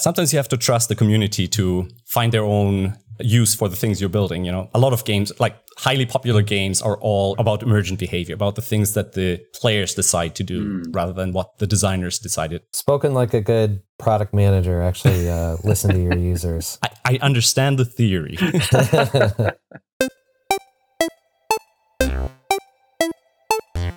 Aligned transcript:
sometimes 0.00 0.32
you 0.32 0.38
have 0.38 0.48
to 0.48 0.56
trust 0.56 0.88
the 0.88 0.94
community 0.94 1.46
to 1.48 1.88
find 2.06 2.32
their 2.32 2.44
own 2.44 2.96
use 3.22 3.54
for 3.54 3.68
the 3.68 3.76
things 3.76 4.00
you're 4.00 4.08
building. 4.08 4.44
You 4.46 4.52
know, 4.52 4.70
a 4.72 4.78
lot 4.78 4.92
of 4.94 5.04
games, 5.04 5.30
like 5.38 5.54
highly 5.78 6.06
popular 6.06 6.42
games, 6.42 6.80
are 6.82 6.96
all 7.00 7.34
about 7.38 7.62
emergent 7.62 7.98
behavior, 8.00 8.34
about 8.34 8.54
the 8.54 8.62
things 8.62 8.94
that 8.94 9.12
the 9.12 9.40
players 9.60 9.94
decide 9.94 10.34
to 10.36 10.42
do 10.42 10.58
Mm. 10.64 10.94
rather 10.94 11.12
than 11.12 11.32
what 11.32 11.58
the 11.58 11.66
designers 11.66 12.18
decided. 12.18 12.62
Spoken 12.72 13.12
like 13.12 13.34
a 13.34 13.40
good 13.42 13.80
product 13.98 14.32
manager. 14.32 14.80
Actually, 14.82 15.28
uh, 15.28 15.56
listen 15.64 15.90
to 15.92 16.00
your 16.00 16.16
users. 16.32 16.78
I, 16.82 16.88
I 17.04 17.18
understand 17.20 17.78
the 17.78 17.84
theory. 17.84 18.36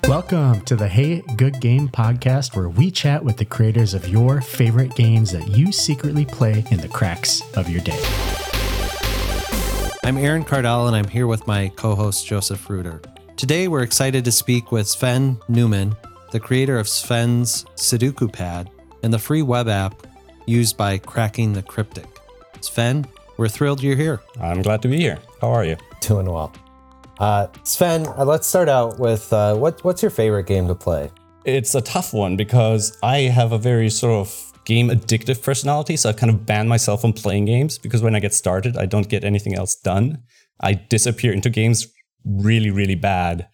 Welcome 0.07 0.61
to 0.65 0.75
the 0.75 0.88
Hey 0.88 1.21
Good 1.38 1.61
Game 1.61 1.88
podcast, 1.88 2.57
where 2.57 2.67
we 2.67 2.91
chat 2.91 3.23
with 3.23 3.38
the 3.38 3.45
creators 3.45 3.93
of 3.93 4.07
your 4.09 4.41
favorite 4.41 4.93
games 4.95 5.31
that 5.31 5.47
you 5.47 5.71
secretly 5.71 6.25
play 6.25 6.65
in 6.71 6.81
the 6.81 6.89
cracks 6.89 7.41
of 7.55 7.70
your 7.70 7.81
day. 7.81 7.99
I'm 10.03 10.17
Aaron 10.17 10.43
Kardell, 10.43 10.88
and 10.88 10.95
I'm 10.95 11.07
here 11.07 11.26
with 11.26 11.48
my 11.48 11.70
co 11.70 11.95
host, 11.95 12.27
Joseph 12.27 12.70
Rueter. 12.70 13.02
Today, 13.38 13.70
we're 13.70 13.81
excited 13.84 14.26
to 14.26 14.31
speak 14.31 14.73
with 14.73 14.89
Sven 14.89 15.39
Neumann, 15.48 15.95
the 16.31 16.40
creator 16.40 16.77
of 16.77 16.90
Sven's 16.90 17.63
Sudoku 17.76 18.31
Pad 18.31 18.70
and 19.04 19.13
the 19.13 19.20
free 19.20 19.41
web 19.41 19.70
app 19.70 20.05
used 20.45 20.76
by 20.76 20.98
Cracking 20.98 21.54
the 21.54 21.63
Cryptic. 21.63 22.07
Sven, 22.59 23.05
we're 23.38 23.48
thrilled 23.48 23.81
you're 23.81 23.95
here. 23.95 24.21
I'm 24.40 24.62
glad 24.63 24.81
to 24.81 24.90
be 24.90 24.98
here. 24.98 25.20
How 25.40 25.51
are 25.51 25.63
you? 25.63 25.77
Doing 26.01 26.26
well. 26.26 26.54
Uh, 27.20 27.48
Sven, 27.63 28.08
uh, 28.08 28.26
let's 28.26 28.48
start 28.48 28.70
out 28.70 28.99
with 28.99 29.31
uh, 29.31 29.55
what, 29.55 29.84
what's 29.84 30.02
your 30.02 30.12
favorite 30.12 30.48
game 30.48 30.67
to 30.67 30.76
play? 30.76 31.12
It's 31.45 31.76
a 31.76 31.81
tough 31.81 32.13
one 32.13 32.35
because 32.35 32.98
I 33.04 33.21
have 33.21 33.52
a 33.52 33.58
very 33.58 33.90
sort 33.90 34.13
of 34.13 34.54
game 34.66 34.90
addictive 34.90 35.44
personality. 35.44 35.98
So 35.98 36.09
I 36.09 36.13
kind 36.13 36.31
of 36.31 36.45
ban 36.45 36.68
myself 36.68 37.02
from 37.02 37.13
playing 37.13 37.45
games 37.45 37.77
because 37.77 38.02
when 38.02 38.16
I 38.16 38.20
get 38.20 38.34
started, 38.34 38.77
I 38.77 38.85
don't 38.85 39.09
get 39.09 39.23
anything 39.23 39.55
else 39.55 39.76
done. 39.76 40.24
I 40.62 40.74
disappear 40.74 41.34
into 41.34 41.49
games 41.49 41.87
really, 42.26 42.71
really 42.71 42.96
bad. 42.96 43.48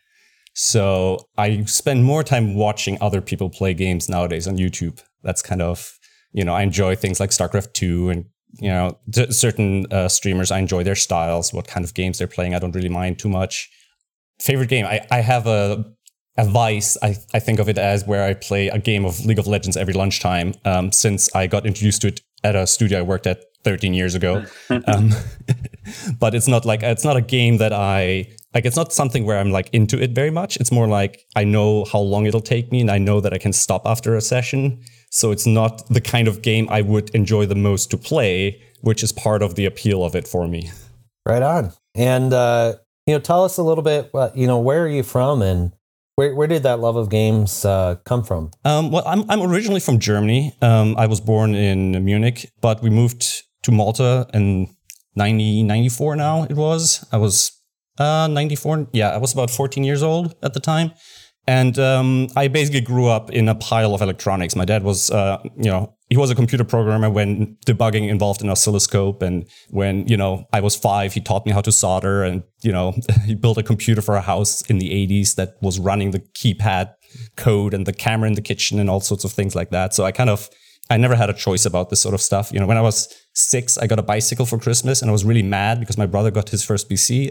So 0.54 1.20
I 1.38 1.64
spend 1.66 2.04
more 2.04 2.24
time 2.24 2.56
watching 2.56 2.98
other 3.02 3.22
people 3.22 3.50
play 3.50 3.74
games 3.74 4.10
nowadays 4.10 4.48
on 4.48 4.58
YouTube. 4.58 5.02
That's 5.24 5.42
kind 5.42 5.62
of, 5.62 5.98
you 6.32 6.44
know, 6.44 6.54
I 6.54 6.64
enjoy 6.64 6.96
things 6.96 7.20
like 7.20 7.32
StarCraft 7.32 7.74
2 7.74 8.10
and, 8.10 8.26
you 8.58 8.70
know, 8.70 8.98
certain 9.30 9.86
uh, 9.92 10.08
streamers, 10.08 10.52
I 10.52 10.60
enjoy 10.60 10.84
their 10.84 10.96
styles, 10.96 11.54
what 11.54 11.68
kind 11.68 11.86
of 11.86 11.94
games 11.94 12.18
they're 12.18 12.28
playing. 12.28 12.56
I 12.56 12.60
don't 12.60 12.76
really 12.76 12.90
mind 12.90 13.20
too 13.20 13.30
much. 13.30 13.70
Favorite 14.40 14.70
game? 14.70 14.86
I, 14.86 15.06
I 15.12 15.20
have 15.20 15.48
a 15.48 15.86
a 16.38 16.46
vice. 16.46 16.98
I, 17.04 17.18
I 17.34 17.40
think 17.40 17.60
of 17.60 17.68
it 17.68 17.78
as 17.78 18.06
where 18.06 18.24
I 18.24 18.34
play 18.34 18.70
a 18.70 18.80
game 18.80 19.06
of 19.06 19.26
League 19.26 19.40
of 19.40 19.48
Legends 19.48 19.76
every 19.76 19.94
lunchtime. 19.94 20.54
Um, 20.64 20.92
since 20.92 21.34
I 21.36 21.48
got 21.48 21.66
introduced 21.66 22.02
to 22.04 22.08
it 22.08 22.22
at 22.44 22.56
a 22.56 22.66
studio 22.66 23.00
I 23.00 23.02
worked 23.02 23.28
at 23.28 23.44
13 23.66 23.94
years 23.94 24.16
ago, 24.16 24.46
um, 24.70 25.12
but 26.20 26.34
it's 26.34 26.48
not 26.48 26.66
like 26.66 26.82
it's 26.82 27.04
not 27.04 27.18
a 27.18 27.22
game 27.22 27.58
that 27.58 27.74
I 27.74 28.28
like. 28.54 28.66
It's 28.66 28.78
not 28.78 28.94
something 28.94 29.26
where 29.26 29.38
I'm 29.38 29.52
like 29.52 29.70
into 29.74 30.02
it 30.02 30.12
very 30.12 30.32
much. 30.32 30.56
It's 30.58 30.72
more 30.72 30.88
like 30.88 31.20
I 31.36 31.44
know 31.44 31.86
how 31.86 32.00
long 32.00 32.26
it'll 32.26 32.42
take 32.42 32.72
me, 32.72 32.80
and 32.82 32.90
I 32.90 32.98
know 33.00 33.20
that 33.20 33.34
I 33.34 33.38
can 33.38 33.52
stop 33.52 33.82
after 33.86 34.16
a 34.16 34.22
session. 34.22 34.82
So 35.10 35.32
it's 35.32 35.46
not 35.46 35.88
the 35.88 36.02
kind 36.02 36.28
of 36.28 36.42
game 36.42 36.68
I 36.70 36.82
would 36.82 37.10
enjoy 37.12 37.46
the 37.46 37.56
most 37.56 37.90
to 37.92 37.98
play, 37.98 38.62
which 38.82 39.04
is 39.04 39.12
part 39.12 39.42
of 39.42 39.56
the 39.56 39.66
appeal 39.66 40.04
of 40.04 40.16
it 40.16 40.28
for 40.28 40.48
me. 40.48 40.72
Right 41.26 41.42
on. 41.42 41.74
And 41.96 42.32
uh, 42.34 42.76
you 43.06 43.16
know, 43.16 43.20
tell 43.20 43.44
us 43.44 43.58
a 43.58 43.64
little 43.64 43.84
bit. 43.84 44.12
Uh, 44.14 44.30
you 44.36 44.48
know, 44.48 44.60
where 44.60 44.84
are 44.84 44.90
you 44.90 45.04
from, 45.04 45.42
and 45.42 45.74
where 46.16 46.36
where 46.36 46.48
did 46.48 46.64
that 46.64 46.80
love 46.80 46.96
of 46.96 47.10
games 47.10 47.66
uh, 47.66 47.96
come 48.06 48.24
from? 48.24 48.52
Um, 48.64 48.92
well, 48.92 49.04
I'm, 49.06 49.30
I'm 49.30 49.42
originally 49.42 49.80
from 49.80 50.00
Germany. 50.00 50.54
Um, 50.62 50.96
I 50.98 51.08
was 51.08 51.20
born 51.20 51.56
in 51.56 52.04
Munich, 52.06 52.52
but 52.62 52.82
we 52.84 52.90
moved 52.90 53.44
to 53.64 53.72
Malta 53.72 54.28
in 54.34 54.74
90, 55.16 55.64
94 55.64 56.16
now 56.16 56.44
it 56.44 56.56
was. 56.56 57.06
I 57.12 57.18
was 57.18 57.52
uh, 57.98 58.28
94. 58.28 58.88
Yeah, 58.94 59.10
I 59.10 59.18
was 59.18 59.34
about 59.34 59.50
14 59.50 59.84
years 59.84 60.04
old 60.04 60.36
at 60.42 60.54
the 60.54 60.60
time. 60.60 60.92
And 61.50 61.80
um, 61.80 62.28
I 62.36 62.48
basically 62.48 62.82
grew 62.82 63.08
up 63.08 63.32
in 63.32 63.50
a 63.50 63.56
pile 63.56 63.96
of 63.96 64.04
electronics. 64.04 64.56
My 64.56 64.66
dad 64.66 64.84
was, 64.84 65.10
uh, 65.10 65.40
you 65.58 65.72
know, 65.72 65.96
he 66.08 66.16
was 66.16 66.30
a 66.30 66.36
computer 66.36 66.64
programmer 66.64 67.10
when 67.10 67.58
debugging 67.66 68.08
involved 68.08 68.44
an 68.44 68.52
oscilloscope. 68.52 69.24
And 69.24 69.50
when, 69.72 70.08
you 70.08 70.16
know, 70.16 70.46
I 70.54 70.62
was 70.62 70.76
five, 70.76 71.12
he 71.14 71.22
taught 71.22 71.48
me 71.48 71.52
how 71.52 71.62
to 71.62 71.72
solder. 71.72 72.22
And, 72.22 72.44
you 72.62 72.72
know, 72.72 72.94
he 73.26 73.34
built 73.34 73.58
a 73.58 73.64
computer 73.64 74.00
for 74.00 74.16
a 74.16 74.22
house 74.22 74.62
in 74.70 74.78
the 74.78 74.92
80s 74.92 75.38
that 75.38 75.56
was 75.60 75.80
running 75.80 76.12
the 76.12 76.20
keypad 76.20 76.94
code 77.36 77.74
and 77.74 77.88
the 77.88 77.94
camera 77.94 78.28
in 78.28 78.36
the 78.36 78.44
kitchen 78.44 78.78
and 78.78 78.88
all 78.88 79.00
sorts 79.00 79.24
of 79.24 79.32
things 79.32 79.56
like 79.56 79.72
that. 79.72 79.96
So 79.96 80.06
I 80.06 80.12
kind 80.12 80.30
of, 80.30 80.52
I 80.92 80.98
never 80.98 81.16
had 81.16 81.32
a 81.32 81.34
choice 81.34 81.66
about 81.66 81.90
this 81.90 82.00
sort 82.00 82.14
of 82.14 82.22
stuff. 82.22 82.52
You 82.54 82.60
know, 82.60 82.68
when 82.68 82.78
I 82.78 82.82
was 82.82 83.12
six, 83.40 83.78
I 83.78 83.88
got 83.88 84.00
a 84.00 84.04
bicycle 84.04 84.46
for 84.46 84.58
Christmas 84.58 85.02
and 85.02 85.10
I 85.10 85.12
was 85.12 85.26
really 85.26 85.44
mad 85.44 85.80
because 85.80 85.98
my 85.98 86.06
brother 86.06 86.32
got 86.32 86.50
his 86.50 86.64
first 86.64 86.90
PC. 86.90 87.30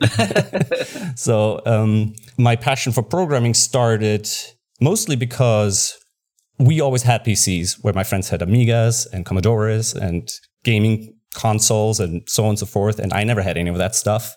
so 1.18 1.60
um, 1.66 2.14
my 2.36 2.56
passion 2.56 2.92
for 2.92 3.02
programming 3.02 3.54
started 3.54 4.28
mostly 4.80 5.16
because 5.16 5.96
we 6.58 6.80
always 6.80 7.02
had 7.02 7.24
PCs 7.24 7.82
where 7.82 7.94
my 7.94 8.04
friends 8.04 8.28
had 8.30 8.40
Amigas 8.40 9.06
and 9.12 9.24
Commodores 9.24 9.94
and 9.94 10.28
gaming 10.64 11.14
consoles 11.34 12.00
and 12.00 12.22
so 12.26 12.44
on 12.44 12.50
and 12.50 12.58
so 12.58 12.66
forth. 12.66 12.98
And 12.98 13.12
I 13.12 13.24
never 13.24 13.42
had 13.42 13.56
any 13.56 13.70
of 13.70 13.78
that 13.78 13.94
stuff. 13.94 14.34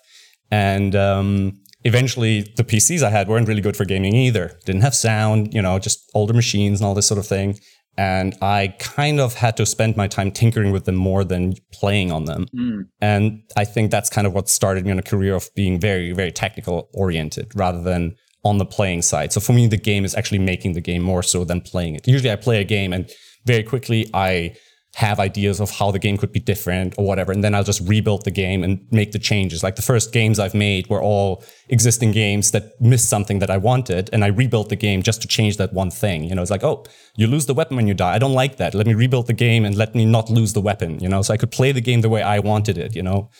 And 0.50 0.94
um, 0.94 1.60
eventually 1.84 2.42
the 2.56 2.64
PCs 2.64 3.02
I 3.02 3.10
had 3.10 3.28
weren't 3.28 3.48
really 3.48 3.60
good 3.60 3.76
for 3.76 3.84
gaming 3.84 4.14
either. 4.14 4.58
Didn't 4.64 4.82
have 4.82 4.94
sound, 4.94 5.52
you 5.54 5.62
know, 5.62 5.78
just 5.78 6.10
older 6.14 6.34
machines 6.34 6.80
and 6.80 6.86
all 6.86 6.94
this 6.94 7.06
sort 7.06 7.18
of 7.18 7.26
thing. 7.26 7.58
And 7.98 8.34
I 8.40 8.74
kind 8.78 9.20
of 9.20 9.34
had 9.34 9.56
to 9.58 9.66
spend 9.66 9.96
my 9.96 10.08
time 10.08 10.30
tinkering 10.30 10.72
with 10.72 10.86
them 10.86 10.94
more 10.94 11.24
than 11.24 11.54
playing 11.72 12.10
on 12.10 12.24
them. 12.24 12.46
Mm. 12.56 12.88
And 13.00 13.42
I 13.56 13.64
think 13.64 13.90
that's 13.90 14.08
kind 14.08 14.26
of 14.26 14.32
what 14.32 14.48
started 14.48 14.86
me 14.86 14.92
on 14.92 14.98
a 14.98 15.02
career 15.02 15.34
of 15.34 15.50
being 15.54 15.78
very, 15.78 16.12
very 16.12 16.32
technical 16.32 16.88
oriented 16.94 17.52
rather 17.54 17.82
than 17.82 18.16
on 18.44 18.58
the 18.58 18.64
playing 18.64 19.02
side. 19.02 19.32
So 19.32 19.40
for 19.40 19.52
me, 19.52 19.66
the 19.66 19.76
game 19.76 20.04
is 20.04 20.14
actually 20.14 20.38
making 20.38 20.72
the 20.72 20.80
game 20.80 21.02
more 21.02 21.22
so 21.22 21.44
than 21.44 21.60
playing 21.60 21.94
it. 21.94 22.08
Usually 22.08 22.30
I 22.30 22.36
play 22.36 22.60
a 22.60 22.64
game 22.64 22.92
and 22.92 23.10
very 23.44 23.62
quickly 23.62 24.10
I 24.14 24.56
have 24.94 25.18
ideas 25.18 25.58
of 25.58 25.70
how 25.70 25.90
the 25.90 25.98
game 25.98 26.18
could 26.18 26.32
be 26.32 26.40
different 26.40 26.94
or 26.98 27.06
whatever. 27.06 27.32
And 27.32 27.42
then 27.42 27.54
I'll 27.54 27.64
just 27.64 27.86
rebuild 27.88 28.24
the 28.24 28.30
game 28.30 28.62
and 28.62 28.86
make 28.90 29.12
the 29.12 29.18
changes. 29.18 29.62
Like 29.62 29.76
the 29.76 29.82
first 29.82 30.12
games 30.12 30.38
I've 30.38 30.54
made 30.54 30.86
were 30.88 31.00
all 31.00 31.42
existing 31.70 32.12
games 32.12 32.50
that 32.50 32.78
missed 32.78 33.08
something 33.08 33.38
that 33.38 33.50
I 33.50 33.56
wanted. 33.56 34.10
And 34.12 34.22
I 34.22 34.26
rebuilt 34.26 34.68
the 34.68 34.76
game 34.76 35.02
just 35.02 35.22
to 35.22 35.28
change 35.28 35.56
that 35.56 35.72
one 35.72 35.90
thing. 35.90 36.24
You 36.24 36.34
know, 36.34 36.42
it's 36.42 36.50
like, 36.50 36.62
oh, 36.62 36.84
you 37.16 37.26
lose 37.26 37.46
the 37.46 37.54
weapon 37.54 37.76
when 37.76 37.86
you 37.86 37.94
die. 37.94 38.14
I 38.14 38.18
don't 38.18 38.34
like 38.34 38.58
that. 38.58 38.74
Let 38.74 38.86
me 38.86 38.92
rebuild 38.92 39.28
the 39.28 39.32
game 39.32 39.64
and 39.64 39.76
let 39.76 39.94
me 39.94 40.04
not 40.04 40.28
lose 40.28 40.52
the 40.52 40.60
weapon, 40.60 41.00
you 41.00 41.08
know, 41.08 41.22
so 41.22 41.32
I 41.32 41.38
could 41.38 41.50
play 41.50 41.72
the 41.72 41.80
game 41.80 42.02
the 42.02 42.10
way 42.10 42.22
I 42.22 42.38
wanted 42.38 42.76
it, 42.76 42.94
you 42.94 43.02
know? 43.02 43.30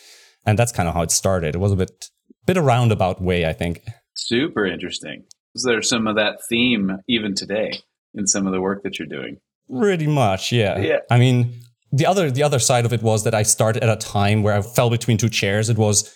And 0.47 0.57
that's 0.57 0.71
kind 0.71 0.89
of 0.89 0.95
how 0.95 1.03
it 1.03 1.11
started. 1.11 1.53
It 1.53 1.59
was 1.59 1.71
a 1.71 1.75
bit, 1.75 2.09
bit 2.47 2.57
a 2.57 2.63
roundabout 2.63 3.21
way, 3.21 3.45
I 3.45 3.53
think. 3.53 3.81
Super 4.15 4.65
interesting. 4.65 5.25
Is 5.53 5.63
there 5.63 5.83
some 5.83 6.07
of 6.07 6.15
that 6.15 6.39
theme 6.49 6.97
even 7.07 7.35
today 7.35 7.73
in 8.15 8.25
some 8.25 8.47
of 8.47 8.53
the 8.53 8.61
work 8.61 8.81
that 8.83 8.97
you're 8.97 9.07
doing? 9.07 9.37
Pretty 9.79 10.07
much, 10.07 10.51
yeah. 10.51 10.77
Yeah. 10.77 10.99
I 11.09 11.17
mean, 11.17 11.61
the 11.91 12.05
other 12.05 12.31
the 12.31 12.43
other 12.43 12.59
side 12.59 12.85
of 12.85 12.93
it 12.93 13.01
was 13.01 13.23
that 13.23 13.35
I 13.35 13.43
started 13.43 13.83
at 13.83 13.89
a 13.89 13.95
time 13.95 14.43
where 14.43 14.55
I 14.55 14.61
fell 14.61 14.89
between 14.89 15.17
two 15.17 15.29
chairs. 15.29 15.69
It 15.69 15.77
was 15.77 16.13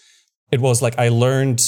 it 0.51 0.59
was 0.59 0.81
like 0.81 0.97
I 0.97 1.09
learned 1.09 1.62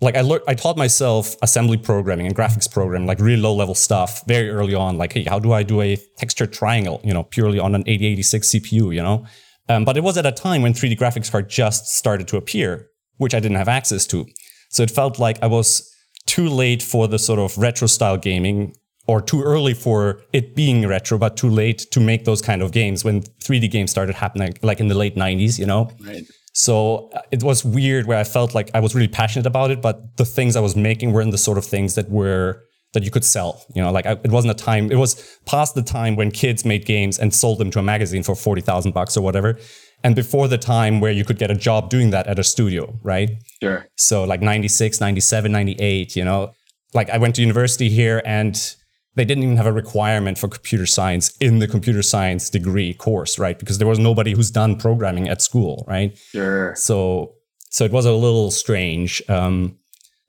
like 0.00 0.16
I 0.16 0.22
learned 0.22 0.44
I 0.48 0.54
taught 0.54 0.76
myself 0.76 1.36
assembly 1.42 1.76
programming 1.76 2.26
and 2.26 2.34
graphics 2.34 2.70
programming, 2.70 3.06
like 3.06 3.20
really 3.20 3.40
low 3.40 3.54
level 3.54 3.74
stuff 3.74 4.26
very 4.26 4.50
early 4.50 4.74
on. 4.74 4.98
Like, 4.98 5.12
hey, 5.12 5.24
how 5.24 5.38
do 5.38 5.52
I 5.52 5.62
do 5.62 5.80
a 5.80 5.96
texture 6.16 6.46
triangle, 6.46 7.00
you 7.04 7.14
know, 7.14 7.22
purely 7.22 7.58
on 7.58 7.74
an 7.74 7.82
8086 7.86 8.48
CPU, 8.48 8.94
you 8.94 9.02
know? 9.02 9.26
Um, 9.68 9.84
but 9.84 9.96
it 9.96 10.02
was 10.02 10.16
at 10.18 10.26
a 10.26 10.32
time 10.32 10.62
when 10.62 10.72
3D 10.72 10.98
graphics 10.98 11.30
card 11.30 11.48
just 11.48 11.86
started 11.86 12.26
to 12.28 12.36
appear, 12.36 12.88
which 13.18 13.34
I 13.34 13.38
didn't 13.38 13.58
have 13.58 13.68
access 13.68 14.06
to. 14.08 14.26
So 14.70 14.82
it 14.82 14.90
felt 14.90 15.18
like 15.18 15.40
I 15.40 15.46
was 15.46 15.88
too 16.26 16.48
late 16.48 16.82
for 16.82 17.06
the 17.06 17.18
sort 17.18 17.38
of 17.38 17.56
retro 17.56 17.86
style 17.86 18.16
gaming 18.16 18.74
or 19.06 19.20
too 19.20 19.42
early 19.42 19.74
for 19.74 20.20
it 20.32 20.54
being 20.54 20.86
retro, 20.86 21.18
but 21.18 21.36
too 21.36 21.48
late 21.48 21.78
to 21.90 22.00
make 22.00 22.24
those 22.24 22.40
kind 22.40 22.62
of 22.62 22.72
games 22.72 23.04
when 23.04 23.22
3D 23.22 23.70
games 23.70 23.90
started 23.90 24.14
happening, 24.14 24.54
like 24.62 24.80
in 24.80 24.88
the 24.88 24.94
late 24.94 25.16
90s, 25.16 25.58
you 25.58 25.66
know? 25.66 25.90
Right. 26.04 26.24
So 26.54 27.10
uh, 27.14 27.22
it 27.30 27.42
was 27.42 27.64
weird 27.64 28.06
where 28.06 28.18
I 28.18 28.24
felt 28.24 28.54
like 28.54 28.70
I 28.74 28.80
was 28.80 28.94
really 28.94 29.08
passionate 29.08 29.46
about 29.46 29.70
it, 29.70 29.80
but 29.82 30.16
the 30.18 30.24
things 30.24 30.54
I 30.54 30.60
was 30.60 30.76
making 30.76 31.12
weren't 31.12 31.32
the 31.32 31.38
sort 31.38 31.58
of 31.58 31.64
things 31.64 31.94
that 31.94 32.10
were 32.10 32.62
that 32.92 33.04
you 33.04 33.10
could 33.10 33.24
sell. 33.24 33.64
You 33.74 33.82
know, 33.82 33.90
like 33.90 34.04
I, 34.04 34.12
it 34.12 34.30
wasn't 34.30 34.50
a 34.50 34.64
time. 34.64 34.92
It 34.92 34.96
was 34.96 35.38
past 35.46 35.74
the 35.74 35.82
time 35.82 36.14
when 36.14 36.30
kids 36.30 36.64
made 36.64 36.84
games 36.84 37.18
and 37.18 37.34
sold 37.34 37.58
them 37.58 37.70
to 37.70 37.78
a 37.78 37.82
magazine 37.82 38.22
for 38.22 38.34
forty 38.34 38.60
thousand 38.60 38.92
bucks 38.92 39.16
or 39.16 39.22
whatever, 39.22 39.58
and 40.04 40.14
before 40.14 40.48
the 40.48 40.58
time 40.58 41.00
where 41.00 41.12
you 41.12 41.24
could 41.24 41.38
get 41.38 41.50
a 41.50 41.54
job 41.54 41.88
doing 41.88 42.10
that 42.10 42.26
at 42.26 42.38
a 42.38 42.44
studio, 42.44 42.98
right? 43.02 43.30
Sure. 43.62 43.86
So 43.96 44.24
like 44.24 44.42
96, 44.42 45.00
97, 45.00 45.52
98, 45.52 46.16
you 46.16 46.24
know, 46.24 46.52
like 46.92 47.08
I 47.10 47.18
went 47.18 47.36
to 47.36 47.40
university 47.40 47.88
here 47.88 48.20
and 48.24 48.74
they 49.14 49.24
didn't 49.24 49.44
even 49.44 49.56
have 49.56 49.66
a 49.66 49.72
requirement 49.72 50.38
for 50.38 50.48
computer 50.48 50.86
science 50.86 51.36
in 51.38 51.58
the 51.58 51.68
computer 51.68 52.02
science 52.02 52.48
degree 52.50 52.94
course, 52.94 53.38
right? 53.38 53.58
Because 53.58 53.78
there 53.78 53.88
was 53.88 53.98
nobody 53.98 54.32
who's 54.32 54.50
done 54.50 54.76
programming 54.76 55.28
at 55.28 55.42
school, 55.42 55.84
right? 55.86 56.16
Sure. 56.16 56.74
So 56.76 57.34
so 57.70 57.84
it 57.84 57.92
was 57.92 58.06
a 58.06 58.12
little 58.12 58.50
strange. 58.50 59.22
Um, 59.28 59.78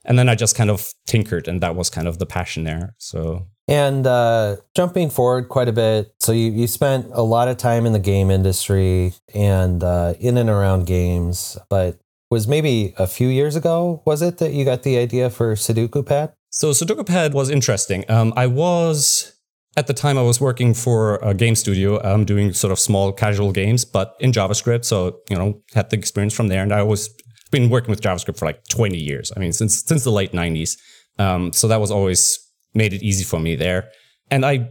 and 0.05 0.19
then 0.19 0.27
I 0.27 0.35
just 0.35 0.55
kind 0.55 0.69
of 0.69 0.93
tinkered, 1.07 1.47
and 1.47 1.61
that 1.61 1.75
was 1.75 1.89
kind 1.89 2.07
of 2.07 2.19
the 2.19 2.25
passion 2.25 2.63
there. 2.65 2.93
So 2.97 3.47
And 3.67 4.05
uh, 4.05 4.57
jumping 4.75 5.09
forward 5.09 5.47
quite 5.47 5.69
a 5.69 5.73
bit, 5.73 6.13
so 6.19 6.33
you, 6.33 6.51
you 6.51 6.67
spent 6.67 7.07
a 7.13 7.23
lot 7.23 7.47
of 7.47 7.57
time 7.57 7.85
in 7.85 7.93
the 7.93 7.99
game 7.99 8.29
industry 8.29 9.13
and 9.33 9.81
uh, 9.83 10.15
in 10.19 10.37
and 10.37 10.49
around 10.49 10.85
games, 10.85 11.57
but 11.69 11.99
was 12.29 12.47
maybe 12.47 12.93
a 12.97 13.07
few 13.07 13.27
years 13.27 13.55
ago, 13.55 14.01
was 14.05 14.21
it, 14.21 14.39
that 14.39 14.53
you 14.53 14.65
got 14.65 14.83
the 14.83 14.97
idea 14.97 15.29
for 15.29 15.55
Sudoku 15.55 16.05
Pad? 16.05 16.33
So 16.55 16.69
Sudoku 16.69 17.03
Pad 17.03 17.33
was 17.33 17.49
interesting. 17.49 18.05
Um, 18.09 18.31
I 18.37 18.45
was 18.45 19.33
at 19.75 19.87
the 19.87 19.93
time 19.93 20.19
I 20.19 20.21
was 20.21 20.39
working 20.39 20.75
for 20.75 21.15
a 21.15 21.33
game 21.33 21.55
studio, 21.55 21.99
um, 22.03 22.25
doing 22.25 22.53
sort 22.53 22.71
of 22.71 22.77
small 22.77 23.11
casual 23.11 23.51
games, 23.51 23.83
but 23.85 24.15
in 24.19 24.31
JavaScript. 24.31 24.85
So 24.85 25.17
you 25.31 25.35
know, 25.35 25.63
had 25.73 25.89
the 25.89 25.97
experience 25.97 26.35
from 26.35 26.49
there, 26.49 26.61
and 26.61 26.71
I 26.71 26.79
always 26.79 27.09
been 27.49 27.71
working 27.71 27.89
with 27.89 28.01
JavaScript 28.01 28.37
for 28.37 28.45
like 28.45 28.63
20 28.67 28.95
years. 28.95 29.31
I 29.35 29.39
mean, 29.39 29.51
since 29.51 29.83
since 29.83 30.03
the 30.03 30.11
late 30.11 30.31
90s. 30.31 30.77
Um, 31.17 31.53
so 31.53 31.67
that 31.67 31.81
was 31.81 31.89
always 31.89 32.37
made 32.75 32.93
it 32.93 33.01
easy 33.01 33.23
for 33.23 33.39
me 33.39 33.55
there. 33.55 33.89
And 34.29 34.45
I 34.45 34.69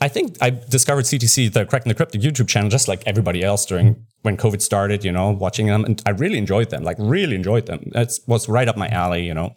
I 0.00 0.06
think 0.06 0.36
I 0.40 0.50
discovered 0.50 1.04
CTC, 1.04 1.52
the 1.52 1.66
Cracking 1.66 1.88
the 1.88 1.96
Cryptic 1.96 2.20
YouTube 2.20 2.46
channel, 2.46 2.70
just 2.70 2.86
like 2.86 3.02
everybody 3.06 3.42
else 3.42 3.66
during 3.66 4.06
when 4.22 4.36
COVID 4.36 4.62
started, 4.62 5.04
you 5.04 5.10
know, 5.10 5.32
watching 5.32 5.66
them. 5.66 5.84
And 5.84 6.00
I 6.06 6.10
really 6.10 6.38
enjoyed 6.38 6.70
them, 6.70 6.84
like 6.84 6.96
really 7.00 7.34
enjoyed 7.34 7.66
them. 7.66 7.90
It 7.92 8.12
was 8.28 8.48
right 8.48 8.68
up 8.68 8.76
my 8.76 8.86
alley, 8.86 9.26
you 9.26 9.34
know. 9.34 9.52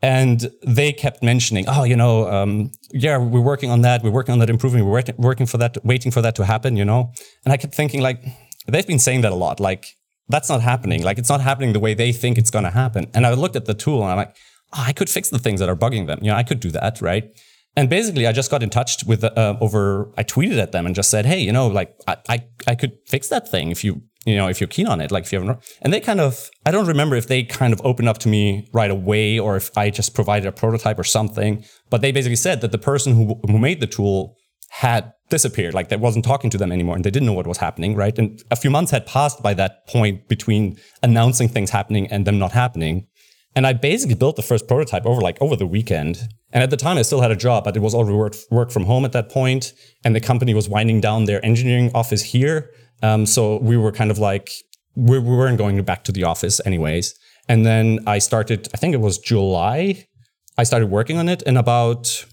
And 0.00 0.48
they 0.62 0.92
kept 0.92 1.22
mentioning, 1.22 1.64
oh, 1.66 1.82
you 1.82 1.96
know, 1.96 2.28
um, 2.28 2.70
yeah, 2.92 3.18
we're 3.18 3.40
working 3.40 3.70
on 3.70 3.82
that. 3.82 4.04
We're 4.04 4.12
working 4.12 4.32
on 4.32 4.38
that 4.38 4.50
improving. 4.50 4.84
We're 4.84 5.02
working 5.18 5.46
for 5.46 5.58
that, 5.58 5.84
waiting 5.84 6.12
for 6.12 6.22
that 6.22 6.36
to 6.36 6.44
happen, 6.44 6.76
you 6.76 6.84
know. 6.84 7.12
And 7.44 7.52
I 7.52 7.56
kept 7.56 7.74
thinking, 7.74 8.00
like, 8.00 8.24
they've 8.68 8.86
been 8.86 9.00
saying 9.00 9.22
that 9.22 9.32
a 9.32 9.34
lot. 9.34 9.58
Like, 9.58 9.96
that's 10.28 10.48
not 10.48 10.60
happening. 10.60 11.02
Like, 11.02 11.18
it's 11.18 11.28
not 11.28 11.40
happening 11.40 11.72
the 11.72 11.80
way 11.80 11.94
they 11.94 12.12
think 12.12 12.38
it's 12.38 12.50
going 12.50 12.64
to 12.64 12.70
happen. 12.70 13.10
And 13.12 13.26
I 13.26 13.32
looked 13.34 13.56
at 13.56 13.64
the 13.64 13.74
tool 13.74 14.02
and 14.02 14.12
I'm 14.12 14.16
like, 14.16 14.36
oh, 14.72 14.84
I 14.86 14.92
could 14.92 15.10
fix 15.10 15.30
the 15.30 15.38
things 15.38 15.58
that 15.58 15.68
are 15.68 15.76
bugging 15.76 16.06
them. 16.06 16.20
You 16.22 16.30
know, 16.30 16.36
I 16.36 16.44
could 16.44 16.60
do 16.60 16.70
that, 16.70 17.00
right? 17.00 17.24
And 17.78 17.88
basically, 17.88 18.26
I 18.26 18.32
just 18.32 18.50
got 18.50 18.62
in 18.62 18.70
touch 18.70 19.04
with 19.04 19.22
uh, 19.22 19.56
over. 19.60 20.12
I 20.16 20.24
tweeted 20.24 20.58
at 20.58 20.72
them 20.72 20.84
and 20.84 20.96
just 20.96 21.10
said, 21.10 21.26
"Hey, 21.26 21.38
you 21.38 21.52
know, 21.52 21.68
like 21.68 21.94
I, 22.08 22.16
I, 22.28 22.44
I 22.66 22.74
could 22.74 22.98
fix 23.06 23.28
that 23.28 23.48
thing 23.48 23.70
if 23.70 23.84
you, 23.84 24.02
you 24.28 24.36
know, 24.36 24.48
if 24.48 24.60
you're 24.60 24.68
keen 24.76 24.86
on 24.86 25.00
it. 25.00 25.10
Like 25.10 25.24
if 25.24 25.32
you 25.32 25.40
haven't." 25.40 25.58
And 25.82 25.92
they 25.92 26.00
kind 26.00 26.20
of, 26.20 26.50
I 26.66 26.70
don't 26.70 26.86
remember 26.86 27.16
if 27.16 27.26
they 27.26 27.42
kind 27.42 27.72
of 27.72 27.80
opened 27.84 28.08
up 28.08 28.18
to 28.18 28.28
me 28.28 28.68
right 28.72 28.90
away 28.90 29.38
or 29.38 29.56
if 29.56 29.66
I 29.76 29.90
just 29.90 30.14
provided 30.14 30.46
a 30.46 30.52
prototype 30.52 30.98
or 30.98 31.04
something. 31.04 31.64
But 31.90 32.00
they 32.02 32.12
basically 32.12 32.36
said 32.36 32.60
that 32.60 32.72
the 32.72 32.84
person 32.92 33.14
who 33.14 33.40
who 33.50 33.58
made 33.58 33.80
the 33.80 33.86
tool 33.86 34.36
had 34.70 35.12
disappeared, 35.30 35.74
like 35.74 35.88
they 35.88 35.96
wasn't 35.96 36.24
talking 36.24 36.50
to 36.50 36.58
them 36.58 36.72
anymore, 36.72 36.96
and 36.96 37.04
they 37.04 37.10
didn't 37.10 37.26
know 37.26 37.32
what 37.32 37.46
was 37.46 37.58
happening, 37.58 37.94
right? 37.94 38.16
And 38.18 38.42
a 38.50 38.56
few 38.56 38.70
months 38.70 38.90
had 38.90 39.06
passed 39.06 39.42
by 39.42 39.54
that 39.54 39.86
point 39.86 40.28
between 40.28 40.78
announcing 41.02 41.48
things 41.48 41.70
happening 41.70 42.06
and 42.12 42.26
them 42.26 42.38
not 42.38 42.52
happening. 42.52 43.06
And 43.54 43.66
I 43.66 43.72
basically 43.72 44.14
built 44.14 44.36
the 44.36 44.42
first 44.42 44.68
prototype 44.68 45.04
over 45.06 45.20
like 45.20 45.40
over 45.40 45.56
the 45.56 45.66
weekend. 45.66 46.28
And 46.52 46.62
at 46.62 46.70
the 46.70 46.76
time, 46.76 46.96
I 46.96 47.02
still 47.02 47.20
had 47.20 47.30
a 47.30 47.36
job, 47.36 47.64
but 47.64 47.76
it 47.76 47.80
was 47.80 47.94
already 47.94 48.16
work, 48.16 48.36
work 48.50 48.70
from 48.70 48.84
home 48.84 49.04
at 49.04 49.12
that 49.12 49.28
point, 49.30 49.72
and 50.04 50.14
the 50.14 50.20
company 50.20 50.54
was 50.54 50.68
winding 50.68 51.00
down 51.00 51.24
their 51.24 51.44
engineering 51.44 51.90
office 51.94 52.22
here. 52.22 52.70
Um, 53.02 53.26
so 53.26 53.58
we 53.58 53.76
were 53.76 53.92
kind 53.92 54.10
of 54.10 54.18
like 54.18 54.50
we, 54.94 55.18
we 55.18 55.36
weren't 55.36 55.58
going 55.58 55.82
back 55.82 56.04
to 56.04 56.12
the 56.12 56.24
office 56.24 56.60
anyways. 56.64 57.14
And 57.48 57.64
then 57.64 58.00
I 58.06 58.18
started. 58.18 58.68
I 58.74 58.76
think 58.76 58.94
it 58.94 59.00
was 59.00 59.18
July. 59.18 60.06
I 60.56 60.64
started 60.64 60.86
working 60.86 61.18
on 61.18 61.28
it. 61.28 61.42
In 61.42 61.56
about 61.56 62.26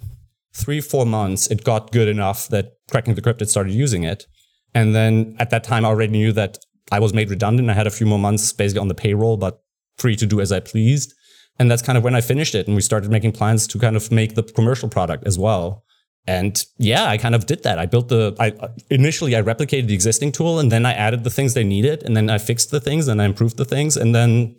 three 0.54 0.82
four 0.82 1.06
months, 1.06 1.48
it 1.48 1.64
got 1.64 1.92
good 1.92 2.08
enough 2.08 2.48
that 2.50 2.74
Cracking 2.90 3.16
the 3.16 3.22
Cryptic 3.22 3.50
started 3.50 3.74
using 3.74 4.04
it. 4.04 4.26
And 4.74 4.94
then 4.94 5.36
at 5.40 5.52
that 5.52 5.64
time, 5.64 5.86
I 5.86 5.90
already 5.90 6.12
knew 6.12 6.32
that 6.34 6.58
I 6.92 7.00
was 7.00 7.14
made 7.14 7.30
redundant. 7.30 7.70
I 7.70 7.74
had 7.74 7.88
a 7.88 7.92
few 7.92 8.06
more 8.06 8.20
months 8.20 8.52
basically 8.52 8.82
on 8.82 8.90
the 8.90 8.96
payroll, 8.96 9.38
but 9.38 9.62
free 9.98 10.16
to 10.18 10.26
do 10.26 10.42
as 10.42 10.52
I 10.52 10.60
pleased. 10.60 11.14
And 11.58 11.72
that's 11.72 11.82
kind 11.82 11.98
of 11.98 12.04
when 12.04 12.16
I 12.16 12.22
finished 12.22 12.54
it. 12.54 12.68
And 12.68 12.76
we 12.76 12.82
started 12.82 13.10
making 13.10 13.32
plans 13.32 13.66
to 13.68 13.80
kind 13.80 13.96
of 13.96 14.12
make 14.12 14.36
the 14.36 14.44
commercial 14.44 14.90
product 14.90 15.26
as 15.26 15.40
well. 15.40 15.84
And 16.28 16.64
yeah, 16.78 17.06
I 17.06 17.18
kind 17.18 17.36
of 17.36 17.46
did 17.46 17.64
that. 17.64 17.78
I 17.78 17.86
built 17.86 18.10
the, 18.10 18.36
I 18.40 18.54
initially 18.90 19.36
I 19.36 19.42
replicated 19.42 19.88
the 19.88 19.94
existing 19.94 20.32
tool 20.32 20.60
and 20.60 20.72
then 20.72 20.86
I 20.86 20.94
added 20.94 21.24
the 21.24 21.30
things 21.30 21.54
they 21.54 21.64
needed 21.64 22.04
and 22.04 22.18
then 22.18 22.30
I 22.30 22.40
fixed 22.40 22.72
the 22.72 22.80
things 22.80 23.08
and 23.08 23.22
I 23.22 23.26
improved 23.26 23.58
the 23.58 23.66
things 23.66 23.96
and 23.96 24.16
then 24.16 24.56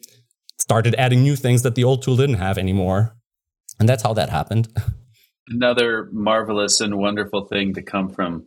started 0.58 0.94
adding 0.96 1.22
new 1.22 1.36
things 1.36 1.62
that 1.62 1.74
the 1.74 1.84
old 1.84 2.02
tool 2.02 2.16
didn't 2.16 2.36
have 2.36 2.56
anymore. 2.56 3.16
And 3.80 3.88
that's 3.88 4.02
how 4.02 4.14
that 4.14 4.30
happened. 4.30 4.68
Another 5.48 6.08
marvelous 6.12 6.80
and 6.80 6.98
wonderful 6.98 7.46
thing 7.46 7.74
to 7.74 7.82
come 7.82 8.10
from 8.10 8.46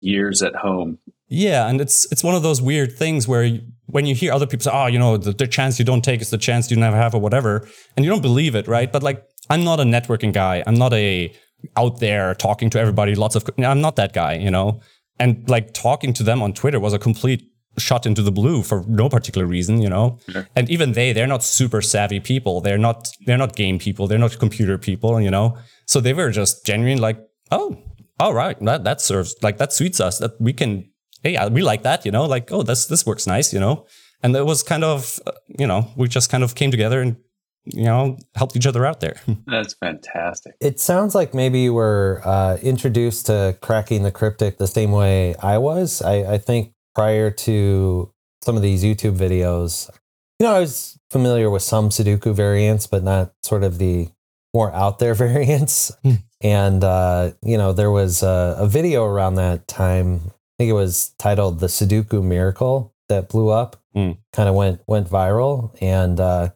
years 0.00 0.42
at 0.42 0.56
home. 0.56 0.98
Yeah, 1.28 1.68
and 1.68 1.80
it's 1.80 2.10
it's 2.10 2.24
one 2.24 2.34
of 2.34 2.42
those 2.42 2.60
weird 2.60 2.96
things 2.96 3.28
where 3.28 3.44
you, 3.44 3.60
when 3.86 4.04
you 4.04 4.16
hear 4.16 4.32
other 4.32 4.46
people 4.46 4.64
say, 4.64 4.70
"Oh, 4.72 4.86
you 4.86 4.98
know, 4.98 5.16
the, 5.16 5.30
the 5.30 5.46
chance 5.46 5.78
you 5.78 5.84
don't 5.84 6.02
take 6.02 6.20
is 6.20 6.30
the 6.30 6.38
chance 6.38 6.72
you 6.72 6.76
never 6.76 6.96
have," 6.96 7.14
or 7.14 7.20
whatever, 7.20 7.68
and 7.96 8.04
you 8.04 8.10
don't 8.10 8.20
believe 8.20 8.56
it, 8.56 8.66
right? 8.66 8.90
But 8.90 9.04
like, 9.04 9.24
I'm 9.48 9.62
not 9.62 9.78
a 9.78 9.84
networking 9.84 10.32
guy. 10.32 10.64
I'm 10.66 10.74
not 10.74 10.92
a 10.92 11.32
out 11.76 12.00
there 12.00 12.34
talking 12.34 12.70
to 12.70 12.80
everybody. 12.80 13.14
Lots 13.14 13.36
of 13.36 13.48
I'm 13.58 13.80
not 13.80 13.96
that 13.96 14.12
guy, 14.12 14.34
you 14.34 14.50
know. 14.50 14.80
And 15.18 15.48
like 15.48 15.74
talking 15.74 16.12
to 16.14 16.22
them 16.22 16.42
on 16.42 16.52
Twitter 16.52 16.80
was 16.80 16.92
a 16.92 16.98
complete 16.98 17.42
shot 17.78 18.06
into 18.06 18.22
the 18.22 18.32
blue 18.32 18.62
for 18.62 18.84
no 18.88 19.08
particular 19.08 19.46
reason, 19.46 19.80
you 19.80 19.88
know. 19.88 20.18
Sure. 20.28 20.48
And 20.56 20.68
even 20.70 20.92
they, 20.92 21.12
they're 21.12 21.26
not 21.26 21.42
super 21.42 21.82
savvy 21.82 22.20
people. 22.20 22.60
They're 22.60 22.78
not 22.78 23.08
they're 23.26 23.38
not 23.38 23.56
game 23.56 23.78
people. 23.78 24.06
They're 24.06 24.18
not 24.18 24.38
computer 24.38 24.78
people, 24.78 25.20
you 25.20 25.30
know. 25.30 25.56
So 25.86 26.00
they 26.00 26.12
were 26.14 26.30
just 26.30 26.64
genuine, 26.64 26.98
like, 26.98 27.18
oh, 27.50 27.76
all 28.18 28.34
right, 28.34 28.58
that 28.60 28.84
that 28.84 29.00
serves 29.00 29.34
like 29.42 29.58
that 29.58 29.72
suits 29.72 30.00
us. 30.00 30.18
That 30.18 30.40
we 30.40 30.52
can 30.52 30.90
hey, 31.22 31.48
we 31.50 31.62
like 31.62 31.82
that, 31.82 32.04
you 32.04 32.10
know, 32.10 32.24
like, 32.24 32.50
oh, 32.52 32.62
this, 32.62 32.86
this 32.86 33.04
works 33.06 33.26
nice, 33.26 33.52
you 33.52 33.60
know? 33.60 33.86
And 34.22 34.34
it 34.36 34.44
was 34.44 34.62
kind 34.62 34.84
of, 34.84 35.18
uh, 35.26 35.32
you 35.58 35.66
know, 35.66 35.90
we 35.96 36.08
just 36.08 36.30
kind 36.30 36.44
of 36.44 36.54
came 36.54 36.70
together 36.70 37.00
and, 37.00 37.16
you 37.64 37.84
know, 37.84 38.18
helped 38.34 38.56
each 38.56 38.66
other 38.66 38.86
out 38.86 39.00
there. 39.00 39.16
That's 39.46 39.74
fantastic. 39.74 40.54
It 40.60 40.80
sounds 40.80 41.14
like 41.14 41.34
maybe 41.34 41.60
you 41.60 41.74
were 41.74 42.22
uh, 42.24 42.58
introduced 42.62 43.26
to 43.26 43.56
cracking 43.60 44.02
the 44.02 44.10
cryptic 44.10 44.58
the 44.58 44.66
same 44.66 44.92
way 44.92 45.34
I 45.36 45.58
was. 45.58 46.02
I, 46.02 46.34
I 46.34 46.38
think 46.38 46.72
prior 46.94 47.30
to 47.30 48.12
some 48.42 48.56
of 48.56 48.62
these 48.62 48.82
YouTube 48.82 49.16
videos, 49.16 49.90
you 50.38 50.46
know, 50.46 50.54
I 50.54 50.60
was 50.60 50.98
familiar 51.10 51.50
with 51.50 51.62
some 51.62 51.90
Sudoku 51.90 52.34
variants, 52.34 52.86
but 52.86 53.02
not 53.02 53.34
sort 53.42 53.62
of 53.62 53.78
the 53.78 54.08
more 54.54 54.74
out 54.74 54.98
there 54.98 55.14
variants. 55.26 55.92
Hmm. 56.02 56.14
and, 56.40 56.82
uh, 56.82 57.32
you 57.42 57.58
know, 57.58 57.72
there 57.72 57.90
was 57.90 58.22
a, 58.22 58.56
a 58.58 58.66
video 58.66 59.04
around 59.04 59.34
that 59.34 59.68
time 59.68 60.32
I 60.60 60.62
think 60.62 60.70
it 60.72 60.74
was 60.74 61.14
titled 61.18 61.58
"The 61.58 61.68
Sudoku 61.68 62.22
Miracle" 62.22 62.94
that 63.08 63.30
blew 63.30 63.48
up, 63.48 63.82
mm. 63.96 64.18
kind 64.34 64.46
of 64.46 64.54
went 64.54 64.82
went 64.86 65.08
viral, 65.08 65.74
and 65.80 66.20
uh, 66.20 66.50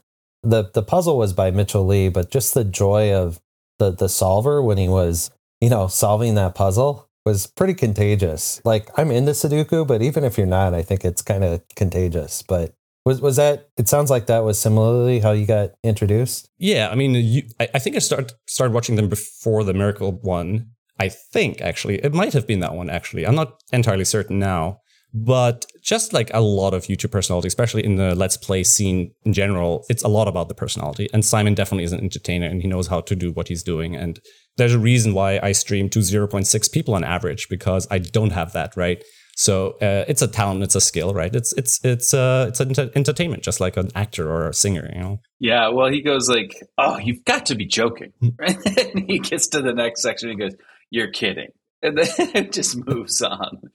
the 0.44 0.70
the 0.72 0.82
puzzle 0.82 1.16
was 1.18 1.32
by 1.32 1.50
Mitchell 1.50 1.86
Lee, 1.86 2.08
but 2.08 2.30
just 2.30 2.54
the 2.54 2.64
joy 2.64 3.12
of 3.12 3.40
the 3.78 3.90
the 3.90 4.08
solver 4.08 4.62
when 4.62 4.78
he 4.78 4.88
was 4.88 5.30
you 5.60 5.70
know 5.70 5.86
solving 5.86 6.34
that 6.34 6.54
puzzle 6.54 7.08
was 7.24 7.46
pretty 7.46 7.74
contagious. 7.74 8.60
Like 8.64 8.88
I'm 8.98 9.10
into 9.10 9.32
Sudoku, 9.32 9.86
but 9.86 10.02
even 10.02 10.24
if 10.24 10.36
you're 10.36 10.46
not, 10.46 10.74
I 10.74 10.82
think 10.82 11.04
it's 11.04 11.22
kind 11.22 11.42
of 11.42 11.62
contagious. 11.74 12.42
But 12.42 12.74
was 13.04 13.20
was 13.20 13.36
that? 13.36 13.68
It 13.76 13.88
sounds 13.88 14.10
like 14.10 14.26
that 14.26 14.44
was 14.44 14.58
similarly 14.58 15.20
how 15.20 15.32
you 15.32 15.46
got 15.46 15.72
introduced. 15.82 16.48
Yeah, 16.58 16.88
I 16.90 16.94
mean, 16.94 17.14
you, 17.14 17.42
I, 17.60 17.68
I 17.74 17.78
think 17.78 17.96
I 17.96 18.00
started 18.00 18.32
started 18.46 18.74
watching 18.74 18.96
them 18.96 19.08
before 19.08 19.64
the 19.64 19.74
Miracle 19.74 20.12
one, 20.12 20.70
I 20.98 21.08
think 21.08 21.60
actually 21.60 21.96
it 21.96 22.14
might 22.14 22.32
have 22.32 22.46
been 22.46 22.60
that 22.60 22.74
one 22.74 22.90
actually. 22.90 23.26
I'm 23.26 23.34
not 23.34 23.62
entirely 23.72 24.04
certain 24.04 24.38
now. 24.38 24.80
But 25.12 25.66
just 25.84 26.12
like 26.12 26.30
a 26.32 26.40
lot 26.40 26.74
of 26.74 26.84
YouTube 26.84 27.10
personality, 27.10 27.48
especially 27.48 27.84
in 27.84 27.96
the 27.96 28.14
Let's 28.14 28.36
Play 28.36 28.64
scene 28.64 29.12
in 29.24 29.32
general, 29.32 29.84
it's 29.88 30.02
a 30.02 30.08
lot 30.08 30.28
about 30.28 30.48
the 30.48 30.54
personality. 30.54 31.08
And 31.12 31.24
Simon 31.24 31.54
definitely 31.54 31.84
is 31.84 31.92
an 31.92 32.00
entertainer 32.00 32.46
and 32.46 32.62
he 32.62 32.68
knows 32.68 32.86
how 32.86 33.00
to 33.02 33.14
do 33.14 33.32
what 33.32 33.48
he's 33.48 33.62
doing. 33.62 33.94
And 33.94 34.18
there's 34.56 34.74
a 34.74 34.78
reason 34.78 35.14
why 35.14 35.38
I 35.42 35.52
stream 35.52 35.88
to 35.90 35.98
0.6 35.98 36.72
people 36.72 36.94
on 36.94 37.04
average 37.04 37.48
because 37.48 37.86
I 37.90 37.98
don't 37.98 38.32
have 38.32 38.52
that, 38.52 38.76
right? 38.76 39.02
So 39.36 39.72
uh, 39.82 40.04
it's 40.06 40.22
a 40.22 40.28
talent, 40.28 40.62
it's 40.62 40.76
a 40.76 40.80
skill, 40.80 41.12
right? 41.12 41.34
It's 41.34 41.52
it's 41.54 41.84
it's 41.84 42.14
uh 42.14 42.46
it's 42.50 42.60
an 42.60 42.72
entertainment, 42.94 43.42
just 43.42 43.58
like 43.58 43.76
an 43.76 43.90
actor 43.96 44.30
or 44.30 44.48
a 44.48 44.54
singer, 44.54 44.88
you 44.94 45.00
know. 45.00 45.20
Yeah, 45.40 45.70
well, 45.70 45.90
he 45.90 46.02
goes 46.02 46.28
like, 46.28 46.54
"Oh, 46.78 46.98
you've 46.98 47.24
got 47.24 47.46
to 47.46 47.56
be 47.56 47.66
joking," 47.66 48.12
right? 48.38 48.56
and 48.94 49.10
he 49.10 49.18
gets 49.18 49.48
to 49.48 49.60
the 49.60 49.72
next 49.72 50.02
section 50.02 50.30
and 50.30 50.38
goes, 50.38 50.54
you're 50.94 51.10
kidding. 51.10 51.48
And 51.82 51.98
then 51.98 52.06
it 52.18 52.52
just 52.52 52.76
moves 52.86 53.20
on. 53.20 53.70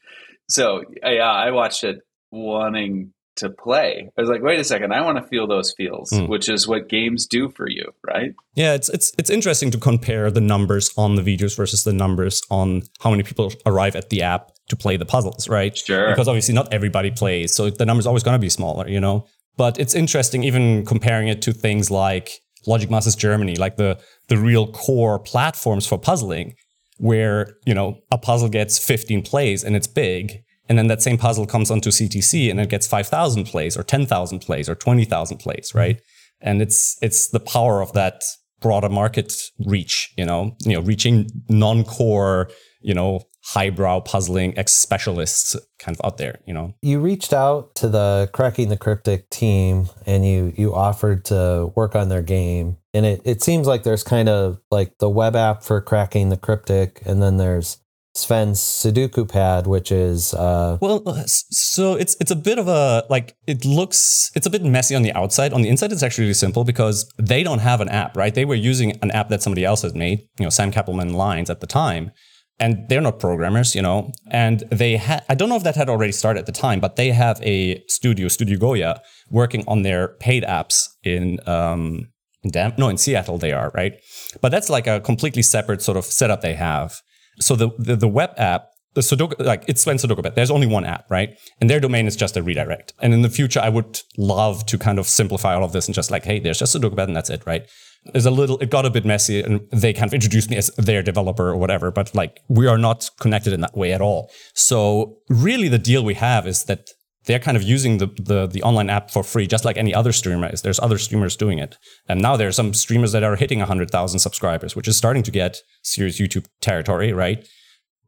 So 0.50 0.84
yeah, 1.04 1.32
I 1.32 1.52
watched 1.52 1.84
it 1.84 2.00
wanting 2.32 3.14
to 3.40 3.50
play. 3.50 4.10
I 4.18 4.22
was 4.22 4.30
like, 4.30 4.42
wait 4.42 4.60
a 4.60 4.64
second, 4.64 4.94
I 4.94 5.02
want 5.02 5.18
to 5.18 5.24
feel 5.24 5.48
those 5.48 5.74
feels, 5.76 6.12
mm. 6.12 6.28
which 6.28 6.50
is 6.50 6.68
what 6.68 6.90
games 6.90 7.26
do 7.26 7.50
for 7.50 7.68
you, 7.70 7.92
right? 8.06 8.34
Yeah, 8.54 8.74
it's 8.74 8.90
it's 8.90 9.12
it's 9.18 9.30
interesting 9.30 9.72
to 9.72 9.78
compare 9.78 10.30
the 10.30 10.42
numbers 10.42 10.92
on 10.98 11.16
the 11.16 11.22
videos 11.22 11.56
versus 11.56 11.84
the 11.84 11.94
numbers 11.94 12.42
on 12.50 12.84
how 13.00 13.10
many 13.10 13.24
people 13.24 13.52
arrive 13.66 13.96
at 13.96 14.10
the 14.10 14.22
app 14.22 14.52
to 14.70 14.76
play 14.76 14.98
the 14.98 15.06
puzzles, 15.06 15.48
right? 15.50 15.76
Sure. 15.76 16.10
Because 16.10 16.28
obviously 16.28 16.54
not 16.54 16.72
everybody 16.74 17.12
plays, 17.12 17.56
so 17.56 17.70
the 17.70 17.86
number's 17.86 18.06
always 18.06 18.24
going 18.24 18.36
to 18.36 18.40
be 18.40 18.50
smaller, 18.50 18.88
you 18.88 19.00
know. 19.00 19.26
But 19.58 19.80
it's 19.80 19.96
interesting 19.96 20.44
even 20.44 20.86
comparing 20.86 21.28
it 21.28 21.42
to 21.44 21.54
things 21.54 21.90
like 21.90 22.32
Logic 22.68 22.90
Masters 22.90 23.16
Germany, 23.16 23.56
like 23.56 23.78
the 23.78 24.00
the 24.28 24.38
real 24.38 24.72
core 24.72 25.20
platforms 25.20 25.88
for 25.88 25.98
puzzling 25.98 26.56
where, 27.00 27.56
you 27.66 27.74
know, 27.74 27.98
a 28.12 28.18
puzzle 28.18 28.50
gets 28.50 28.78
15 28.78 29.24
plays 29.24 29.64
and 29.64 29.76
it's 29.76 29.88
big. 29.88 30.44
And 30.68 30.78
then 30.78 30.88
that 30.88 31.02
same 31.02 31.18
puzzle 31.18 31.48
comes 31.48 31.72
onto 31.72 31.90
CTC 31.90 32.52
and 32.52 32.60
it 32.60 32.70
gets 32.70 32.86
5,000 32.86 33.46
plays 33.46 33.76
or 33.76 33.84
10,000 33.84 34.40
plays 34.40 34.70
or 34.70 34.76
20,000 34.76 35.38
plays, 35.38 35.72
right? 35.74 36.00
And 36.42 36.62
it's, 36.62 36.98
it's 37.02 37.30
the 37.30 37.40
power 37.40 37.82
of 37.82 37.94
that 37.94 38.22
broader 38.62 38.90
market 38.90 39.34
reach, 39.66 40.14
you 40.18 40.26
know, 40.26 40.56
you 40.62 40.74
know, 40.74 40.82
reaching 40.82 41.28
non-core, 41.50 42.50
you 42.82 42.94
know, 42.94 43.22
highbrow 43.46 44.02
puzzling 44.02 44.58
ex 44.58 44.74
specialists 44.74 45.56
kind 45.80 45.98
of 45.98 46.06
out 46.06 46.18
there, 46.18 46.40
you 46.46 46.54
know. 46.54 46.74
You 46.82 47.00
reached 47.00 47.34
out 47.34 47.74
to 47.76 47.88
the 47.88 48.30
Cracking 48.34 48.70
the 48.70 48.78
Cryptic 48.78 49.30
team 49.30 49.90
and 50.06 50.26
you 50.26 50.54
you 50.56 50.76
offered 50.76 51.26
to 51.26 51.72
work 51.76 51.96
on 51.96 52.10
their 52.10 52.22
game. 52.22 52.78
And 52.94 53.06
it, 53.06 53.22
it 53.24 53.44
seems 53.44 53.68
like 53.68 53.84
there's 53.84 54.04
kind 54.04 54.30
of 54.30 54.60
like 54.72 54.98
the 55.00 55.10
web 55.10 55.36
app 55.36 55.64
for 55.64 55.80
cracking 55.82 56.30
the 56.30 56.38
cryptic, 56.38 57.02
and 57.06 57.22
then 57.22 57.38
there's 57.38 57.78
Sven's 58.16 58.60
Sudoku 58.60 59.30
pad, 59.30 59.68
which 59.68 59.92
is 59.92 60.34
uh 60.34 60.78
well, 60.82 61.04
so 61.28 61.94
it's 61.94 62.18
it's 62.20 62.32
a 62.32 62.36
bit 62.36 62.58
of 62.58 62.68
a 62.68 63.06
like 63.10 63.36
it 63.46 63.64
looks 63.64 64.32
it's 64.36 64.48
a 64.48 64.50
bit 64.50 64.64
messy 64.64 64.96
on 64.96 65.04
the 65.04 65.14
outside. 65.14 65.54
On 65.54 65.62
the 65.62 65.70
inside, 65.70 65.92
it's 65.92 66.04
actually 66.04 66.26
really 66.26 66.34
simple 66.34 66.64
because 66.64 67.12
they 67.18 67.44
don't 67.44 67.60
have 67.60 67.82
an 67.82 67.90
app, 67.90 68.18
right? 68.18 68.34
They 68.34 68.46
were 68.46 68.56
using 68.56 68.98
an 69.04 69.12
app 69.12 69.30
that 69.30 69.44
somebody 69.44 69.64
else 69.64 69.84
has 69.84 69.94
made, 69.94 70.20
you 70.40 70.46
know, 70.46 70.50
Sam 70.50 70.72
Cappleman-Lynes 70.72 71.50
at 71.50 71.60
the 71.60 71.68
time, 71.68 72.12
and 72.60 72.90
they're 72.90 73.02
not 73.02 73.20
programmers, 73.20 73.76
you 73.76 73.82
know. 73.84 74.12
And 74.32 74.62
they 74.72 74.98
had 74.98 75.24
I 75.30 75.36
don't 75.36 75.48
know 75.48 75.56
if 75.56 75.64
that 75.64 75.76
had 75.76 75.90
already 75.90 76.12
started 76.12 76.40
at 76.40 76.46
the 76.48 76.52
time, 76.52 76.80
but 76.80 76.96
they 76.96 77.12
have 77.12 77.40
a 77.44 77.84
studio, 77.88 78.28
Studio 78.28 78.58
Goya, 78.58 79.02
working 79.30 79.64
on 79.68 79.84
their 79.84 80.08
paid 80.08 80.44
apps 80.44 80.88
in 81.04 81.40
um 81.48 82.10
in 82.44 82.52
no 82.78 82.90
in 82.90 82.98
Seattle 82.98 83.38
they 83.38 83.52
are 83.52 83.72
right, 83.74 83.94
but 84.42 84.50
that's 84.50 84.70
like 84.70 84.88
a 84.88 85.00
completely 85.00 85.42
separate 85.42 85.82
sort 85.82 85.98
of 85.98 86.06
setup 86.06 86.42
they 86.42 86.54
have. 86.54 87.02
So 87.40 87.56
the 87.56 87.70
the, 87.78 87.96
the 87.96 88.08
web 88.08 88.32
app 88.38 88.70
the 88.96 89.02
Sudoku, 89.02 89.46
like 89.46 89.64
it's 89.68 89.86
when 89.86 89.98
Sudoku, 89.98 90.24
but 90.24 90.36
there's 90.36 90.52
only 90.52 90.68
one 90.68 90.86
app, 90.86 91.10
right? 91.10 91.38
And 91.62 91.70
their 91.70 91.80
domain 91.80 92.08
is 92.08 92.16
just 92.16 92.36
a 92.36 92.44
redirect. 92.44 92.94
And 93.00 93.14
in 93.14 93.22
the 93.22 93.30
future, 93.30 93.60
I 93.60 93.70
would 93.70 94.02
love 94.18 94.66
to 94.68 94.78
kind 94.78 95.00
of 95.00 95.08
simplify 95.08 95.54
all 95.56 95.64
of 95.64 95.74
this 95.74 95.88
and 95.88 95.96
just 95.96 96.12
like, 96.12 96.26
hey, 96.26 96.40
there's 96.40 96.60
just 96.60 96.76
Sudoku 96.76 96.98
and 96.98 97.16
that's 97.16 97.30
it, 97.30 97.44
right? 97.46 97.68
There's 98.14 98.26
a 98.26 98.32
little, 98.32 98.58
it 98.60 98.70
got 98.70 98.86
a 98.86 98.90
bit 98.90 99.06
messy 99.06 99.42
and 99.42 99.62
they 99.72 99.94
kind 99.94 100.08
of 100.08 100.14
introduced 100.14 100.50
me 100.50 100.58
as 100.58 100.68
their 100.78 101.04
developer 101.04 101.50
or 101.50 101.58
whatever, 101.58 101.92
but 101.92 102.16
like 102.16 102.40
we 102.48 102.66
are 102.66 102.78
not 102.78 103.10
connected 103.20 103.54
in 103.54 103.62
that 103.62 103.78
way 103.78 103.94
at 103.94 104.02
all. 104.02 104.32
So 104.54 105.18
really 105.30 105.68
the 105.68 105.78
deal 105.78 106.04
we 106.04 106.16
have 106.16 106.48
is 106.48 106.64
that 106.66 106.90
they're 107.26 107.40
kind 107.40 107.58
of 107.58 107.64
using 107.64 107.98
the, 107.98 108.08
the, 108.08 108.48
the 108.48 108.64
online 108.64 108.90
app 108.90 109.12
for 109.12 109.24
free, 109.24 109.46
just 109.46 109.66
like 109.66 109.78
any 109.78 109.94
other 109.94 110.12
streamer 110.12 110.50
is. 110.52 110.62
There's 110.62 110.80
other 110.80 110.98
streamers 110.98 111.36
doing 111.36 111.60
it. 111.60 111.78
And 112.08 112.22
now 112.22 112.38
there 112.38 112.48
are 112.48 112.54
some 112.54 112.74
streamers 112.74 113.12
that 113.12 113.24
are 113.24 113.36
hitting 113.36 113.60
100,000 113.60 114.20
subscribers, 114.20 114.76
which 114.76 114.88
is 114.88 114.98
starting 114.98 115.24
to 115.24 115.32
get 115.32 115.58
serious 115.84 116.20
YouTube 116.20 116.48
territory, 116.62 117.14
right? 117.14 117.46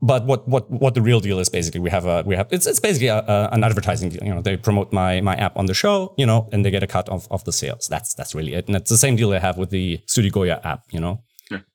but 0.01 0.25
what 0.25 0.48
what 0.48 0.70
what 0.70 0.96
the 0.96 1.01
real 1.01 1.20
deal 1.20 1.39
is 1.39 1.50
basically 1.50 1.80
we 1.80 1.89
have 1.89 2.06
a 2.06 2.24
we 2.25 2.36
have 2.36 2.48
it's 2.51 2.65
it's 2.65 2.80
basically 2.80 3.08
a, 3.08 3.20
a, 3.20 3.50
an 3.51 3.63
advertising 3.63 4.10
deal 4.10 4.24
you 4.24 4.34
know 4.34 4.41
they 4.41 4.58
promote 4.58 4.91
my 4.91 5.22
my 5.22 5.36
app 5.36 5.56
on 5.56 5.68
the 5.68 5.74
show 5.74 6.13
you 6.18 6.25
know 6.25 6.50
and 6.51 6.65
they 6.65 6.72
get 6.72 6.84
a 6.84 6.88
cut 6.88 7.08
of, 7.10 7.27
of 7.30 7.44
the 7.46 7.53
sales 7.53 7.88
that's 7.88 8.13
that's 8.15 8.34
really 8.34 8.53
it 8.53 8.68
and 8.68 8.75
it's 8.75 8.89
the 8.89 8.98
same 8.98 9.15
deal 9.15 9.30
they 9.30 9.39
have 9.39 9.58
with 9.58 9.70
the 9.70 10.00
Studio 10.08 10.32
Goya 10.32 10.62
app 10.63 10.82
you 10.91 11.00
know 11.00 11.22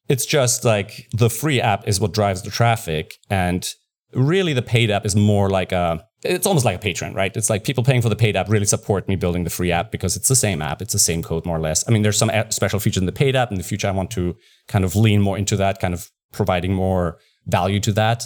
it's 0.08 0.26
just 0.26 0.64
like 0.64 1.08
the 1.12 1.30
free 1.30 1.60
app 1.60 1.86
is 1.86 2.00
what 2.00 2.12
drives 2.12 2.42
the 2.42 2.50
traffic 2.50 3.14
and 3.30 3.68
really 4.12 4.52
the 4.52 4.62
paid 4.62 4.90
app 4.90 5.06
is 5.06 5.14
more 5.14 5.48
like 5.48 5.72
a 5.72 6.04
it's 6.22 6.46
almost 6.46 6.64
like 6.64 6.76
a 6.76 6.78
patron 6.78 7.14
right 7.14 7.36
it's 7.36 7.50
like 7.50 7.62
people 7.62 7.84
paying 7.84 8.02
for 8.02 8.08
the 8.08 8.16
paid 8.16 8.36
app 8.36 8.48
really 8.48 8.64
support 8.64 9.06
me 9.06 9.16
building 9.16 9.44
the 9.44 9.50
free 9.50 9.70
app 9.70 9.90
because 9.90 10.16
it's 10.16 10.28
the 10.28 10.36
same 10.36 10.62
app 10.62 10.80
it's 10.80 10.92
the 10.92 10.98
same 10.98 11.22
code 11.22 11.44
more 11.44 11.56
or 11.56 11.60
less 11.60 11.86
i 11.88 11.92
mean 11.92 12.02
there's 12.02 12.16
some 12.16 12.30
special 12.50 12.80
features 12.80 13.02
in 13.02 13.06
the 13.06 13.12
paid 13.12 13.36
app 13.36 13.50
in 13.50 13.58
the 13.58 13.62
future 13.62 13.86
i 13.86 13.90
want 13.90 14.10
to 14.10 14.34
kind 14.66 14.84
of 14.84 14.96
lean 14.96 15.20
more 15.20 15.36
into 15.36 15.56
that 15.56 15.78
kind 15.78 15.94
of 15.94 16.10
providing 16.36 16.72
more 16.72 17.18
value 17.46 17.80
to 17.80 17.92
that. 17.92 18.24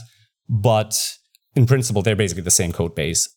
But 0.49 1.17
in 1.55 1.67
principle, 1.67 2.03
they're 2.03 2.17
basically 2.17 2.43
the 2.43 2.51
same 2.51 2.73
code 2.73 2.95
base. 2.95 3.29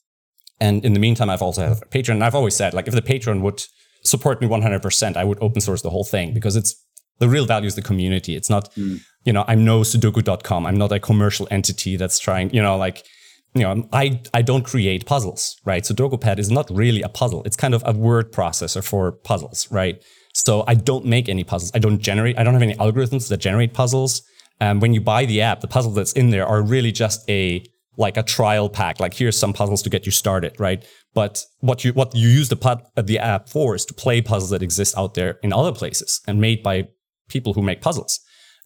And 0.60 0.84
in 0.84 0.94
the 0.94 1.00
meantime, 1.00 1.30
I've 1.30 1.42
also 1.42 1.62
had 1.62 1.72
a 1.72 1.86
Patreon. 1.86 2.14
And 2.14 2.24
I've 2.24 2.36
always 2.36 2.56
said, 2.56 2.74
like, 2.74 2.88
if 2.88 2.94
the 2.94 3.02
Patreon 3.02 3.42
would 3.42 3.64
support 4.04 4.42
me 4.42 4.48
100%, 4.48 5.18
I 5.18 5.24
would 5.24 5.38
open 5.42 5.62
source 5.62 5.82
the 5.82 5.90
whole 5.90 6.04
thing 6.04 6.34
because 6.34 6.56
it's 6.56 6.76
the 7.20 7.30
real 7.30 7.46
value 7.46 7.68
is 7.68 7.76
the 7.76 7.82
community. 7.82 8.36
It's 8.36 8.50
not, 8.50 8.74
mm. 8.76 9.00
you 9.24 9.34
know, 9.34 9.46
I'm 9.48 9.64
no 9.64 9.82
Sudoku.com. 9.82 10.66
I'm 10.66 10.78
not 10.78 10.92
a 10.92 11.00
commercial 11.00 11.48
entity 11.52 11.96
that's 11.96 12.20
trying, 12.20 12.54
you 12.54 12.62
know, 12.62 12.78
like, 12.78 13.06
you 13.54 13.62
know, 13.62 13.88
I, 13.94 14.22
I 14.34 14.42
don't 14.42 14.64
create 14.64 15.06
puzzles, 15.06 15.60
right? 15.64 15.84
SudokuPad 15.84 16.40
is 16.40 16.50
not 16.50 16.70
really 16.72 17.02
a 17.02 17.10
puzzle. 17.10 17.44
It's 17.44 17.56
kind 17.56 17.74
of 17.74 17.84
a 17.86 17.94
word 17.94 18.32
processor 18.32 18.84
for 18.84 19.12
puzzles, 19.12 19.72
right? 19.72 20.04
So 20.34 20.64
I 20.68 20.74
don't 20.74 21.06
make 21.06 21.30
any 21.30 21.44
puzzles. 21.44 21.72
I 21.76 21.80
don't 21.80 22.00
generate, 22.00 22.40
I 22.40 22.44
don't 22.44 22.54
have 22.54 22.64
any 22.64 22.76
algorithms 22.76 23.30
that 23.30 23.38
generate 23.38 23.74
puzzles. 23.74 24.24
And 24.60 24.82
when 24.82 24.94
you 24.94 25.02
buy 25.02 25.26
the 25.26 25.42
app, 25.42 25.62
the 25.62 25.68
puzzles 25.68 25.96
that's 25.96 26.14
in 26.14 26.32
there 26.32 26.48
are 26.48 26.62
really 26.62 26.92
just 26.92 27.30
a 27.30 27.64
like 27.96 28.18
a 28.18 28.24
trial 28.24 28.70
pack. 28.70 29.00
Like 29.00 29.14
here's 29.14 29.38
some 29.38 29.54
puzzles 29.54 29.84
to 29.84 29.90
get 29.90 30.06
you 30.06 30.12
started, 30.12 30.60
right? 30.60 30.84
But 31.14 31.44
what 31.60 31.84
you 31.84 31.94
what 31.94 32.16
you 32.16 32.28
use 32.28 32.50
the 32.50 32.82
the 32.96 33.20
app 33.20 33.50
for 33.50 33.76
is 33.76 33.86
to 33.86 33.94
play 33.94 34.22
puzzles 34.22 34.50
that 34.50 34.64
exist 34.64 34.98
out 34.98 35.14
there 35.14 35.38
in 35.44 35.54
other 35.54 35.72
places 35.72 36.22
and 36.28 36.42
made 36.42 36.64
by 36.64 36.88
people 37.30 37.54
who 37.54 37.62
make 37.62 37.82
puzzles. 37.82 38.20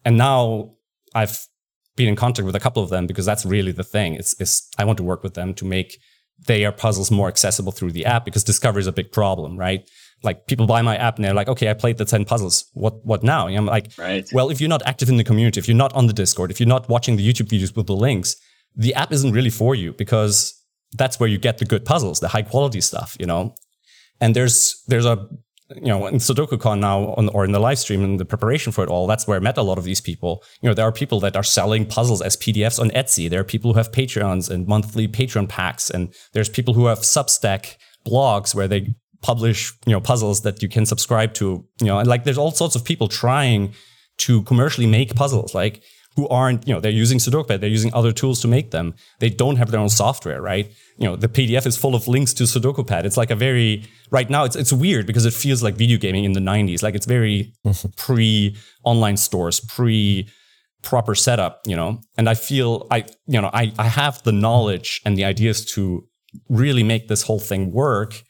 And 0.04 0.16
now 0.16 0.76
I've 1.14 1.46
been 1.98 2.08
in 2.08 2.16
contact 2.16 2.46
with 2.46 2.56
a 2.56 2.60
couple 2.60 2.82
of 2.82 2.88
them 2.88 3.06
because 3.06 3.26
that's 3.26 3.44
really 3.44 3.72
the 3.72 3.84
thing. 3.84 4.14
It's, 4.14 4.38
it's 4.40 4.68
I 4.78 4.84
want 4.84 4.96
to 4.98 5.02
work 5.02 5.22
with 5.22 5.34
them 5.34 5.52
to 5.54 5.64
make 5.64 5.98
their 6.46 6.72
puzzles 6.72 7.10
more 7.10 7.28
accessible 7.28 7.72
through 7.72 7.92
the 7.92 8.06
app 8.06 8.24
because 8.24 8.44
discovery 8.44 8.80
is 8.80 8.86
a 8.86 8.92
big 8.92 9.12
problem, 9.12 9.56
right? 9.56 9.86
like 10.22 10.46
people 10.46 10.66
buy 10.66 10.82
my 10.82 10.96
app 10.96 11.16
and 11.16 11.24
they're 11.24 11.34
like, 11.34 11.48
okay, 11.48 11.70
I 11.70 11.74
played 11.74 11.98
the 11.98 12.04
10 12.04 12.24
puzzles. 12.24 12.64
What 12.74 13.04
what 13.04 13.22
now? 13.22 13.46
And 13.46 13.56
I'm 13.56 13.66
like, 13.66 13.92
right. 13.96 14.28
well, 14.32 14.50
if 14.50 14.60
you're 14.60 14.68
not 14.68 14.82
active 14.86 15.08
in 15.08 15.16
the 15.16 15.24
community, 15.24 15.60
if 15.60 15.68
you're 15.68 15.76
not 15.76 15.92
on 15.94 16.06
the 16.06 16.12
Discord, 16.12 16.50
if 16.50 16.58
you're 16.58 16.68
not 16.68 16.88
watching 16.88 17.16
the 17.16 17.26
YouTube 17.26 17.48
videos 17.48 17.76
with 17.76 17.86
the 17.86 17.96
links, 17.96 18.36
the 18.74 18.94
app 18.94 19.12
isn't 19.12 19.32
really 19.32 19.50
for 19.50 19.74
you 19.74 19.92
because 19.92 20.54
that's 20.96 21.20
where 21.20 21.28
you 21.28 21.38
get 21.38 21.58
the 21.58 21.64
good 21.64 21.84
puzzles, 21.84 22.20
the 22.20 22.28
high 22.28 22.42
quality 22.42 22.80
stuff, 22.80 23.16
you 23.20 23.26
know? 23.26 23.54
And 24.20 24.34
there's 24.34 24.82
there's 24.88 25.06
a 25.06 25.28
you 25.76 25.88
know, 25.88 26.06
in 26.06 26.16
SudokuCon 26.16 26.80
now 26.80 27.14
on, 27.14 27.28
or 27.30 27.44
in 27.44 27.52
the 27.52 27.60
live 27.60 27.78
stream 27.78 28.02
and 28.02 28.18
the 28.18 28.24
preparation 28.24 28.72
for 28.72 28.82
it 28.82 28.88
all, 28.88 29.06
that's 29.06 29.26
where 29.26 29.36
I 29.36 29.40
met 29.40 29.58
a 29.58 29.62
lot 29.62 29.78
of 29.78 29.84
these 29.84 30.00
people. 30.00 30.42
You 30.62 30.68
know, 30.68 30.74
there 30.74 30.86
are 30.86 30.92
people 30.92 31.20
that 31.20 31.36
are 31.36 31.42
selling 31.42 31.84
puzzles 31.84 32.22
as 32.22 32.36
PDFs 32.36 32.80
on 32.80 32.90
Etsy. 32.90 33.28
There 33.28 33.40
are 33.40 33.44
people 33.44 33.72
who 33.72 33.78
have 33.78 33.92
Patreons 33.92 34.50
and 34.50 34.66
monthly 34.66 35.06
Patreon 35.06 35.48
packs. 35.48 35.90
And 35.90 36.14
there's 36.32 36.48
people 36.48 36.74
who 36.74 36.86
have 36.86 37.00
Substack 37.00 37.76
blogs 38.06 38.54
where 38.54 38.68
they 38.68 38.94
publish 39.20 39.72
you 39.84 39.92
know 39.92 40.00
puzzles 40.00 40.42
that 40.42 40.62
you 40.62 40.68
can 40.68 40.86
subscribe 40.86 41.34
to 41.34 41.66
you 41.80 41.86
know 41.86 41.98
and 41.98 42.08
like 42.08 42.24
there's 42.24 42.38
all 42.38 42.52
sorts 42.52 42.76
of 42.76 42.84
people 42.84 43.08
trying 43.08 43.74
to 44.16 44.42
commercially 44.42 44.86
make 44.86 45.14
puzzles 45.14 45.54
like 45.54 45.82
who 46.18 46.26
aren't 46.30 46.66
you 46.66 46.74
know 46.74 46.80
they're 46.80 47.00
using 47.04 47.18
SudokuPad 47.18 47.60
they're 47.60 47.76
using 47.78 47.94
other 47.94 48.10
tools 48.10 48.40
to 48.40 48.48
make 48.48 48.72
them. 48.72 48.94
They 49.20 49.30
don't 49.30 49.54
have 49.54 49.70
their 49.70 49.78
own 49.78 49.88
software 49.88 50.42
right? 50.42 50.66
You 50.98 51.06
know 51.06 51.14
the 51.14 51.28
PDF 51.28 51.64
is 51.64 51.76
full 51.76 51.94
of 51.94 52.08
links 52.08 52.34
to 52.34 52.42
SudokuPad 52.42 53.04
it's 53.04 53.16
like 53.16 53.30
a 53.30 53.36
very 53.36 53.84
right 54.10 54.28
now 54.28 54.42
it's 54.42 54.56
it's 54.56 54.72
weird 54.72 55.06
because 55.06 55.26
it 55.26 55.32
feels 55.32 55.62
like 55.62 55.76
video 55.76 55.96
gaming 55.96 56.24
in 56.24 56.32
the 56.32 56.40
90s 56.40 56.82
like 56.82 56.96
it's 56.96 57.06
very 57.06 57.54
pre 57.96 58.56
online 58.82 59.16
stores 59.16 59.60
pre 59.60 60.28
proper 60.82 61.14
setup 61.14 61.60
you 61.66 61.76
know? 61.76 62.00
And 62.16 62.28
I 62.28 62.34
feel 62.34 62.88
I 62.90 63.04
you 63.28 63.40
know 63.40 63.50
I 63.52 63.72
I 63.78 63.86
have 64.00 64.20
the 64.24 64.32
knowledge 64.32 65.00
and 65.04 65.16
the 65.16 65.24
ideas 65.24 65.64
to 65.74 66.04
really 66.48 66.82
make 66.82 67.06
this 67.06 67.22
whole 67.22 67.42
thing 67.50 67.72
work 67.72 68.24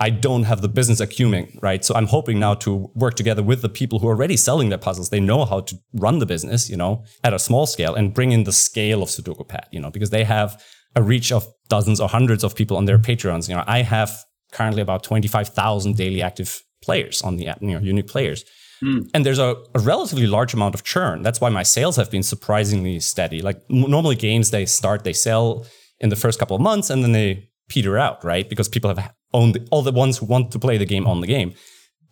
I 0.00 0.10
don't 0.10 0.42
have 0.44 0.60
the 0.60 0.68
business 0.68 1.00
acumen, 1.00 1.58
right? 1.62 1.84
So 1.84 1.94
I'm 1.94 2.06
hoping 2.06 2.40
now 2.40 2.54
to 2.54 2.90
work 2.94 3.14
together 3.14 3.42
with 3.42 3.62
the 3.62 3.68
people 3.68 4.00
who 4.00 4.08
are 4.08 4.14
already 4.14 4.36
selling 4.36 4.68
their 4.68 4.78
puzzles. 4.78 5.10
They 5.10 5.20
know 5.20 5.44
how 5.44 5.60
to 5.60 5.78
run 5.94 6.18
the 6.18 6.26
business, 6.26 6.68
you 6.68 6.76
know, 6.76 7.04
at 7.22 7.32
a 7.32 7.38
small 7.38 7.66
scale 7.66 7.94
and 7.94 8.12
bring 8.12 8.32
in 8.32 8.44
the 8.44 8.52
scale 8.52 9.02
of 9.02 9.08
Sudoku 9.08 9.46
Pad, 9.46 9.68
you 9.70 9.80
know, 9.80 9.90
because 9.90 10.10
they 10.10 10.24
have 10.24 10.62
a 10.96 11.02
reach 11.02 11.30
of 11.30 11.46
dozens 11.68 12.00
or 12.00 12.08
hundreds 12.08 12.42
of 12.42 12.54
people 12.54 12.76
on 12.76 12.86
their 12.86 12.98
Patreons. 12.98 13.48
You 13.48 13.54
know, 13.54 13.64
I 13.66 13.82
have 13.82 14.24
currently 14.52 14.82
about 14.82 15.04
25,000 15.04 15.96
daily 15.96 16.22
active 16.22 16.62
players 16.82 17.22
on 17.22 17.36
the 17.36 17.46
app, 17.48 17.62
you 17.62 17.72
know, 17.72 17.80
unique 17.80 18.08
players. 18.08 18.44
Mm. 18.82 19.08
And 19.14 19.24
there's 19.24 19.38
a, 19.38 19.56
a, 19.74 19.78
relatively 19.78 20.26
large 20.26 20.52
amount 20.54 20.74
of 20.74 20.84
churn. 20.84 21.22
That's 21.22 21.40
why 21.40 21.48
my 21.48 21.62
sales 21.62 21.96
have 21.96 22.10
been 22.10 22.22
surprisingly 22.22 23.00
steady. 23.00 23.40
Like 23.40 23.62
normally 23.68 24.16
games, 24.16 24.50
they 24.50 24.66
start, 24.66 25.04
they 25.04 25.12
sell 25.12 25.66
in 26.00 26.08
the 26.08 26.16
first 26.16 26.38
couple 26.38 26.56
of 26.56 26.62
months 26.62 26.90
and 26.90 27.02
then 27.02 27.12
they 27.12 27.48
peter 27.68 27.96
out, 27.98 28.24
right? 28.24 28.48
Because 28.48 28.68
people 28.68 28.94
have 28.94 29.12
owned 29.34 29.54
the, 29.54 29.68
all 29.70 29.82
the 29.82 29.92
ones 29.92 30.18
who 30.18 30.26
want 30.26 30.50
to 30.52 30.58
play 30.58 30.78
the 30.78 30.86
game 30.86 31.06
on 31.06 31.20
the 31.20 31.26
game. 31.26 31.52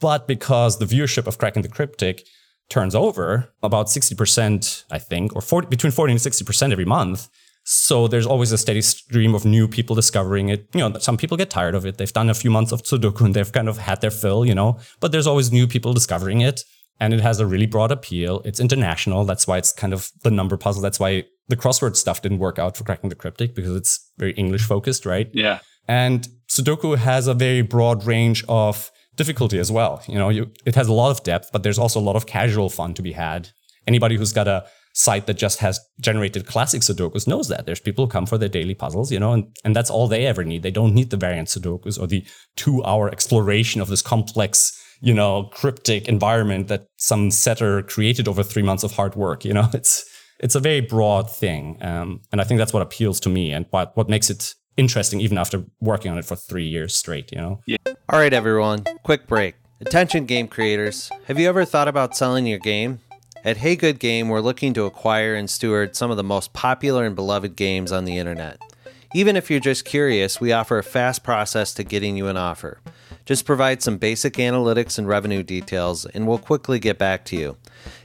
But 0.00 0.26
because 0.26 0.78
the 0.78 0.84
viewership 0.84 1.26
of 1.26 1.38
Cracking 1.38 1.62
the 1.62 1.68
Cryptic 1.68 2.26
turns 2.68 2.94
over 2.94 3.52
about 3.62 3.86
60%, 3.86 4.84
I 4.90 4.98
think, 4.98 5.34
or 5.36 5.40
40, 5.40 5.68
between 5.68 5.92
40 5.92 6.12
and 6.12 6.20
60% 6.20 6.72
every 6.72 6.84
month. 6.84 7.28
So 7.64 8.08
there's 8.08 8.26
always 8.26 8.50
a 8.50 8.58
steady 8.58 8.82
stream 8.82 9.34
of 9.36 9.44
new 9.44 9.68
people 9.68 9.94
discovering 9.94 10.48
it. 10.48 10.68
You 10.74 10.88
know, 10.88 10.98
some 10.98 11.16
people 11.16 11.36
get 11.36 11.50
tired 11.50 11.76
of 11.76 11.86
it. 11.86 11.98
They've 11.98 12.12
done 12.12 12.28
a 12.28 12.34
few 12.34 12.50
months 12.50 12.72
of 12.72 12.82
Sudoku 12.82 13.24
and 13.24 13.34
they've 13.34 13.52
kind 13.52 13.68
of 13.68 13.78
had 13.78 14.00
their 14.00 14.10
fill, 14.10 14.44
you 14.44 14.54
know, 14.54 14.78
but 14.98 15.12
there's 15.12 15.28
always 15.28 15.52
new 15.52 15.68
people 15.68 15.92
discovering 15.92 16.40
it. 16.40 16.64
And 16.98 17.14
it 17.14 17.20
has 17.20 17.40
a 17.40 17.46
really 17.46 17.66
broad 17.66 17.90
appeal. 17.90 18.42
It's 18.44 18.60
international. 18.60 19.24
That's 19.24 19.46
why 19.46 19.58
it's 19.58 19.72
kind 19.72 19.92
of 19.92 20.10
the 20.22 20.30
number 20.30 20.56
puzzle. 20.56 20.82
That's 20.82 21.00
why 21.00 21.24
the 21.48 21.56
crossword 21.56 21.96
stuff 21.96 22.22
didn't 22.22 22.38
work 22.38 22.58
out 22.58 22.76
for 22.76 22.84
cracking 22.84 23.10
the 23.10 23.16
cryptic 23.16 23.54
because 23.54 23.74
it's 23.76 24.10
very 24.18 24.32
English 24.32 24.64
focused, 24.64 25.04
right? 25.04 25.28
Yeah. 25.32 25.60
And 25.88 26.28
Sudoku 26.48 26.96
has 26.96 27.26
a 27.26 27.34
very 27.34 27.62
broad 27.62 28.04
range 28.04 28.44
of 28.48 28.90
difficulty 29.16 29.58
as 29.58 29.70
well. 29.70 30.02
You 30.06 30.16
know, 30.16 30.28
you, 30.28 30.50
it 30.64 30.74
has 30.74 30.88
a 30.88 30.92
lot 30.92 31.10
of 31.10 31.22
depth, 31.22 31.50
but 31.52 31.62
there's 31.62 31.78
also 31.78 32.00
a 32.00 32.02
lot 32.02 32.16
of 32.16 32.26
casual 32.26 32.70
fun 32.70 32.94
to 32.94 33.02
be 33.02 33.12
had. 33.12 33.50
Anybody 33.86 34.16
who's 34.16 34.32
got 34.32 34.48
a 34.48 34.64
site 34.94 35.26
that 35.26 35.38
just 35.38 35.58
has 35.58 35.80
generated 36.00 36.46
classic 36.46 36.82
Sudokus 36.82 37.26
knows 37.26 37.48
that. 37.48 37.66
There's 37.66 37.80
people 37.80 38.04
who 38.04 38.10
come 38.10 38.26
for 38.26 38.38
their 38.38 38.48
daily 38.48 38.74
puzzles, 38.74 39.10
you 39.10 39.18
know, 39.18 39.32
and, 39.32 39.56
and 39.64 39.74
that's 39.74 39.90
all 39.90 40.06
they 40.06 40.26
ever 40.26 40.44
need. 40.44 40.62
They 40.62 40.70
don't 40.70 40.94
need 40.94 41.10
the 41.10 41.16
variant 41.16 41.48
Sudokus 41.48 41.98
or 41.98 42.06
the 42.06 42.24
two 42.56 42.84
hour 42.84 43.08
exploration 43.08 43.80
of 43.80 43.88
this 43.88 44.02
complex 44.02 44.78
you 45.02 45.12
know, 45.12 45.50
cryptic 45.52 46.08
environment 46.08 46.68
that 46.68 46.86
some 46.96 47.30
setter 47.30 47.82
created 47.82 48.28
over 48.28 48.42
three 48.42 48.62
months 48.62 48.84
of 48.84 48.92
hard 48.92 49.16
work. 49.16 49.44
You 49.44 49.52
know, 49.52 49.68
it's 49.74 50.08
it's 50.38 50.54
a 50.54 50.60
very 50.60 50.80
broad 50.80 51.30
thing, 51.30 51.76
um, 51.82 52.22
and 52.30 52.40
I 52.40 52.44
think 52.44 52.58
that's 52.58 52.72
what 52.72 52.82
appeals 52.82 53.20
to 53.20 53.28
me 53.28 53.52
and 53.52 53.66
what 53.70 53.94
what 53.96 54.08
makes 54.08 54.30
it 54.30 54.54
interesting 54.76 55.20
even 55.20 55.38
after 55.38 55.64
working 55.80 56.10
on 56.12 56.18
it 56.18 56.24
for 56.24 56.36
three 56.36 56.66
years 56.66 56.94
straight. 56.94 57.32
You 57.32 57.38
know. 57.38 57.60
Yeah. 57.66 57.76
All 58.08 58.18
right, 58.18 58.32
everyone, 58.32 58.84
quick 59.02 59.26
break. 59.26 59.54
Attention, 59.80 60.26
game 60.26 60.46
creators. 60.48 61.10
Have 61.26 61.38
you 61.38 61.48
ever 61.48 61.64
thought 61.64 61.88
about 61.88 62.16
selling 62.16 62.46
your 62.46 62.58
game? 62.58 63.00
At 63.44 63.56
Hey 63.56 63.74
Good 63.74 63.98
Game, 63.98 64.28
we're 64.28 64.40
looking 64.40 64.72
to 64.74 64.84
acquire 64.84 65.34
and 65.34 65.50
steward 65.50 65.96
some 65.96 66.12
of 66.12 66.16
the 66.16 66.22
most 66.22 66.52
popular 66.52 67.04
and 67.04 67.16
beloved 67.16 67.56
games 67.56 67.90
on 67.90 68.04
the 68.04 68.16
internet. 68.16 68.60
Even 69.14 69.34
if 69.34 69.50
you're 69.50 69.58
just 69.58 69.84
curious, 69.84 70.40
we 70.40 70.52
offer 70.52 70.78
a 70.78 70.84
fast 70.84 71.24
process 71.24 71.74
to 71.74 71.82
getting 71.82 72.16
you 72.16 72.28
an 72.28 72.36
offer. 72.36 72.78
Just 73.24 73.44
provide 73.44 73.82
some 73.82 73.98
basic 73.98 74.34
analytics 74.34 74.96
and 74.96 75.08
revenue 75.08 75.42
details, 75.42 76.06
and 76.06 76.26
we'll 76.26 76.38
quickly 76.38 76.78
get 76.78 76.98
back 76.98 77.24
to 77.26 77.36
you. 77.36 77.56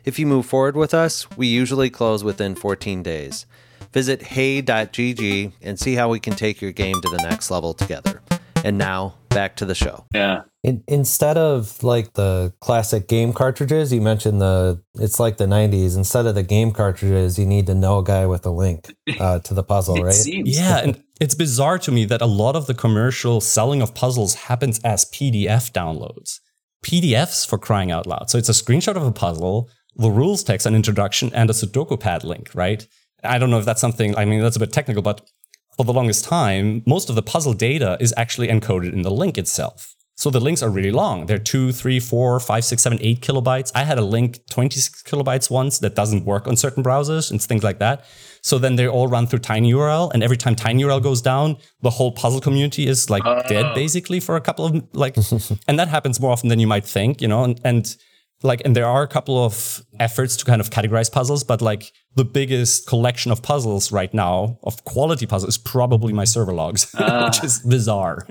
If 0.03 0.17
you 0.17 0.25
move 0.25 0.45
forward 0.47 0.75
with 0.75 0.93
us, 0.93 1.29
we 1.37 1.47
usually 1.47 1.89
close 1.89 2.23
within 2.23 2.55
14 2.55 3.03
days. 3.03 3.45
Visit 3.93 4.21
hey.gg 4.21 5.51
and 5.61 5.79
see 5.79 5.95
how 5.95 6.09
we 6.09 6.19
can 6.19 6.35
take 6.35 6.61
your 6.61 6.71
game 6.71 7.01
to 7.01 7.09
the 7.09 7.17
next 7.17 7.51
level 7.51 7.73
together. 7.73 8.21
And 8.63 8.77
now, 8.77 9.13
back 9.29 9.55
to 9.57 9.65
the 9.65 9.75
show. 9.75 10.05
Yeah. 10.13 10.41
In, 10.63 10.83
instead 10.87 11.37
of 11.37 11.81
like 11.83 12.13
the 12.13 12.53
classic 12.59 13.07
game 13.07 13.31
cartridges, 13.31 13.93
you 13.93 14.01
mentioned 14.01 14.41
the 14.41 14.81
it's 14.95 15.19
like 15.19 15.37
the 15.37 15.45
'90s. 15.45 15.95
Instead 15.95 16.25
of 16.25 16.35
the 16.35 16.43
game 16.43 16.71
cartridges, 16.71 17.37
you 17.37 17.45
need 17.45 17.67
to 17.67 17.75
know 17.75 17.99
a 17.99 18.03
guy 18.03 18.25
with 18.25 18.45
a 18.45 18.49
link 18.49 18.91
uh, 19.19 19.39
to 19.39 19.53
the 19.53 19.63
puzzle, 19.63 19.95
It 19.99 20.03
right? 20.03 20.13
seems. 20.13 20.57
Yeah, 20.57 20.79
and 20.79 21.03
it's 21.21 21.35
bizarre 21.35 21.77
to 21.79 21.91
me 21.91 22.05
that 22.05 22.21
a 22.21 22.25
lot 22.25 22.55
of 22.55 22.65
the 22.65 22.73
commercial 22.73 23.39
selling 23.39 23.81
of 23.81 23.93
puzzles 23.93 24.33
happens 24.33 24.79
as 24.79 25.05
PDF 25.05 25.71
downloads. 25.71 26.39
PDFs 26.83 27.47
for 27.47 27.57
crying 27.57 27.91
out 27.91 28.07
loud. 28.07 28.29
So 28.29 28.37
it's 28.37 28.49
a 28.49 28.53
screenshot 28.53 28.95
of 28.95 29.03
a 29.03 29.11
puzzle, 29.11 29.69
the 29.95 30.09
rules 30.09 30.43
text, 30.43 30.65
an 30.65 30.75
introduction, 30.75 31.31
and 31.33 31.49
a 31.49 31.53
Sudoku 31.53 31.99
pad 31.99 32.23
link, 32.23 32.49
right? 32.53 32.87
I 33.23 33.37
don't 33.37 33.49
know 33.49 33.59
if 33.59 33.65
that's 33.65 33.81
something, 33.81 34.15
I 34.17 34.25
mean, 34.25 34.41
that's 34.41 34.55
a 34.55 34.59
bit 34.59 34.71
technical, 34.71 35.01
but 35.01 35.27
for 35.75 35.85
the 35.85 35.93
longest 35.93 36.25
time, 36.25 36.83
most 36.85 37.09
of 37.09 37.15
the 37.15 37.21
puzzle 37.21 37.53
data 37.53 37.97
is 37.99 38.13
actually 38.17 38.47
encoded 38.47 38.93
in 38.93 39.03
the 39.03 39.11
link 39.11 39.37
itself. 39.37 39.93
So 40.15 40.31
the 40.31 40.39
links 40.39 40.63
are 40.63 40.71
really 40.71 40.91
long. 40.91 41.27
They're 41.27 41.37
two, 41.37 41.71
three, 41.71 41.99
four, 41.99 42.39
five, 42.39 42.65
six, 42.65 42.81
seven, 42.81 42.97
eight 43.01 43.21
kilobytes. 43.21 43.71
I 43.75 43.83
had 43.83 43.99
a 43.99 44.03
link 44.03 44.39
26 44.49 45.03
kilobytes 45.03 45.51
once 45.51 45.77
that 45.77 45.93
doesn't 45.93 46.25
work 46.25 46.47
on 46.47 46.55
certain 46.55 46.83
browsers 46.83 47.29
and 47.29 47.39
things 47.39 47.63
like 47.63 47.77
that. 47.77 48.03
So 48.41 48.57
then 48.57 48.77
they 48.77 48.87
all 48.87 49.07
run 49.07 49.27
through 49.27 49.39
TinyURL, 49.39 50.11
and 50.13 50.23
every 50.23 50.37
time 50.37 50.55
TinyURL 50.55 51.03
goes 51.03 51.21
down, 51.21 51.57
the 51.81 51.91
whole 51.91 52.11
puzzle 52.11 52.41
community 52.41 52.87
is 52.87 53.11
like 53.11 53.23
dead 53.47 53.65
oh. 53.65 53.75
basically 53.75 54.19
for 54.19 54.35
a 54.35 54.41
couple 54.41 54.65
of 54.65 54.83
like, 54.93 55.15
and 55.67 55.77
that 55.77 55.87
happens 55.87 56.19
more 56.19 56.31
often 56.31 56.49
than 56.49 56.59
you 56.59 56.67
might 56.67 56.85
think, 56.85 57.21
you 57.21 57.27
know, 57.27 57.43
and, 57.43 57.61
and 57.63 57.95
like, 58.43 58.61
and 58.65 58.75
there 58.75 58.85
are 58.85 59.01
a 59.03 59.07
couple 59.07 59.43
of 59.43 59.81
efforts 59.99 60.37
to 60.37 60.45
kind 60.45 60.61
of 60.61 60.69
categorize 60.69 61.11
puzzles, 61.11 61.43
but 61.43 61.61
like 61.61 61.91
the 62.15 62.23
biggest 62.25 62.87
collection 62.87 63.31
of 63.31 63.41
puzzles 63.41 63.91
right 63.91 64.13
now 64.13 64.59
of 64.63 64.83
quality 64.83 65.25
puzzles 65.25 65.49
is 65.55 65.57
probably 65.57 66.13
my 66.13 66.23
server 66.23 66.53
logs, 66.53 66.91
which 66.97 67.43
is 67.43 67.59
bizarre. 67.59 68.27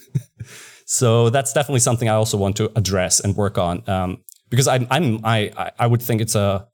so 0.86 1.30
that's 1.30 1.52
definitely 1.52 1.80
something 1.80 2.08
I 2.08 2.14
also 2.14 2.36
want 2.36 2.56
to 2.56 2.70
address 2.76 3.20
and 3.20 3.36
work 3.36 3.58
on. 3.58 3.82
Um, 3.88 4.18
because 4.50 4.68
I'm, 4.68 4.86
I'm, 4.90 5.20
I, 5.24 5.50
I- 5.56 5.72
I 5.80 5.86
would 5.86 6.02
think 6.02 6.20
it's 6.20 6.34
a, 6.34 6.66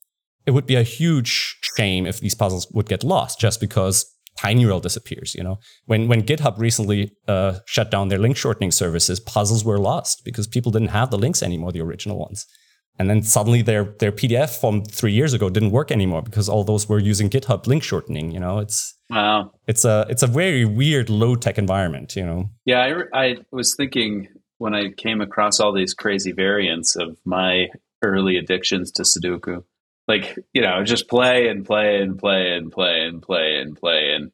it 0.47 0.51
would 0.51 0.67
be 0.67 0.75
a 0.77 0.83
huge 0.83 1.59
shame 1.77 2.07
if 2.07 2.21
these 2.21 2.35
puzzles 2.35 2.67
would 2.73 2.87
get 2.89 3.05
lost 3.05 3.39
just 3.41 3.61
because 3.61 4.05
TinyURL 4.39 4.83
disappears. 4.83 5.35
You 5.35 5.45
know, 5.45 5.59
when 5.87 6.09
when 6.09 6.23
GitHub 6.23 6.59
recently 6.59 7.13
uh, 7.29 7.59
shut 7.67 7.91
down 7.91 8.09
their 8.09 8.19
link 8.19 8.37
shortening 8.37 8.71
services, 8.71 9.21
puzzles 9.21 9.65
were 9.65 9.79
lost 9.79 10.23
because 10.25 10.47
people 10.47 10.73
didn't 10.73 10.89
have 10.89 11.11
the 11.11 11.19
links 11.19 11.43
anymore, 11.43 11.73
the 11.73 11.81
original 11.81 12.19
ones. 12.19 12.47
And 12.99 13.09
then 13.09 13.23
suddenly 13.23 13.63
their 13.63 13.95
their 14.01 14.13
PDF 14.13 14.61
from 14.61 14.85
three 14.85 15.13
years 15.13 15.33
ago 15.33 15.49
didn't 15.49 15.71
work 15.71 15.91
anymore 15.91 16.23
because 16.23 16.49
all 16.49 16.63
those 16.65 16.89
were 16.89 16.99
using 16.99 17.31
GitHub 17.31 17.67
link 17.67 17.83
shortening. 17.83 18.31
You 18.33 18.41
know, 18.41 18.59
it's 18.59 18.95
Wow. 19.11 19.53
it's 19.67 19.85
a 19.85 20.07
it's 20.09 20.23
a 20.23 20.27
very 20.27 20.65
weird 20.65 21.11
low 21.11 21.35
tech 21.37 21.59
environment. 21.59 22.17
You 22.17 22.27
know. 22.27 22.51
Yeah, 22.65 23.05
I, 23.13 23.25
I 23.25 23.37
was 23.51 23.75
thinking 23.75 24.29
when 24.59 24.75
I 24.75 24.91
came 24.97 25.21
across 25.21 25.59
all 25.59 25.73
these 25.73 25.95
crazy 25.95 26.33
variants 26.33 26.95
of 26.97 27.19
my 27.25 27.69
early 28.03 28.37
addictions 28.37 28.93
to 28.93 29.03
Sudoku, 29.03 29.65
like, 30.09 30.39
you 30.53 30.63
know, 30.63 30.83
just 30.85 31.09
play 31.09 31.49
and 31.49 31.65
play 31.65 32.01
and 32.03 32.19
play 32.19 32.53
and 32.53 32.71
play 32.73 33.03
and 33.03 33.23
play 33.23 33.59
and 33.61 33.77
play. 33.77 34.13
And 34.15 34.31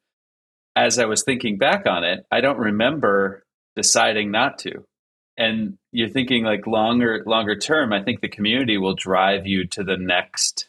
as 0.74 0.98
I 0.98 1.04
was 1.06 1.22
thinking 1.22 1.58
back 1.58 1.86
on 1.86 2.04
it, 2.04 2.24
I 2.30 2.40
don't 2.40 2.58
remember 2.58 3.44
deciding 3.76 4.30
not 4.30 4.58
to. 4.60 4.84
And 5.36 5.78
you're 5.92 6.08
thinking 6.08 6.44
like 6.44 6.66
longer, 6.66 7.22
longer 7.26 7.56
term, 7.56 7.92
I 7.92 8.02
think 8.02 8.20
the 8.20 8.28
community 8.28 8.76
will 8.78 8.94
drive 8.94 9.46
you 9.46 9.66
to 9.68 9.84
the 9.84 9.96
next, 9.96 10.68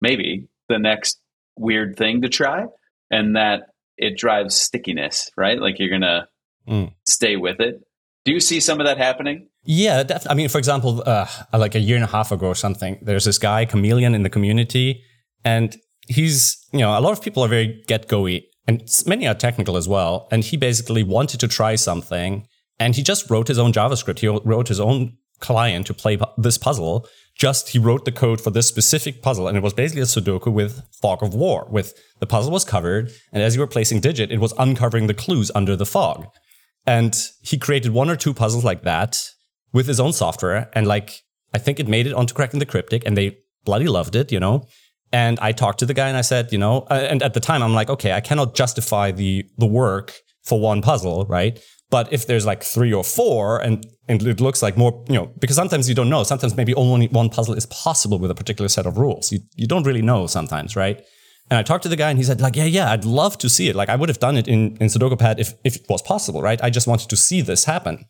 maybe 0.00 0.48
the 0.68 0.78
next 0.78 1.20
weird 1.56 1.96
thing 1.96 2.22
to 2.22 2.28
try. 2.28 2.64
And 3.10 3.36
that 3.36 3.68
it 3.96 4.16
drives 4.16 4.58
stickiness, 4.60 5.30
right? 5.36 5.60
Like 5.60 5.78
you're 5.78 5.90
going 5.90 6.00
to 6.02 6.26
Mm. 6.68 6.92
stay 7.08 7.36
with 7.36 7.58
it. 7.58 7.80
Do 8.24 8.32
you 8.32 8.38
see 8.38 8.60
some 8.60 8.80
of 8.80 8.86
that 8.86 8.98
happening? 8.98 9.48
Yeah, 9.62 10.02
def- 10.02 10.26
I 10.28 10.34
mean, 10.34 10.48
for 10.48 10.58
example, 10.58 11.02
uh, 11.04 11.26
like 11.52 11.74
a 11.74 11.80
year 11.80 11.96
and 11.96 12.04
a 12.04 12.08
half 12.08 12.32
ago 12.32 12.46
or 12.46 12.54
something, 12.54 12.98
there's 13.02 13.24
this 13.24 13.38
guy, 13.38 13.64
Chameleon, 13.66 14.14
in 14.14 14.22
the 14.22 14.30
community, 14.30 15.02
and 15.44 15.76
he's, 16.08 16.56
you 16.72 16.80
know, 16.80 16.98
a 16.98 17.00
lot 17.00 17.12
of 17.12 17.22
people 17.22 17.44
are 17.44 17.48
very 17.48 17.82
get 17.86 18.08
goey, 18.08 18.44
and 18.66 18.82
many 19.06 19.28
are 19.28 19.34
technical 19.34 19.76
as 19.76 19.86
well. 19.86 20.28
And 20.30 20.44
he 20.44 20.56
basically 20.56 21.02
wanted 21.02 21.40
to 21.40 21.48
try 21.48 21.74
something, 21.74 22.46
and 22.78 22.96
he 22.96 23.02
just 23.02 23.30
wrote 23.30 23.48
his 23.48 23.58
own 23.58 23.72
JavaScript. 23.72 24.20
He 24.20 24.28
wrote 24.28 24.68
his 24.68 24.80
own 24.80 25.16
client 25.40 25.86
to 25.86 25.94
play 25.94 26.18
this 26.38 26.58
puzzle. 26.58 27.06
Just 27.36 27.70
he 27.70 27.78
wrote 27.78 28.04
the 28.04 28.12
code 28.12 28.40
for 28.40 28.50
this 28.50 28.66
specific 28.66 29.22
puzzle, 29.22 29.46
and 29.46 29.56
it 29.56 29.62
was 29.62 29.74
basically 29.74 30.02
a 30.02 30.06
Sudoku 30.06 30.52
with 30.52 30.82
fog 31.02 31.22
of 31.22 31.34
war. 31.34 31.66
With 31.70 31.94
the 32.18 32.26
puzzle 32.26 32.52
was 32.52 32.64
covered, 32.64 33.10
and 33.32 33.42
as 33.42 33.54
you 33.54 33.60
were 33.60 33.66
placing 33.66 34.00
digit, 34.00 34.32
it 34.32 34.40
was 34.40 34.54
uncovering 34.58 35.06
the 35.06 35.14
clues 35.14 35.50
under 35.54 35.76
the 35.76 35.86
fog. 35.86 36.26
And 36.86 37.14
he 37.42 37.58
created 37.58 37.92
one 37.92 38.08
or 38.08 38.16
two 38.16 38.32
puzzles 38.32 38.64
like 38.64 38.82
that 38.84 39.22
with 39.72 39.86
his 39.86 40.00
own 40.00 40.12
software. 40.12 40.70
And 40.72 40.86
like, 40.86 41.22
I 41.54 41.58
think 41.58 41.80
it 41.80 41.88
made 41.88 42.06
it 42.06 42.12
onto 42.12 42.34
Cracking 42.34 42.60
the 42.60 42.66
Cryptic 42.66 43.02
and 43.06 43.16
they 43.16 43.38
bloody 43.64 43.86
loved 43.86 44.16
it, 44.16 44.32
you 44.32 44.40
know? 44.40 44.66
And 45.12 45.38
I 45.40 45.52
talked 45.52 45.80
to 45.80 45.86
the 45.86 45.94
guy 45.94 46.08
and 46.08 46.16
I 46.16 46.20
said, 46.20 46.52
you 46.52 46.58
know, 46.58 46.86
uh, 46.90 47.06
and 47.10 47.22
at 47.22 47.34
the 47.34 47.40
time 47.40 47.62
I'm 47.62 47.74
like, 47.74 47.90
okay, 47.90 48.12
I 48.12 48.20
cannot 48.20 48.54
justify 48.54 49.10
the, 49.10 49.44
the 49.58 49.66
work 49.66 50.14
for 50.44 50.60
one 50.60 50.82
puzzle, 50.82 51.26
right? 51.26 51.60
But 51.90 52.12
if 52.12 52.26
there's 52.28 52.46
like 52.46 52.62
three 52.62 52.92
or 52.92 53.02
four 53.02 53.58
and, 53.60 53.84
and 54.08 54.22
it 54.22 54.40
looks 54.40 54.62
like 54.62 54.76
more, 54.76 55.04
you 55.08 55.14
know, 55.14 55.32
because 55.40 55.56
sometimes 55.56 55.88
you 55.88 55.94
don't 55.96 56.08
know. 56.08 56.22
Sometimes 56.22 56.56
maybe 56.56 56.74
only 56.74 57.08
one 57.08 57.28
puzzle 57.28 57.54
is 57.54 57.66
possible 57.66 58.18
with 58.18 58.30
a 58.30 58.34
particular 58.34 58.68
set 58.68 58.86
of 58.86 58.96
rules. 58.96 59.32
You, 59.32 59.40
you 59.56 59.66
don't 59.66 59.84
really 59.84 60.02
know 60.02 60.28
sometimes, 60.28 60.76
right? 60.76 61.04
And 61.50 61.58
I 61.58 61.64
talked 61.64 61.82
to 61.82 61.88
the 61.88 61.96
guy 61.96 62.10
and 62.10 62.18
he 62.18 62.24
said, 62.24 62.40
like, 62.40 62.54
yeah, 62.54 62.64
yeah, 62.64 62.92
I'd 62.92 63.04
love 63.04 63.36
to 63.38 63.48
see 63.48 63.68
it. 63.68 63.74
Like, 63.74 63.88
I 63.88 63.96
would 63.96 64.08
have 64.08 64.20
done 64.20 64.36
it 64.36 64.46
in, 64.46 64.76
in 64.76 64.86
Sudoku 64.86 65.18
Pad 65.18 65.40
if, 65.40 65.54
if 65.64 65.76
it 65.76 65.86
was 65.88 66.00
possible, 66.00 66.40
right? 66.40 66.62
I 66.62 66.70
just 66.70 66.86
wanted 66.86 67.10
to 67.10 67.16
see 67.16 67.40
this 67.40 67.64
happen. 67.64 68.04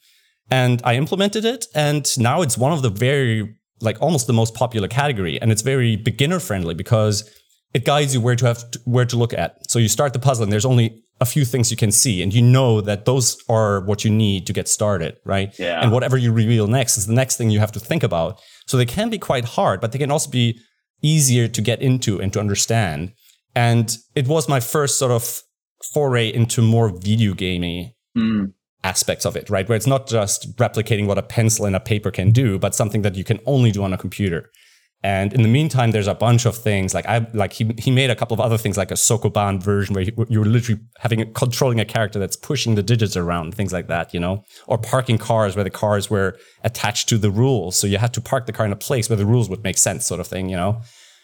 And 0.51 0.81
I 0.85 0.95
implemented 0.97 1.45
it. 1.45 1.67
And 1.75 2.07
now 2.19 2.43
it's 2.43 2.59
one 2.59 2.73
of 2.73 2.83
the 2.83 2.91
very, 2.91 3.57
like, 3.81 4.01
almost 4.01 4.27
the 4.27 4.33
most 4.33 4.55
popular 4.55 4.89
category. 4.89 5.41
And 5.41 5.53
it's 5.53 5.63
very 5.63 5.97
beginner 5.97 6.41
friendly 6.41 6.75
because 6.75 7.29
it 7.73 7.85
guides 7.85 8.15
you 8.15 8.21
where 8.21 8.37
to 8.37 8.47
have, 8.47 8.71
to, 8.73 8.81
where 8.85 9.05
to 9.05 9.17
look 9.17 9.33
at. 9.33 9.71
So 9.71 9.79
you 9.79 9.89
start 9.89 10.13
the 10.13 10.19
puzzle 10.19 10.43
and 10.43 10.53
there's 10.53 10.65
only 10.65 11.03
a 11.21 11.27
few 11.27 11.45
things 11.45 11.71
you 11.71 11.77
can 11.77 11.93
see. 11.93 12.23
And 12.23 12.35
you 12.35 12.43
know 12.43 12.81
that 12.81 13.05
those 13.05 13.37
are 13.49 13.81
what 13.83 14.05
you 14.05 14.11
need 14.11 14.47
to 14.47 14.53
get 14.53 14.69
started, 14.69 15.17
right? 15.25 15.55
Yeah. 15.59 15.81
And 15.81 15.93
whatever 15.93 16.17
you 16.17 16.33
reveal 16.33 16.67
next 16.67 16.99
is 16.99 17.07
the 17.07 17.15
next 17.15 17.37
thing 17.37 17.51
you 17.51 17.61
have 17.61 17.73
to 17.73 17.81
think 17.81 18.03
about. 18.03 18.41
So 18.67 18.77
they 18.77 18.87
can 18.87 19.11
be 19.11 19.19
quite 19.19 19.45
hard, 19.45 19.81
but 19.81 19.93
they 19.93 19.99
can 19.99 20.11
also 20.11 20.31
be 20.31 20.59
easier 21.03 21.47
to 21.47 21.61
get 21.61 21.81
into 21.81 22.21
and 22.21 22.33
to 22.33 22.41
understand. 22.41 23.13
And 23.55 23.97
it 24.15 24.27
was 24.27 24.49
my 24.49 24.61
first 24.61 24.99
sort 24.99 25.13
of 25.13 25.43
foray 25.93 26.33
into 26.33 26.63
more 26.63 26.89
video 26.89 27.35
gaming 27.35 27.93
Hmm. 28.15 28.47
Aspects 28.83 29.25
of 29.27 29.37
it, 29.37 29.51
right? 29.51 29.69
Where 29.69 29.77
it's 29.77 29.87
not 29.87 30.07
just 30.09 30.57
replicating 30.57 31.07
what 31.07 31.19
a 31.19 31.23
pencil 31.23 31.67
and 31.67 31.77
a 31.77 31.81
paper 31.81 32.11
can 32.11 32.31
do, 32.31 32.59
but 32.59 32.75
something 32.75 33.03
that 33.03 33.15
you 33.15 33.25
can 33.25 33.39
only 33.47 33.71
do 33.71 33.83
on 33.83 33.93
a 33.93 33.99
computer. 33.99 34.51
And 35.03 35.33
in 35.33 35.41
the 35.41 35.49
meantime, 35.49 35.93
there's 35.93 36.07
a 36.07 36.15
bunch 36.15 36.45
of 36.45 36.55
things 36.55 36.93
like 36.93 37.07
I 37.07 37.27
like 37.33 37.55
he 37.55 37.75
he 37.79 37.91
made 37.91 38.11
a 38.11 38.15
couple 38.15 38.35
of 38.35 38.41
other 38.41 38.59
things 38.59 38.77
like 38.77 38.91
a 38.91 38.95
Sokoban 38.95 39.63
version 39.63 39.95
where 39.95 40.05
you- 40.05 40.27
you're 40.29 40.45
literally 40.45 40.83
having 40.99 41.33
controlling 41.33 41.81
a 41.81 41.87
character 41.87 42.19
that's 42.19 42.37
pushing 42.37 42.75
the 42.75 42.83
digits 42.83 43.17
around, 43.17 43.55
things 43.55 43.73
like 43.73 43.87
that, 43.89 44.13
you 44.13 44.21
know, 44.21 44.45
or 44.67 44.77
parking 44.77 45.17
cars 45.17 45.57
where 45.57 45.65
the 45.65 45.71
cars 45.71 46.11
were 46.11 46.37
attached 46.65 47.09
to 47.09 47.17
the 47.17 47.31
rules, 47.31 47.77
so 47.77 47.87
you 47.87 47.97
had 47.97 48.13
to 48.13 48.21
park 48.21 48.45
the 48.45 48.53
car 48.53 48.67
in 48.67 48.73
a 48.73 48.77
place 48.77 49.09
where 49.09 49.17
the 49.17 49.25
rules 49.25 49.49
would 49.49 49.63
make 49.63 49.79
sense, 49.79 50.05
sort 50.07 50.21
of 50.21 50.27
thing, 50.27 50.51
you 50.51 50.57
know. 50.57 50.83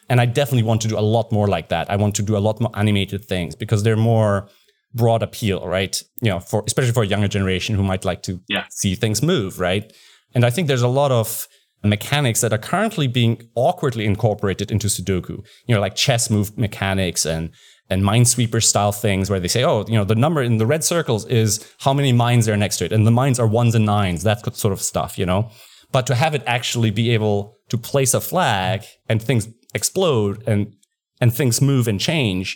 And 0.09 0.21
I 0.23 0.27
definitely 0.27 0.63
want 0.63 0.81
to 0.83 0.89
do 0.89 0.99
a 0.99 1.01
lot 1.17 1.31
more 1.31 1.49
like 1.49 1.69
that. 1.69 1.91
I 1.91 1.97
want 1.97 2.15
to 2.15 2.23
do 2.23 2.35
a 2.37 2.39
lot 2.49 2.61
more 2.61 2.71
animated 2.75 3.27
things 3.27 3.55
because 3.55 3.83
they're 3.83 3.97
more 3.97 4.49
broad 4.97 5.23
appeal, 5.23 5.67
right? 5.67 6.03
You 6.23 6.31
know, 6.31 6.41
for 6.41 6.65
especially 6.67 6.93
for 6.93 7.03
a 7.03 7.07
younger 7.07 7.29
generation 7.29 7.77
who 7.77 7.83
might 7.83 8.05
like 8.05 8.23
to 8.23 8.41
Yeah. 8.49 8.65
see 8.71 8.95
things 8.95 9.23
move, 9.23 9.61
right? 9.61 9.93
And 10.35 10.45
I 10.45 10.51
think 10.51 10.69
there's 10.69 10.83
a 10.83 10.89
lot 11.03 11.13
of 11.13 11.47
mechanics 11.85 12.41
that 12.41 12.53
are 12.53 12.59
currently 12.59 13.07
being 13.07 13.49
awkwardly 13.55 14.05
incorporated 14.05 14.71
into 14.71 14.89
Sudoku. 14.89 15.37
You 15.67 15.75
know, 15.75 15.81
like 15.81 15.95
chess 15.95 16.31
move 16.31 16.57
mechanics 16.59 17.27
and 17.27 17.51
and 17.89 18.03
Minesweeper 18.03 18.61
style 18.61 18.91
things 18.91 19.31
where 19.31 19.39
they 19.39 19.47
say, 19.49 19.63
oh, 19.63 19.85
you 19.87 19.95
know, 19.95 20.03
the 20.05 20.17
number 20.17 20.43
in 20.43 20.57
the 20.59 20.67
red 20.67 20.83
circles 20.83 21.25
is 21.27 21.65
how 21.79 21.93
many 21.95 22.13
mines 22.13 22.49
are 22.49 22.57
next 22.57 22.79
to 22.79 22.85
it, 22.85 22.93
and 22.93 23.07
the 23.07 23.13
mines 23.13 23.39
are 23.39 23.47
ones 23.47 23.75
and 23.77 23.87
nines, 23.87 24.25
that 24.25 24.39
sort 24.57 24.73
of 24.73 24.81
stuff, 24.81 25.17
you 25.21 25.27
know. 25.27 25.51
But 25.93 26.05
to 26.09 26.15
have 26.17 26.35
it 26.35 26.43
actually 26.47 26.91
be 26.91 27.11
able 27.15 27.55
to 27.69 27.79
place 27.79 28.13
a 28.13 28.21
flag 28.21 28.83
and 29.09 29.23
things 29.23 29.47
explode 29.73 30.43
and 30.49 30.75
and 31.21 31.33
things 31.33 31.61
move 31.63 31.87
and 31.87 32.01
change, 32.01 32.47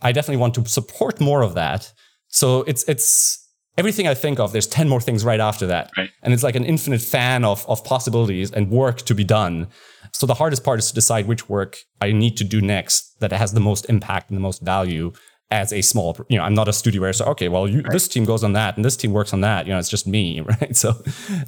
I 0.00 0.12
definitely 0.12 0.40
want 0.40 0.54
to 0.54 0.64
support 0.66 1.20
more 1.20 1.42
of 1.42 1.54
that. 1.54 1.92
So 2.28 2.62
it's 2.62 2.84
it's 2.88 3.44
everything 3.78 4.08
I 4.08 4.14
think 4.14 4.40
of, 4.40 4.52
there's 4.52 4.66
10 4.66 4.88
more 4.88 5.00
things 5.00 5.24
right 5.24 5.40
after 5.40 5.66
that. 5.68 5.90
Right. 5.96 6.10
And 6.22 6.34
it's 6.34 6.42
like 6.42 6.56
an 6.56 6.64
infinite 6.64 7.00
fan 7.00 7.44
of, 7.44 7.64
of 7.68 7.84
possibilities 7.84 8.50
and 8.50 8.70
work 8.70 8.98
to 9.02 9.14
be 9.14 9.24
done. 9.24 9.68
So 10.12 10.26
the 10.26 10.34
hardest 10.34 10.64
part 10.64 10.80
is 10.80 10.88
to 10.88 10.94
decide 10.94 11.26
which 11.26 11.48
work 11.48 11.76
I 12.00 12.10
need 12.10 12.36
to 12.38 12.44
do 12.44 12.60
next 12.60 13.20
that 13.20 13.30
has 13.32 13.52
the 13.52 13.60
most 13.60 13.88
impact 13.88 14.30
and 14.30 14.36
the 14.36 14.40
most 14.40 14.62
value 14.62 15.12
as 15.50 15.72
a 15.72 15.80
small, 15.80 16.14
you 16.28 16.36
know, 16.36 16.44
I'm 16.44 16.52
not 16.52 16.68
a 16.68 16.72
studio 16.74 17.00
where 17.00 17.12
so 17.12 17.24
okay, 17.26 17.48
well, 17.48 17.66
you, 17.66 17.80
this 17.82 18.06
team 18.06 18.24
goes 18.26 18.44
on 18.44 18.52
that 18.52 18.76
and 18.76 18.84
this 18.84 18.96
team 18.96 19.12
works 19.12 19.32
on 19.32 19.40
that. 19.40 19.66
You 19.66 19.72
know, 19.72 19.78
it's 19.78 19.88
just 19.88 20.06
me, 20.06 20.40
right? 20.52 20.76
So, 20.76 20.92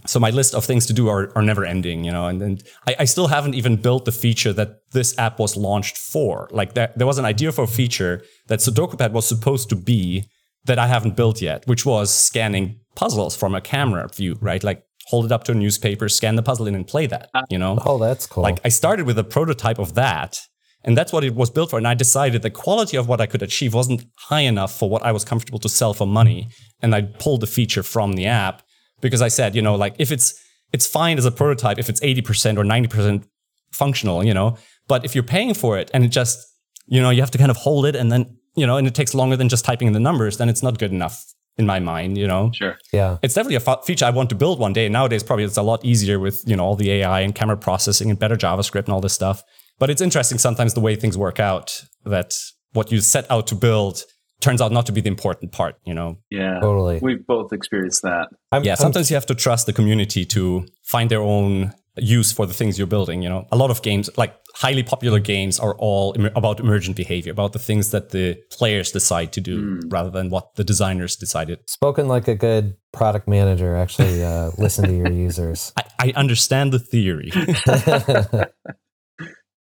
so 0.07 0.19
my 0.19 0.31
list 0.31 0.55
of 0.55 0.65
things 0.65 0.87
to 0.87 0.93
do 0.95 1.09
are, 1.09 1.31
are 1.37 1.43
never 1.43 1.65
ending. 1.67 2.05
You 2.05 2.13
know, 2.13 2.27
and, 2.27 2.41
and 2.43 2.63
I, 2.87 2.97
I 3.01 3.05
still 3.05 3.27
haven't 3.27 3.55
even 3.55 3.77
built 3.77 4.07
the 4.07 4.13
feature 4.13 4.53
that 4.55 4.81
this 4.93 5.19
app 5.19 5.39
was 5.39 5.57
launched 5.57 5.99
for. 5.99 6.49
Like 6.51 6.73
there, 6.75 6.93
there 6.97 7.07
was 7.07 7.19
an 7.19 7.25
idea 7.27 7.53
for 7.53 7.65
a 7.65 7.69
feature 7.69 8.23
that 8.47 8.61
SudokuPad 8.61 9.13
was 9.13 9.27
supposed 9.29 9.69
to 9.69 9.77
be 9.77 10.25
that 10.65 10.79
I 10.79 10.87
haven't 10.87 11.17
built 11.17 11.41
yet, 11.43 11.67
which 11.67 11.85
was 11.85 12.13
scanning 12.13 12.81
puzzles 12.97 13.37
from 13.37 13.55
a 13.55 13.61
camera 13.61 14.09
view, 14.15 14.37
right? 14.41 14.63
Like 14.65 14.83
hold 15.07 15.25
it 15.27 15.33
up 15.33 15.45
to 15.45 15.53
a 15.53 15.55
newspaper, 15.55 16.09
scan 16.09 16.37
the 16.37 16.43
puzzle 16.43 16.67
in, 16.67 16.75
and 16.75 16.87
play 16.87 17.07
that. 17.07 17.31
Ah, 17.35 17.45
you 17.51 17.59
know, 17.59 17.79
Oh, 17.85 17.99
that's 17.99 18.27
cool. 18.27 18.43
like 18.43 18.61
I 18.65 18.69
started 18.69 19.07
with 19.07 19.19
a 19.19 19.25
prototype 19.25 19.79
of 19.79 19.95
that, 19.95 20.41
and 20.85 20.97
that's 20.97 21.13
what 21.13 21.25
it 21.25 21.35
was 21.35 21.51
built 21.51 21.71
for. 21.71 21.79
And 21.79 21.87
I 21.87 21.95
decided 21.95 22.43
the 22.43 22.51
quality 22.51 22.97
of 22.97 23.07
what 23.09 23.21
I 23.21 23.27
could 23.27 23.43
achieve 23.43 23.75
wasn't 23.75 24.05
high 24.17 24.41
enough 24.41 24.77
for 24.79 24.89
what 24.89 25.03
I 25.03 25.13
was 25.13 25.25
comfortable 25.25 25.59
to 25.61 25.69
sell 25.69 25.95
for 25.95 26.07
money, 26.07 26.49
and 26.83 26.95
I 26.95 27.03
pulled 27.03 27.41
the 27.43 27.47
feature 27.47 27.83
from 27.83 28.15
the 28.15 28.27
app 28.27 28.63
because 29.01 29.23
I 29.23 29.29
said, 29.29 29.55
you 29.55 29.63
know, 29.63 29.75
like 29.75 29.95
if 29.99 30.11
it's 30.13 30.35
it's 30.73 30.87
fine 30.87 31.19
as 31.19 31.25
a 31.25 31.31
prototype 31.33 31.79
if 31.79 31.89
it's 31.89 32.03
eighty 32.03 32.23
percent 32.23 32.59
or 32.59 32.65
ninety 32.65 32.89
percent 32.89 33.27
functional, 33.73 34.25
you 34.25 34.35
know, 34.35 34.57
but 34.89 35.05
if 35.05 35.15
you're 35.15 35.25
paying 35.25 35.55
for 35.55 35.79
it 35.79 35.91
and 35.95 36.05
it 36.05 36.09
just 36.09 36.39
you 36.87 37.01
know 37.01 37.11
you 37.11 37.21
have 37.21 37.31
to 37.31 37.39
kind 37.39 37.51
of 37.51 37.57
hold 37.57 37.87
it 37.87 37.95
and 37.97 38.11
then 38.11 38.37
you 38.57 38.67
know 38.67 38.77
and 38.77 38.87
it 38.87 38.95
takes 38.95 39.15
longer 39.15 39.37
than 39.37 39.49
just 39.49 39.65
typing 39.65 39.87
in 39.87 39.93
the 39.95 40.01
numbers, 40.01 40.37
then 40.39 40.49
it's 40.49 40.63
not 40.63 40.79
good 40.79 40.93
enough 40.93 41.25
in 41.59 41.67
my 41.67 41.79
mind, 41.79 42.17
you 42.17 42.27
know 42.27 42.51
Sure. 42.55 42.79
yeah. 42.93 43.19
it's 43.23 43.35
definitely 43.35 43.57
a 43.57 43.63
f- 43.69 43.85
feature 43.85 44.07
I 44.07 44.11
want 44.11 44.29
to 44.31 44.35
build 44.35 44.59
one 44.59 44.73
day. 44.73 44.89
Nowadays, 44.89 45.23
probably 45.23 45.45
it's 45.45 45.57
a 45.59 45.63
lot 45.63 45.85
easier 45.85 46.19
with 46.19 46.43
you 46.47 46.57
know 46.57 46.65
all 46.65 46.77
the 46.77 46.91
AI 46.91 47.21
and 47.21 47.35
camera 47.35 47.57
processing 47.57 48.09
and 48.11 48.19
better 48.19 48.37
JavaScript 48.37 48.85
and 48.85 48.91
all 48.95 49.01
this 49.01 49.13
stuff. 49.13 49.43
But 49.81 49.91
it's 49.91 50.01
interesting 50.01 50.39
sometimes 50.39 50.75
the 50.75 50.81
way 50.81 50.95
things 50.95 51.17
work 51.19 51.41
out. 51.41 51.83
That 52.05 52.35
what 52.73 52.93
you 52.93 53.01
set 53.01 53.29
out 53.31 53.47
to 53.49 53.55
build 53.57 54.05
turns 54.41 54.61
out 54.63 54.71
not 54.73 54.87
to 54.87 54.93
be 54.93 55.01
the 55.01 55.09
important 55.09 55.51
part. 55.53 55.75
You 55.85 55.95
know, 55.95 56.19
Yeah. 56.31 56.61
Totally. 56.61 56.99
We've 57.03 57.27
both 57.27 57.53
experienced 57.53 58.03
that. 58.03 58.29
I'm, 58.53 58.63
yeah. 58.65 58.73
I'm- 58.73 58.77
Sometimes 58.79 59.11
you 59.11 59.17
have 59.17 59.27
to 59.27 59.35
trust 59.35 59.67
the 59.67 59.73
community 59.73 60.25
to 60.27 60.67
find 60.85 61.11
their 61.11 61.21
own 61.21 61.73
use 61.99 62.31
for 62.33 62.47
the 62.47 62.55
things 62.55 62.79
you're 62.79 62.87
building. 62.97 63.21
You 63.23 63.29
know, 63.29 63.47
a 63.53 63.57
lot 63.57 63.71
of 63.71 63.83
games, 63.83 64.09
like 64.17 64.35
highly 64.55 64.83
popular 64.83 65.19
games, 65.19 65.59
are 65.61 65.75
all 65.77 66.15
emer- 66.17 66.33
about 66.37 66.61
emergent 66.61 66.97
behavior, 66.97 67.33
about 67.33 67.53
the 67.53 67.59
things 67.59 67.91
that 67.91 68.11
the 68.11 68.37
players 68.51 68.93
decide 68.93 69.33
to 69.33 69.41
do, 69.41 69.81
rather 69.89 70.09
than 70.11 70.31
what 70.31 70.55
the 70.55 70.65
designers 70.65 71.17
decided. 71.17 71.59
spoken 71.69 72.07
like 72.09 72.29
a 72.29 72.35
good 72.35 72.77
product 72.93 73.27
manager. 73.29 73.77
Actually, 73.77 74.25
uh, 74.25 74.51
listen 74.57 74.87
to 74.87 74.95
your 74.95 75.13
users. 75.27 75.73
I, 75.77 75.83
I 75.99 76.13
understand 76.17 76.73
the 76.73 76.79
theory. 76.79 77.31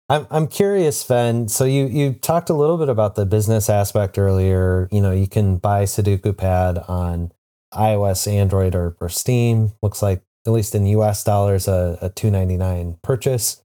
I'm 0.08 0.26
I'm 0.30 0.46
curious, 0.46 1.00
Sven. 1.00 1.48
So 1.48 1.64
you 1.64 1.86
you 1.86 2.14
talked 2.14 2.50
a 2.50 2.54
little 2.54 2.78
bit 2.78 2.88
about 2.88 3.14
the 3.14 3.26
business 3.26 3.68
aspect 3.68 4.18
earlier. 4.18 4.88
You 4.90 5.02
know, 5.02 5.10
you 5.12 5.26
can 5.26 5.58
buy 5.58 5.84
Sudoku 5.84 6.36
Pad 6.36 6.78
on 6.88 7.32
iOS, 7.74 8.30
Android, 8.30 8.74
or, 8.74 8.96
or 9.00 9.08
Steam. 9.10 9.72
Looks 9.82 10.00
like 10.02 10.22
at 10.46 10.52
least 10.52 10.74
in 10.74 10.86
U.S. 10.86 11.24
dollars, 11.24 11.68
a, 11.68 11.98
a 12.00 12.08
two 12.08 12.30
ninety 12.30 12.56
nine 12.56 12.96
purchase. 13.02 13.62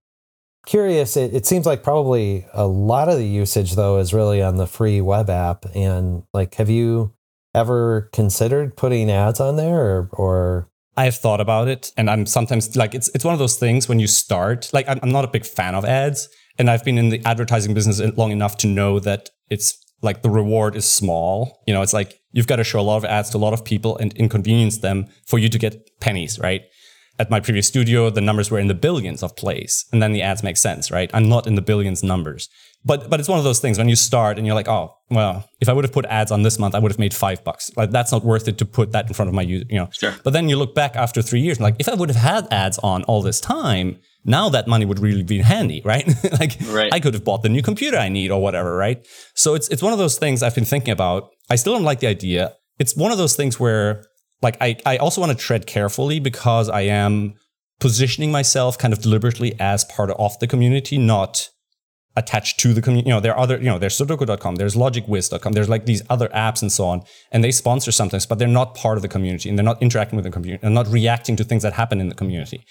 Curious. 0.65 1.15
It, 1.17 1.33
it 1.33 1.45
seems 1.45 1.65
like 1.65 1.83
probably 1.83 2.45
a 2.53 2.67
lot 2.67 3.09
of 3.09 3.17
the 3.17 3.27
usage 3.27 3.73
though 3.75 3.97
is 3.99 4.13
really 4.13 4.41
on 4.41 4.57
the 4.57 4.67
free 4.67 5.01
web 5.01 5.29
app. 5.29 5.65
And 5.75 6.23
like, 6.33 6.55
have 6.55 6.69
you 6.69 7.13
ever 7.55 8.09
considered 8.13 8.75
putting 8.75 9.09
ads 9.09 9.39
on 9.39 9.55
there, 9.55 9.79
or 9.79 10.09
or 10.11 10.69
I've 10.95 11.15
thought 11.15 11.41
about 11.41 11.67
it, 11.67 11.91
and 11.97 12.09
I'm 12.09 12.25
sometimes 12.25 12.75
like 12.75 12.93
it's 12.93 13.09
it's 13.15 13.25
one 13.25 13.33
of 13.33 13.39
those 13.39 13.57
things 13.57 13.89
when 13.89 13.99
you 13.99 14.07
start. 14.07 14.69
Like 14.73 14.87
I'm, 14.87 14.99
I'm 15.01 15.11
not 15.11 15.25
a 15.25 15.27
big 15.27 15.45
fan 15.45 15.75
of 15.75 15.85
ads, 15.85 16.29
and 16.57 16.69
I've 16.69 16.83
been 16.83 16.97
in 16.97 17.09
the 17.09 17.21
advertising 17.25 17.73
business 17.73 17.99
long 18.17 18.31
enough 18.31 18.57
to 18.57 18.67
know 18.67 18.99
that 18.99 19.29
it's 19.49 19.77
like 20.01 20.21
the 20.21 20.29
reward 20.29 20.75
is 20.75 20.89
small. 20.89 21.63
You 21.65 21.73
know, 21.73 21.81
it's 21.81 21.93
like 21.93 22.19
you've 22.31 22.47
got 22.47 22.57
to 22.57 22.63
show 22.63 22.79
a 22.79 22.81
lot 22.81 22.97
of 22.97 23.05
ads 23.05 23.31
to 23.31 23.37
a 23.37 23.39
lot 23.39 23.53
of 23.53 23.65
people 23.65 23.97
and 23.97 24.13
inconvenience 24.13 24.79
them 24.79 25.07
for 25.25 25.39
you 25.39 25.49
to 25.49 25.57
get 25.57 25.99
pennies, 25.99 26.37
right? 26.39 26.63
At 27.19 27.29
my 27.29 27.39
previous 27.39 27.67
studio, 27.67 28.09
the 28.09 28.21
numbers 28.21 28.49
were 28.51 28.59
in 28.59 28.67
the 28.67 28.73
billions 28.73 29.23
of 29.23 29.35
plays, 29.35 29.85
and 29.91 30.01
then 30.01 30.13
the 30.13 30.21
ads 30.21 30.43
make 30.43 30.57
sense, 30.57 30.91
right? 30.91 31.09
I'm 31.13 31.29
not 31.29 31.47
in 31.47 31.55
the 31.55 31.61
billions 31.61 32.03
numbers. 32.03 32.49
But 32.85 33.09
but 33.09 33.19
it's 33.19 33.29
one 33.29 33.37
of 33.37 33.43
those 33.43 33.59
things 33.59 33.77
when 33.77 33.89
you 33.89 33.95
start 33.95 34.37
and 34.37 34.45
you're 34.45 34.55
like, 34.55 34.67
oh 34.67 34.95
well, 35.09 35.47
if 35.61 35.69
I 35.69 35.73
would 35.73 35.85
have 35.85 35.93
put 35.93 36.05
ads 36.05 36.31
on 36.31 36.43
this 36.43 36.59
month, 36.59 36.75
I 36.75 36.79
would 36.79 36.91
have 36.91 36.99
made 36.99 37.13
five 37.13 37.43
bucks. 37.43 37.71
Like 37.77 37.91
that's 37.91 38.11
not 38.11 38.23
worth 38.23 38.47
it 38.47 38.57
to 38.57 38.65
put 38.65 38.91
that 38.91 39.07
in 39.07 39.13
front 39.13 39.29
of 39.29 39.35
my 39.35 39.41
user, 39.41 39.65
you 39.69 39.77
know. 39.77 39.89
Sure. 39.91 40.15
But 40.23 40.33
then 40.33 40.49
you 40.49 40.57
look 40.57 40.75
back 40.75 40.95
after 40.95 41.21
three 41.21 41.39
years, 41.39 41.57
and 41.57 41.63
like 41.63 41.75
if 41.79 41.87
I 41.87 41.93
would 41.93 42.09
have 42.09 42.21
had 42.21 42.51
ads 42.51 42.79
on 42.79 43.03
all 43.03 43.21
this 43.21 43.39
time, 43.39 43.99
now 44.25 44.49
that 44.49 44.67
money 44.67 44.85
would 44.85 44.99
really 44.99 45.23
be 45.23 45.39
handy, 45.39 45.81
right? 45.85 46.07
like 46.39 46.57
Right. 46.67 46.93
I 46.93 46.99
could 46.99 47.13
have 47.13 47.23
bought 47.23 47.43
the 47.43 47.49
new 47.49 47.61
computer 47.61 47.97
I 47.97 48.09
need 48.09 48.31
or 48.31 48.41
whatever, 48.41 48.75
right? 48.75 49.05
So 49.35 49.53
it's 49.53 49.69
it's 49.69 49.81
one 49.81 49.93
of 49.93 49.99
those 49.99 50.17
things 50.17 50.43
I've 50.43 50.55
been 50.55 50.65
thinking 50.65 50.91
about. 50.91 51.29
I 51.49 51.55
still 51.55 51.73
don't 51.73 51.83
like 51.83 51.99
the 51.99 52.07
idea. 52.07 52.53
It's 52.79 52.95
one 52.95 53.11
of 53.11 53.17
those 53.17 53.35
things 53.35 53.59
where 53.59 54.03
like 54.41 54.57
I, 54.59 54.77
I 54.85 54.97
also 54.97 55.21
want 55.21 55.31
to 55.31 55.37
tread 55.37 55.65
carefully 55.65 56.19
because 56.19 56.69
I 56.69 56.81
am 56.81 57.35
positioning 57.79 58.31
myself 58.31 58.77
kind 58.77 58.93
of 58.93 59.01
deliberately 59.01 59.55
as 59.59 59.83
part 59.85 60.09
of 60.11 60.39
the 60.39 60.47
community, 60.47 60.97
not 60.97 61.49
attached 62.15 62.59
to 62.59 62.73
the 62.73 62.81
community. 62.81 63.09
You 63.09 63.15
know, 63.15 63.19
there 63.19 63.33
are 63.33 63.39
other, 63.39 63.57
you 63.57 63.65
know, 63.65 63.79
there's 63.79 63.97
Sudoku.com, 63.97 64.55
there's 64.55 64.75
LogicWiz.com, 64.75 65.53
there's 65.53 65.69
like 65.69 65.85
these 65.85 66.03
other 66.09 66.27
apps 66.29 66.61
and 66.61 66.71
so 66.71 66.85
on, 66.85 67.01
and 67.31 67.43
they 67.43 67.51
sponsor 67.51 67.91
sometimes, 67.91 68.25
but 68.25 68.39
they're 68.39 68.47
not 68.47 68.75
part 68.75 68.97
of 68.97 69.01
the 69.01 69.07
community 69.07 69.49
and 69.49 69.57
they're 69.57 69.63
not 69.63 69.81
interacting 69.81 70.15
with 70.15 70.25
the 70.25 70.31
community 70.31 70.63
and 70.63 70.75
not 70.75 70.87
reacting 70.87 71.35
to 71.37 71.43
things 71.43 71.63
that 71.63 71.73
happen 71.73 71.99
in 71.99 72.09
the 72.09 72.15
community. 72.15 72.63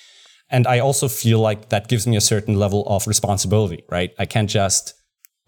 And 0.51 0.67
I 0.67 0.79
also 0.79 1.09
feel 1.09 1.41
like 1.41 1.71
that 1.71 1.89
gives 1.89 2.07
me 2.07 2.17
a 2.17 2.21
certain 2.21 2.59
level 2.59 2.87
of 2.87 3.07
responsibility, 3.07 3.85
right? 3.91 4.13
I 4.19 4.27
can't 4.27 4.51
just 4.51 4.95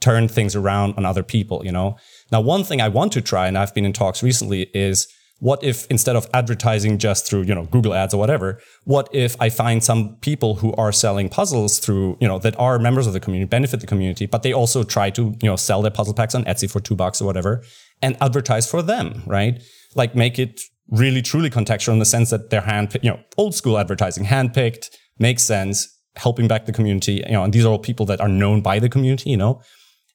turn 0.01 0.29
things 0.29 0.57
around 0.57 0.95
on 0.97 1.05
other 1.05 1.23
people, 1.23 1.63
you 1.65 1.73
know? 1.73 1.97
Now, 2.33 2.41
one 2.41 2.65
thing 2.65 2.81
I 2.81 2.89
want 2.89 3.13
to 3.13 3.21
try, 3.21 3.47
and 3.47 3.57
I've 3.57 3.75
been 3.75 3.85
in 3.85 3.93
talks 3.93 4.23
recently, 4.23 4.63
is 4.75 5.07
what 5.41 5.63
if 5.63 5.87
instead 5.91 6.17
of 6.17 6.29
advertising 6.33 6.99
just 6.99 7.27
through, 7.27 7.43
you 7.43 7.55
know, 7.55 7.65
Google 7.65 7.93
ads 7.93 8.15
or 8.15 8.19
whatever, 8.19 8.61
what 8.85 9.09
if 9.13 9.37
I 9.41 9.51
find 9.51 9.83
some 9.83 10.17
people 10.21 10.57
who 10.57 10.73
are 10.75 10.93
selling 10.93 11.29
puzzles 11.29 11.79
through, 11.79 12.17
you 12.21 12.29
know, 12.29 12.39
that 12.39 12.59
are 12.59 12.79
members 12.79 13.07
of 13.07 13.13
the 13.13 13.21
community, 13.21 13.49
benefit 13.49 13.81
the 13.81 13.87
community, 13.87 14.27
but 14.27 14.43
they 14.43 14.53
also 14.53 14.85
try 14.85 15.11
to, 15.11 15.35
you 15.43 15.49
know, 15.49 15.57
sell 15.57 15.83
their 15.83 15.91
puzzle 15.91 16.15
packs 16.15 16.35
on 16.35 16.45
Etsy 16.45 16.71
for 16.71 16.81
two 16.81 16.95
bucks 16.95 17.21
or 17.21 17.27
whatever 17.27 17.63
and 18.01 18.17
advertise 18.21 18.71
for 18.71 18.81
them, 18.81 19.23
right? 19.27 19.63
Like 19.95 20.15
make 20.15 20.39
it 20.39 20.61
really 20.89 21.23
truly 21.23 21.51
contextual 21.51 21.93
in 21.93 21.99
the 21.99 22.05
sense 22.05 22.31
that 22.31 22.51
they're 22.51 22.61
hand, 22.61 22.97
you 23.03 23.11
know, 23.11 23.21
old 23.37 23.55
school 23.55 23.79
advertising, 23.79 24.25
handpicked, 24.25 24.91
makes 25.19 25.43
sense, 25.43 25.89
helping 26.17 26.47
back 26.47 26.67
the 26.67 26.73
community, 26.73 27.25
you 27.27 27.33
know, 27.33 27.43
and 27.43 27.53
these 27.53 27.65
are 27.65 27.69
all 27.69 27.79
people 27.79 28.07
that 28.07 28.21
are 28.21 28.29
known 28.29 28.61
by 28.61 28.79
the 28.79 28.89
community, 28.89 29.31
you 29.31 29.37
know, 29.37 29.61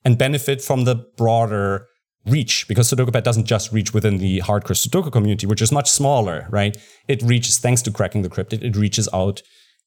and 0.05 0.17
benefit 0.17 0.61
from 0.61 0.85
the 0.85 0.95
broader 1.17 1.88
reach 2.29 2.67
because 2.67 2.91
SudokuPad 2.91 3.23
doesn't 3.23 3.45
just 3.45 3.71
reach 3.71 3.93
within 3.93 4.17
the 4.17 4.39
hardcore 4.39 4.77
Sudoku 4.77 5.11
community, 5.11 5.47
which 5.47 5.61
is 5.61 5.71
much 5.71 5.89
smaller, 5.89 6.47
right? 6.49 6.77
It 7.07 7.21
reaches, 7.23 7.57
thanks 7.57 7.81
to 7.83 7.91
cracking 7.91 8.21
the 8.21 8.29
cryptic, 8.29 8.61
it 8.61 8.75
reaches 8.75 9.09
out 9.13 9.41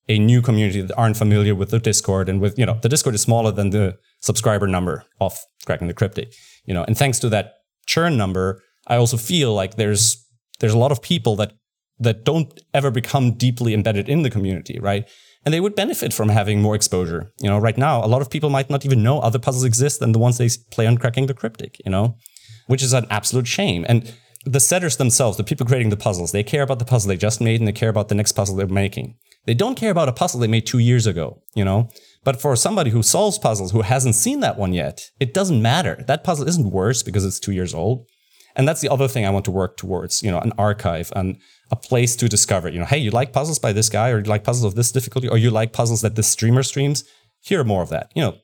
a 0.09 0.19
new 0.19 0.43
community 0.43 0.81
that 0.81 0.99
aren't 0.99 1.17
familiar 1.17 1.55
with 1.55 1.71
the 1.71 1.79
Discord 1.79 2.29
and 2.29 2.41
with, 2.41 2.59
you 2.59 2.67
know, 2.67 2.79
the 2.83 2.89
Discord 2.89 3.15
is 3.15 3.23
smaller 3.23 3.53
than 3.53 3.71
the 3.71 3.97
subscriber 4.21 4.67
number 4.67 5.05
of 5.21 5.39
cracking 5.65 5.89
the 5.89 5.95
cryptic, 5.95 6.35
you 6.65 6.75
know, 6.75 6.85
and 6.85 6.97
thanks 6.97 7.19
to 7.21 7.29
that 7.29 7.55
churn 7.87 8.17
number, 8.17 8.63
I 8.87 8.97
also 8.97 9.17
feel 9.17 9.55
like 9.55 9.77
there's 9.77 10.19
there's 10.61 10.75
a 10.75 10.79
lot 10.79 10.93
of 10.93 11.03
people 11.03 11.37
that 11.37 11.53
that 11.99 12.25
don't 12.25 12.61
ever 12.75 12.91
become 12.91 13.33
deeply 13.33 13.75
embedded 13.75 14.09
in 14.09 14.23
the 14.23 14.31
community, 14.31 14.79
right? 14.81 15.09
And 15.45 15.53
they 15.53 15.61
would 15.61 15.75
benefit 15.75 16.13
from 16.13 16.29
having 16.29 16.61
more 16.61 16.75
exposure. 16.75 17.33
You 17.41 17.49
know, 17.49 17.59
right 17.59 17.77
now, 17.77 18.05
a 18.05 18.07
lot 18.07 18.23
of 18.23 18.31
people 18.31 18.51
might 18.51 18.71
not 18.71 18.85
even 18.85 19.03
know 19.03 19.21
other 19.21 19.39
puzzles 19.39 19.65
exist 19.65 20.01
than 20.01 20.13
the 20.13 20.19
ones 20.19 20.39
they 20.39 20.49
play 20.71 20.87
on 20.87 20.99
Cracking 20.99 21.27
the 21.27 21.35
Cryptic, 21.35 21.81
you 21.85 21.91
know, 21.91 22.17
which 22.66 22.83
is 22.83 22.92
an 22.92 23.07
absolute 23.11 23.46
shame. 23.46 23.85
And 23.88 24.12
the 24.44 24.61
setters 24.61 24.96
themselves, 24.96 25.37
the 25.37 25.44
people 25.44 25.66
creating 25.66 25.90
the 25.90 25.96
puzzles, 25.96 26.33
they 26.33 26.42
care 26.42 26.62
about 26.62 26.79
the 26.79 26.85
puzzle 26.85 27.09
they 27.09 27.16
just 27.16 27.40
made 27.40 27.61
and 27.61 27.68
they 27.68 27.72
care 27.72 27.88
about 27.88 28.09
the 28.09 28.14
next 28.14 28.33
puzzle 28.33 28.57
they're 28.57 28.66
making. 28.66 29.16
They 29.44 29.55
don't 29.55 29.77
care 29.77 29.90
about 29.90 30.09
a 30.09 30.12
puzzle 30.12 30.40
they 30.40 30.46
made 30.46 30.66
two 30.66 30.79
years 30.79 31.07
ago, 31.07 31.42
you 31.55 31.64
know? 31.64 31.88
But 32.25 32.40
for 32.40 32.55
somebody 32.55 32.90
who 32.90 33.03
solves 33.03 33.38
puzzles 33.38 33.72
who 33.72 33.83
hasn't 33.83 34.14
seen 34.14 34.40
that 34.40 34.57
one 34.57 34.72
yet, 34.72 35.11
it 35.18 35.35
doesn't 35.35 35.61
matter. 35.61 36.05
That 36.07 36.22
puzzle 36.22 36.46
isn't 36.46 36.70
worse 36.70 37.03
because 37.03 37.25
it's 37.25 37.40
two 37.40 37.53
years 37.53 37.75
old. 37.75 38.07
And 38.55 38.68
that's 38.68 38.81
the 38.81 38.88
other 38.88 39.09
thing 39.09 39.25
I 39.25 39.31
want 39.31 39.44
to 39.46 39.51
work 39.51 39.77
towards, 39.77 40.22
you 40.22 40.31
know, 40.31 40.38
an 40.38 40.53
archive 40.59 41.12
and 41.16 41.38
a 41.70 41.77
place 41.77 42.14
to 42.16 42.29
discover, 42.29 42.68
you 42.68 42.79
know, 42.79 42.85
hey, 42.85 42.98
you 42.98 43.11
like 43.11 43.33
puzzles 43.33 43.59
by 43.59 43.72
this 43.72 43.88
guy, 43.88 44.11
or 44.11 44.18
you 44.18 44.25
like 44.25 44.44
puzzles 44.44 44.64
of 44.64 44.75
this 44.77 44.92
difficulty, 44.92 45.29
or 45.29 45.38
you 45.38 45.51
like 45.51 45.72
puzzles 45.72 46.03
that 46.03 46.16
this 46.16 46.29
streamer 46.29 46.62
streams. 46.62 47.05
Here 47.40 47.61
are 47.61 47.64
more 47.64 47.83
of 47.83 47.88
that. 47.88 48.12
You 48.14 48.22
know, 48.22 48.37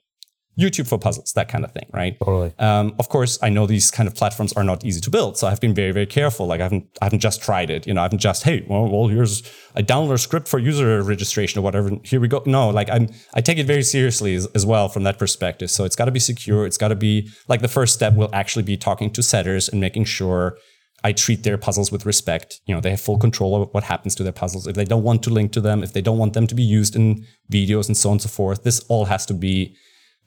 YouTube 0.59 0.89
for 0.89 0.99
puzzles, 0.99 1.33
that 1.35 1.49
kind 1.49 1.65
of 1.65 1.73
thing, 1.73 1.89
right? 1.93 2.19
Totally. 2.19 2.53
Um, 2.59 2.95
of 2.99 3.09
course, 3.09 3.39
I 3.43 3.49
know 3.49 3.67
these 3.67 3.91
kind 3.91 4.09
of 4.09 4.15
platforms 4.15 4.53
are 4.55 4.65
not 4.65 4.85
easy 4.85 5.01
to 5.01 5.11
build, 5.11 5.37
so 5.37 5.47
I've 5.47 5.61
been 5.61 5.75
very, 5.75 5.93
very 5.93 6.07
careful. 6.07 6.47
Like 6.47 6.61
I 6.61 6.65
haven't, 6.65 6.87
I 7.01 7.05
haven't 7.07 7.21
just 7.21 7.43
tried 7.43 7.71
it. 7.71 7.87
You 7.87 7.95
know, 7.95 8.01
I 8.01 8.05
haven't 8.05 8.19
just, 8.19 8.43
hey, 8.43 8.65
well, 8.69 8.89
well, 8.89 9.07
here's 9.07 9.43
a 9.77 9.83
download 9.83 10.19
script 10.19 10.49
for 10.49 10.59
user 10.59 11.03
registration 11.03 11.61
or 11.61 11.63
whatever. 11.63 11.89
and 11.89 12.05
Here 12.05 12.21
we 12.21 12.27
go. 12.27 12.43
No, 12.45 12.71
like 12.71 12.91
I'm, 12.91 13.09
I 13.35 13.41
take 13.41 13.59
it 13.59 13.67
very 13.67 13.85
seriously 13.85 14.35
as, 14.35 14.47
as 14.55 14.67
well 14.67 14.89
from 14.89 15.05
that 15.05 15.19
perspective. 15.19 15.71
So 15.71 15.85
it's 15.85 15.97
got 15.97 16.07
to 16.07 16.11
be 16.11 16.21
secure. 16.21 16.67
It's 16.67 16.79
got 16.79 16.89
to 16.89 16.97
be 16.97 17.31
like 17.47 17.61
the 17.61 17.69
first 17.69 17.95
step 17.95 18.15
will 18.15 18.31
actually 18.33 18.65
be 18.65 18.77
talking 18.77 19.11
to 19.13 19.23
setters 19.23 19.69
and 19.69 19.81
making 19.81 20.05
sure 20.05 20.59
I 21.05 21.13
treat 21.13 21.45
their 21.45 21.57
puzzles 21.57 21.93
with 21.93 22.05
respect. 22.05 22.61
You 22.67 22.75
know, 22.75 22.81
they 22.81 22.91
have 22.91 23.01
full 23.01 23.19
control 23.19 23.63
of 23.63 23.69
what 23.73 23.85
happens 23.85 24.17
to 24.17 24.25
their 24.25 24.33
puzzles. 24.33 24.67
If 24.67 24.75
they 24.75 24.85
don't 24.85 25.05
want 25.05 25.23
to 25.25 25.31
link 25.31 25.53
to 25.53 25.61
them, 25.61 25.85
if 25.85 25.93
they 25.93 26.01
don't 26.01 26.19
want 26.19 26.33
them 26.33 26.49
to 26.49 26.55
be 26.55 26.65
used 26.65 26.97
in 26.97 27.25
videos 27.53 27.87
and 27.87 27.97
so 27.97 28.09
on 28.09 28.15
and 28.15 28.23
so 28.23 28.29
forth, 28.29 28.65
this 28.65 28.81
all 28.89 29.05
has 29.05 29.25
to 29.27 29.35
be 29.35 29.77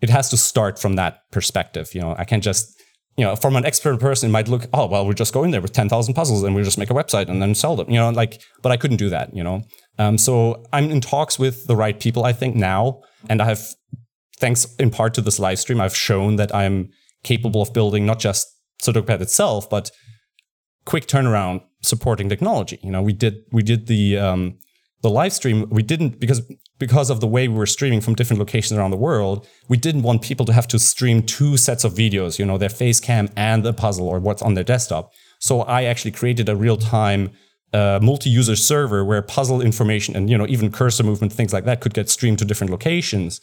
it 0.02 0.10
has 0.10 0.30
to 0.30 0.38
start 0.38 0.80
from 0.80 0.96
that 0.96 1.20
perspective. 1.32 1.94
You 1.94 2.02
know, 2.02 2.16
I 2.18 2.26
can't 2.26 2.44
just, 2.44 2.82
you 3.18 3.26
know, 3.26 3.36
from 3.36 3.56
an 3.56 3.66
expert 3.66 4.00
person, 4.00 4.30
it 4.30 4.34
might 4.34 4.48
look, 4.48 4.68
oh, 4.74 4.88
well, 4.88 5.06
we'll 5.06 5.14
just 5.14 5.34
go 5.34 5.44
in 5.44 5.52
there 5.52 5.62
with 5.62 5.74
10,000 5.74 6.14
puzzles 6.14 6.44
and 6.44 6.56
we'll 6.56 6.64
just 6.64 6.78
make 6.78 6.90
a 6.90 6.94
website 6.94 7.30
and 7.30 7.42
then 7.42 7.54
sell 7.54 7.76
them, 7.76 7.90
you 7.90 7.98
know, 7.98 8.10
like, 8.10 8.42
but 8.62 8.72
I 8.72 8.78
couldn't 8.78 8.98
do 8.98 9.10
that, 9.10 9.34
you 9.36 9.44
know. 9.44 9.64
Um, 10.00 10.18
so 10.18 10.64
I'm 10.74 10.90
in 10.90 11.02
talks 11.02 11.38
with 11.38 11.68
the 11.68 11.76
right 11.76 12.00
people, 12.00 12.24
I 12.26 12.34
think, 12.34 12.56
now. 12.56 13.02
And 13.30 13.42
I 13.42 13.46
have, 13.46 13.68
thanks 14.38 14.74
in 14.80 14.90
part 14.90 15.14
to 15.16 15.22
this 15.22 15.40
live 15.40 15.60
stream, 15.60 15.80
I've 15.80 15.96
shown 15.96 16.38
that 16.38 16.54
I'm 16.56 16.90
capable 17.24 17.62
of 17.62 17.74
building 17.74 18.06
not 18.06 18.20
just 18.20 18.48
Sudoku 18.82 19.22
itself, 19.22 19.70
but 19.70 19.92
quick 20.86 21.06
turnaround 21.06 21.62
supporting 21.84 22.28
technology. 22.28 22.80
You 22.82 22.92
know, 22.92 23.04
we 23.04 23.14
did, 23.14 23.36
we 23.52 23.62
did 23.62 23.86
the, 23.86 24.18
um, 24.18 24.58
the 25.04 25.10
live 25.10 25.34
stream, 25.34 25.68
we 25.70 25.84
didn't, 25.84 26.20
because 26.20 26.42
because 26.82 27.12
of 27.12 27.20
the 27.20 27.28
way 27.28 27.48
we 27.48 27.54
were 27.54 27.68
streaming 27.68 28.02
from 28.02 28.16
different 28.16 28.40
locations 28.40 28.76
around 28.76 28.90
the 28.90 28.98
world, 28.98 29.48
we 29.70 29.78
didn't 29.78 30.02
want 30.02 30.24
people 30.24 30.48
to 30.48 30.52
have 30.52 30.68
to 30.68 30.80
stream 30.80 31.22
two 31.22 31.56
sets 31.56 31.84
of 31.84 31.94
videos, 31.94 32.40
you 32.40 32.46
know, 32.46 32.58
their 32.58 32.70
face 32.70 33.00
cam 33.00 33.30
and 33.36 33.64
the 33.64 33.72
puzzle 33.72 34.08
or 34.10 34.20
what's 34.20 34.42
on 34.42 34.56
their 34.56 34.64
desktop. 34.64 35.12
So 35.40 35.62
I 35.62 35.84
actually 35.84 36.10
created 36.10 36.50
a 36.50 36.56
real 36.56 36.78
time 36.78 37.30
uh, 37.72 38.00
multi-user 38.02 38.56
server 38.56 39.06
where 39.06 39.22
puzzle 39.22 39.62
information 39.62 40.16
and 40.16 40.28
you 40.28 40.38
know 40.38 40.48
even 40.48 40.72
cursor 40.72 41.04
movement 41.04 41.32
things 41.32 41.54
like 41.54 41.66
that 41.66 41.80
could 41.80 41.94
get 41.94 42.10
streamed 42.10 42.40
to 42.40 42.46
different 42.46 42.72
locations. 42.72 43.40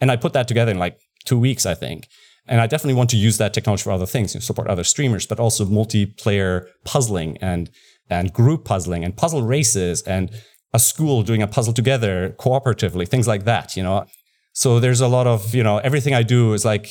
And 0.00 0.12
I 0.12 0.16
put 0.16 0.32
that 0.34 0.46
together 0.46 0.70
in 0.70 0.78
like 0.78 0.96
two 1.24 1.38
weeks, 1.38 1.66
I 1.66 1.74
think. 1.74 2.06
And 2.46 2.60
I 2.60 2.68
definitely 2.68 2.94
want 2.94 3.10
to 3.10 3.16
use 3.16 3.36
that 3.38 3.52
technology 3.52 3.82
for 3.82 3.90
other 3.90 4.06
things, 4.06 4.32
you 4.32 4.38
know, 4.38 4.44
support 4.44 4.68
other 4.68 4.84
streamers, 4.84 5.26
but 5.26 5.40
also 5.40 5.64
multiplayer 5.64 6.66
puzzling 6.84 7.36
and 7.38 7.68
and 8.08 8.32
group 8.32 8.64
puzzling 8.64 9.04
and 9.04 9.16
puzzle 9.16 9.42
races 9.42 10.02
and 10.02 10.30
a 10.72 10.78
school 10.78 11.22
doing 11.22 11.42
a 11.42 11.46
puzzle 11.46 11.72
together 11.72 12.34
cooperatively, 12.38 13.08
things 13.08 13.26
like 13.26 13.44
that, 13.44 13.76
you 13.76 13.82
know. 13.82 14.06
So 14.52 14.80
there's 14.80 15.00
a 15.00 15.08
lot 15.08 15.26
of, 15.26 15.54
you 15.54 15.62
know, 15.62 15.78
everything 15.78 16.14
I 16.14 16.22
do 16.22 16.52
is 16.54 16.64
like, 16.64 16.88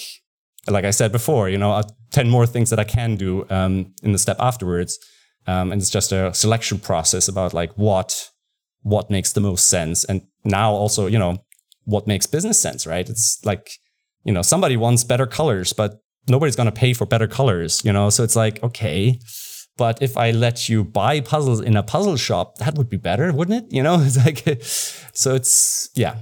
like 0.67 0.85
I 0.85 0.91
said 0.91 1.11
before, 1.11 1.49
you 1.49 1.57
know, 1.57 1.71
uh, 1.71 1.83
10 2.11 2.29
more 2.29 2.45
things 2.45 2.69
that 2.69 2.79
I 2.79 2.83
can 2.83 3.15
do 3.15 3.45
um, 3.49 3.93
in 4.03 4.11
the 4.11 4.17
step 4.17 4.37
afterwards. 4.39 4.97
Um, 5.47 5.71
and 5.71 5.81
it's 5.81 5.91
just 5.91 6.11
a 6.11 6.33
selection 6.33 6.79
process 6.79 7.27
about 7.27 7.53
like 7.53 7.71
what, 7.75 8.29
what 8.81 9.09
makes 9.09 9.33
the 9.33 9.41
most 9.41 9.67
sense. 9.67 10.03
And 10.03 10.21
now 10.43 10.71
also, 10.71 11.07
you 11.07 11.19
know, 11.19 11.43
what 11.85 12.07
makes 12.07 12.25
business 12.25 12.59
sense, 12.59 12.87
right? 12.87 13.07
It's 13.09 13.43
like, 13.45 13.71
you 14.23 14.33
know, 14.33 14.41
somebody 14.41 14.77
wants 14.77 15.03
better 15.03 15.27
colors, 15.27 15.73
but 15.73 15.99
nobody's 16.27 16.55
going 16.55 16.65
to 16.65 16.79
pay 16.79 16.93
for 16.93 17.05
better 17.05 17.27
colors, 17.27 17.83
you 17.85 17.93
know? 17.93 18.09
So 18.09 18.23
it's 18.23 18.35
like, 18.35 18.61
okay, 18.63 19.19
but 19.77 20.01
if 20.01 20.15
I 20.15 20.31
let 20.31 20.69
you 20.69 20.83
buy 20.83 21.19
puzzles 21.19 21.59
in 21.59 21.75
a 21.75 21.83
puzzle 21.83 22.15
shop, 22.15 22.57
that 22.59 22.75
would 22.75 22.89
be 22.89 22.97
better, 22.97 23.31
wouldn't 23.33 23.65
it? 23.65 23.73
You 23.73 23.83
know, 23.83 23.99
it's 24.01 24.17
like, 24.17 24.61
so 25.13 25.35
it's, 25.35 25.89
yeah. 25.95 26.21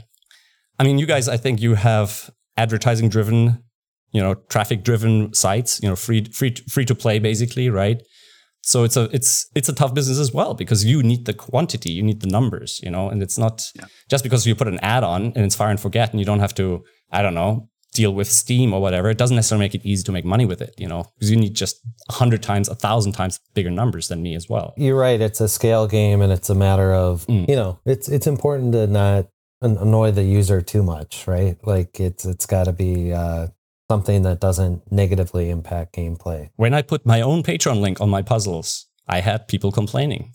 I 0.80 0.84
mean, 0.84 0.98
you 0.98 1.06
guys, 1.06 1.28
I 1.30 1.38
think 1.38 1.62
you 1.62 1.76
have 1.76 2.32
advertising 2.58 3.10
driven, 3.10 3.64
you 4.12 4.22
know, 4.22 4.36
traffic 4.50 4.84
driven 4.84 5.34
sites, 5.34 5.80
you 5.82 5.90
know, 5.90 5.96
free, 5.96 6.26
free, 6.26 6.56
free 6.70 6.86
to 6.86 6.96
play 6.96 7.20
basically, 7.20 7.70
right? 7.70 8.02
So 8.62 8.84
it's 8.86 8.96
a, 8.96 9.04
it's, 9.12 9.50
it's 9.56 9.70
a 9.70 9.74
tough 9.74 9.94
business 9.94 10.18
as 10.18 10.34
well 10.34 10.54
because 10.54 10.86
you 10.86 11.04
need 11.04 11.26
the 11.26 11.34
quantity, 11.34 11.92
you 11.92 12.02
need 12.02 12.22
the 12.22 12.28
numbers, 12.28 12.80
you 12.82 12.90
know, 12.90 13.10
and 13.10 13.22
it's 13.22 13.38
not 13.38 13.70
yeah. 13.76 13.86
just 14.10 14.24
because 14.24 14.48
you 14.48 14.56
put 14.56 14.68
an 14.68 14.80
ad 14.80 15.04
on 15.04 15.26
and 15.36 15.40
it's 15.40 15.56
fire 15.56 15.70
and 15.70 15.80
forget 15.80 16.12
and 16.12 16.20
you 16.20 16.26
don't 16.26 16.40
have 16.40 16.56
to, 16.56 16.84
I 17.12 17.22
don't 17.22 17.34
know, 17.34 17.70
deal 17.94 18.14
with 18.14 18.30
Steam 18.30 18.74
or 18.74 18.82
whatever, 18.82 19.10
it 19.10 19.18
doesn't 19.18 19.36
necessarily 19.36 19.66
make 19.66 19.76
it 19.76 19.86
easy 19.86 20.04
to 20.04 20.12
make 20.12 20.26
money 20.26 20.46
with 20.46 20.62
it, 20.62 20.74
you 20.78 20.88
know, 20.88 21.06
because 21.16 21.32
you 21.32 21.38
need 21.38 21.54
just 21.54 21.80
a 22.10 22.14
hundred 22.14 22.44
times, 22.44 22.68
a 22.68 22.76
thousand 22.76 23.14
times 23.14 23.40
bigger 23.54 23.72
numbers 23.72 24.08
than 24.08 24.22
me 24.22 24.36
as 24.36 24.50
well. 24.50 24.74
You're 24.78 24.98
right. 24.98 25.20
It's 25.22 25.42
a 25.42 25.48
scale 25.48 25.88
game 25.88 26.22
and 26.22 26.32
it's 26.32 26.50
a 26.50 26.56
matter 26.56 26.94
of, 26.94 27.26
mm. 27.28 27.48
you 27.48 27.56
know, 27.56 27.80
it's, 27.86 28.10
it's 28.10 28.28
important 28.28 28.74
to 28.74 28.88
not 28.88 29.28
annoy 29.62 30.12
the 30.12 30.24
user 30.24 30.62
too 30.62 30.84
much, 30.84 31.28
right? 31.28 31.58
Like 31.66 32.00
it's, 32.00 32.26
it's 32.26 32.46
gotta 32.46 32.74
be, 32.74 33.14
uh, 33.14 33.48
something 33.90 34.24
that 34.24 34.40
doesn't 34.40 34.92
negatively 34.92 35.50
impact 35.50 35.96
gameplay. 35.96 36.50
When 36.56 36.74
I 36.74 36.82
put 36.82 37.06
my 37.06 37.22
own 37.22 37.44
Patreon 37.44 37.80
link 37.80 38.02
on 38.02 38.10
my 38.10 38.22
puzzles, 38.22 38.88
I 39.08 39.20
had 39.20 39.48
people 39.48 39.72
complaining, 39.72 40.34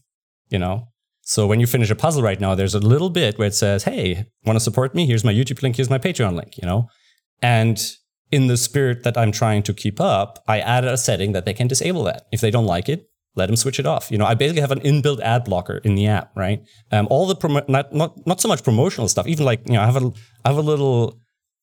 you 0.49 0.59
know, 0.59 0.89
so 1.29 1.47
when 1.47 1.61
you 1.61 1.67
finish 1.67 1.91
a 1.91 1.95
puzzle 1.95 2.23
right 2.23 2.41
now, 2.41 2.55
there's 2.55 2.75
a 2.75 2.79
little 2.79 3.11
bit 3.11 3.39
where 3.39 3.49
it 3.49 3.55
says, 3.55 3.85
"Hey, 3.85 4.25
want 4.47 4.57
to 4.57 4.61
support 4.61 4.95
me? 4.95 5.05
Here's 5.05 5.25
my 5.25 5.33
YouTube 5.33 5.63
link. 5.63 5.77
Here's 5.77 5.91
my 5.91 5.99
Patreon 5.99 6.35
link." 6.35 6.57
You 6.57 6.67
know, 6.67 6.89
and 7.43 7.81
in 8.31 8.47
the 8.47 8.57
spirit 8.57 9.05
that 9.05 9.17
I'm 9.17 9.33
trying 9.33 9.63
to 9.65 9.75
keep 9.75 10.01
up, 10.01 10.43
I 10.47 10.61
added 10.61 10.91
a 10.91 10.99
setting 10.99 11.33
that 11.33 11.45
they 11.45 11.55
can 11.55 11.67
disable 11.67 12.05
that. 12.05 12.27
If 12.31 12.41
they 12.41 12.51
don't 12.51 12.67
like 12.67 12.89
it, 12.89 13.09
let 13.37 13.47
them 13.47 13.57
switch 13.57 13.79
it 13.79 13.87
off. 13.87 14.11
You 14.11 14.19
know, 14.19 14.27
I 14.27 14.35
basically 14.35 14.61
have 14.61 14.73
an 14.73 14.81
inbuilt 14.81 15.21
ad 15.21 15.45
blocker 15.45 15.79
in 15.79 15.95
the 15.95 16.07
app, 16.09 16.37
right? 16.37 16.61
Um, 16.91 17.07
all 17.11 17.27
the 17.27 17.37
promo- 17.37 17.69
not 17.69 17.95
not 17.95 18.27
not 18.27 18.41
so 18.41 18.49
much 18.49 18.63
promotional 18.63 19.09
stuff. 19.09 19.27
Even 19.27 19.47
like 19.47 19.67
you 19.67 19.75
know, 19.75 19.83
I 19.83 19.87
have 19.87 19.97
a 19.97 20.13
I 20.45 20.49
have 20.49 20.59
a 20.59 20.63
little 20.63 21.19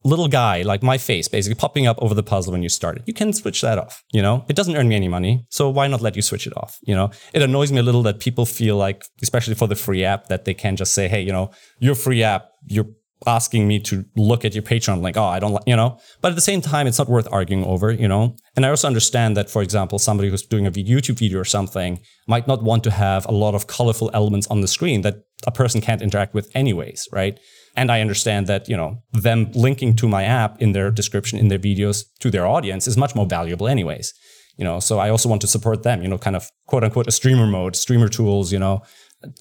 little 0.06 0.28
guy 0.28 0.62
like 0.62 0.84
my 0.84 0.98
face 1.00 1.28
basically 1.28 1.56
popping 1.56 1.88
up 1.88 1.98
over 2.00 2.14
the 2.14 2.24
puzzle 2.24 2.54
when 2.54 2.62
you 2.62 2.70
start 2.70 2.98
it. 2.98 3.04
You 3.08 3.14
can 3.14 3.34
switch 3.34 3.62
that 3.62 3.78
off. 3.78 4.04
You 4.14 4.22
know, 4.22 4.46
it 4.48 4.56
doesn't 4.56 4.76
earn 4.76 4.88
me 4.88 4.96
any 4.96 5.08
money, 5.08 5.46
so 5.50 5.70
why 5.70 5.88
not 5.88 6.02
let 6.02 6.16
you 6.16 6.22
switch 6.22 6.48
it 6.48 6.56
off? 6.56 6.78
You 6.84 6.96
know, 6.96 7.10
it 7.34 7.42
annoys 7.42 7.72
me 7.72 7.80
a 7.80 7.84
little 7.84 8.04
that 8.04 8.20
people 8.20 8.46
feel 8.46 8.78
like, 8.78 9.04
especially 9.22 9.56
for 9.56 9.68
the 9.68 9.76
free 9.76 10.06
app, 10.06 10.28
that 10.28 10.46
they 10.46 10.54
can 10.54 10.76
just 10.76 10.94
say, 10.94 11.08
hey, 11.08 11.22
you 11.22 11.32
know, 11.32 11.52
your 11.80 11.96
free 11.96 12.24
app, 12.24 12.50
you're 12.68 12.88
asking 13.26 13.68
me 13.68 13.80
to 13.80 14.06
look 14.16 14.46
at 14.46 14.54
your 14.54 14.64
Patreon, 14.64 15.02
like, 15.02 15.18
oh, 15.18 15.24
I 15.24 15.40
don't 15.40 15.54
like, 15.54 15.64
you 15.66 15.76
know. 15.76 15.98
But 16.22 16.30
at 16.30 16.36
the 16.36 16.42
same 16.42 16.62
time, 16.62 16.86
it's 16.86 16.98
not 16.98 17.10
worth 17.10 17.28
arguing 17.32 17.64
over, 17.66 17.92
you 17.92 18.08
know. 18.08 18.36
And 18.56 18.66
I 18.66 18.70
also 18.70 18.88
understand 18.88 19.36
that, 19.38 19.50
for 19.50 19.62
example, 19.62 20.00
somebody 20.00 20.30
who's 20.30 20.46
doing 20.46 20.68
a 20.68 20.72
YouTube 20.72 21.20
video 21.20 21.40
or 21.40 21.46
something 21.46 22.00
might 22.28 22.48
not 22.48 22.64
want 22.64 22.84
to 22.84 22.92
have 22.92 23.26
a 23.26 23.32
lot 23.32 23.56
of 23.56 23.68
colorful 23.68 24.12
elements 24.14 24.48
on 24.48 24.62
the 24.62 24.68
screen 24.68 25.02
that 25.02 25.24
a 25.48 25.52
person 25.52 25.82
can't 25.82 26.02
interact 26.02 26.34
with 26.34 26.52
anyways, 26.56 27.08
right? 27.12 27.40
And 27.76 27.92
I 27.92 28.02
understand 28.02 28.48
that, 28.48 28.70
you 28.70 28.78
know, 28.78 29.02
them 29.12 29.52
linking 29.54 29.96
to 29.98 30.08
my 30.08 30.24
app 30.24 30.62
in 30.62 30.74
their 30.74 30.92
description, 30.92 31.40
in 31.40 31.48
their 31.48 31.60
videos 31.60 32.04
to 32.20 32.32
their 32.32 32.46
audience 32.46 32.88
is 32.88 32.98
much 32.98 33.16
more 33.16 33.26
valuable 33.26 33.68
anyways. 33.68 34.14
You 34.58 34.64
know, 34.64 34.80
so 34.80 35.00
I 35.00 35.10
also 35.10 35.28
want 35.28 35.42
to 35.42 35.48
support 35.48 35.84
them, 35.84 36.02
you 36.02 36.08
know, 36.08 36.18
kind 36.18 36.36
of 36.36 36.50
quote 36.68 36.84
unquote 36.84 37.08
a 37.08 37.12
streamer 37.12 37.48
mode, 37.48 37.76
streamer 37.76 38.08
tools, 38.08 38.54
you 38.54 38.60
know. 38.60 38.82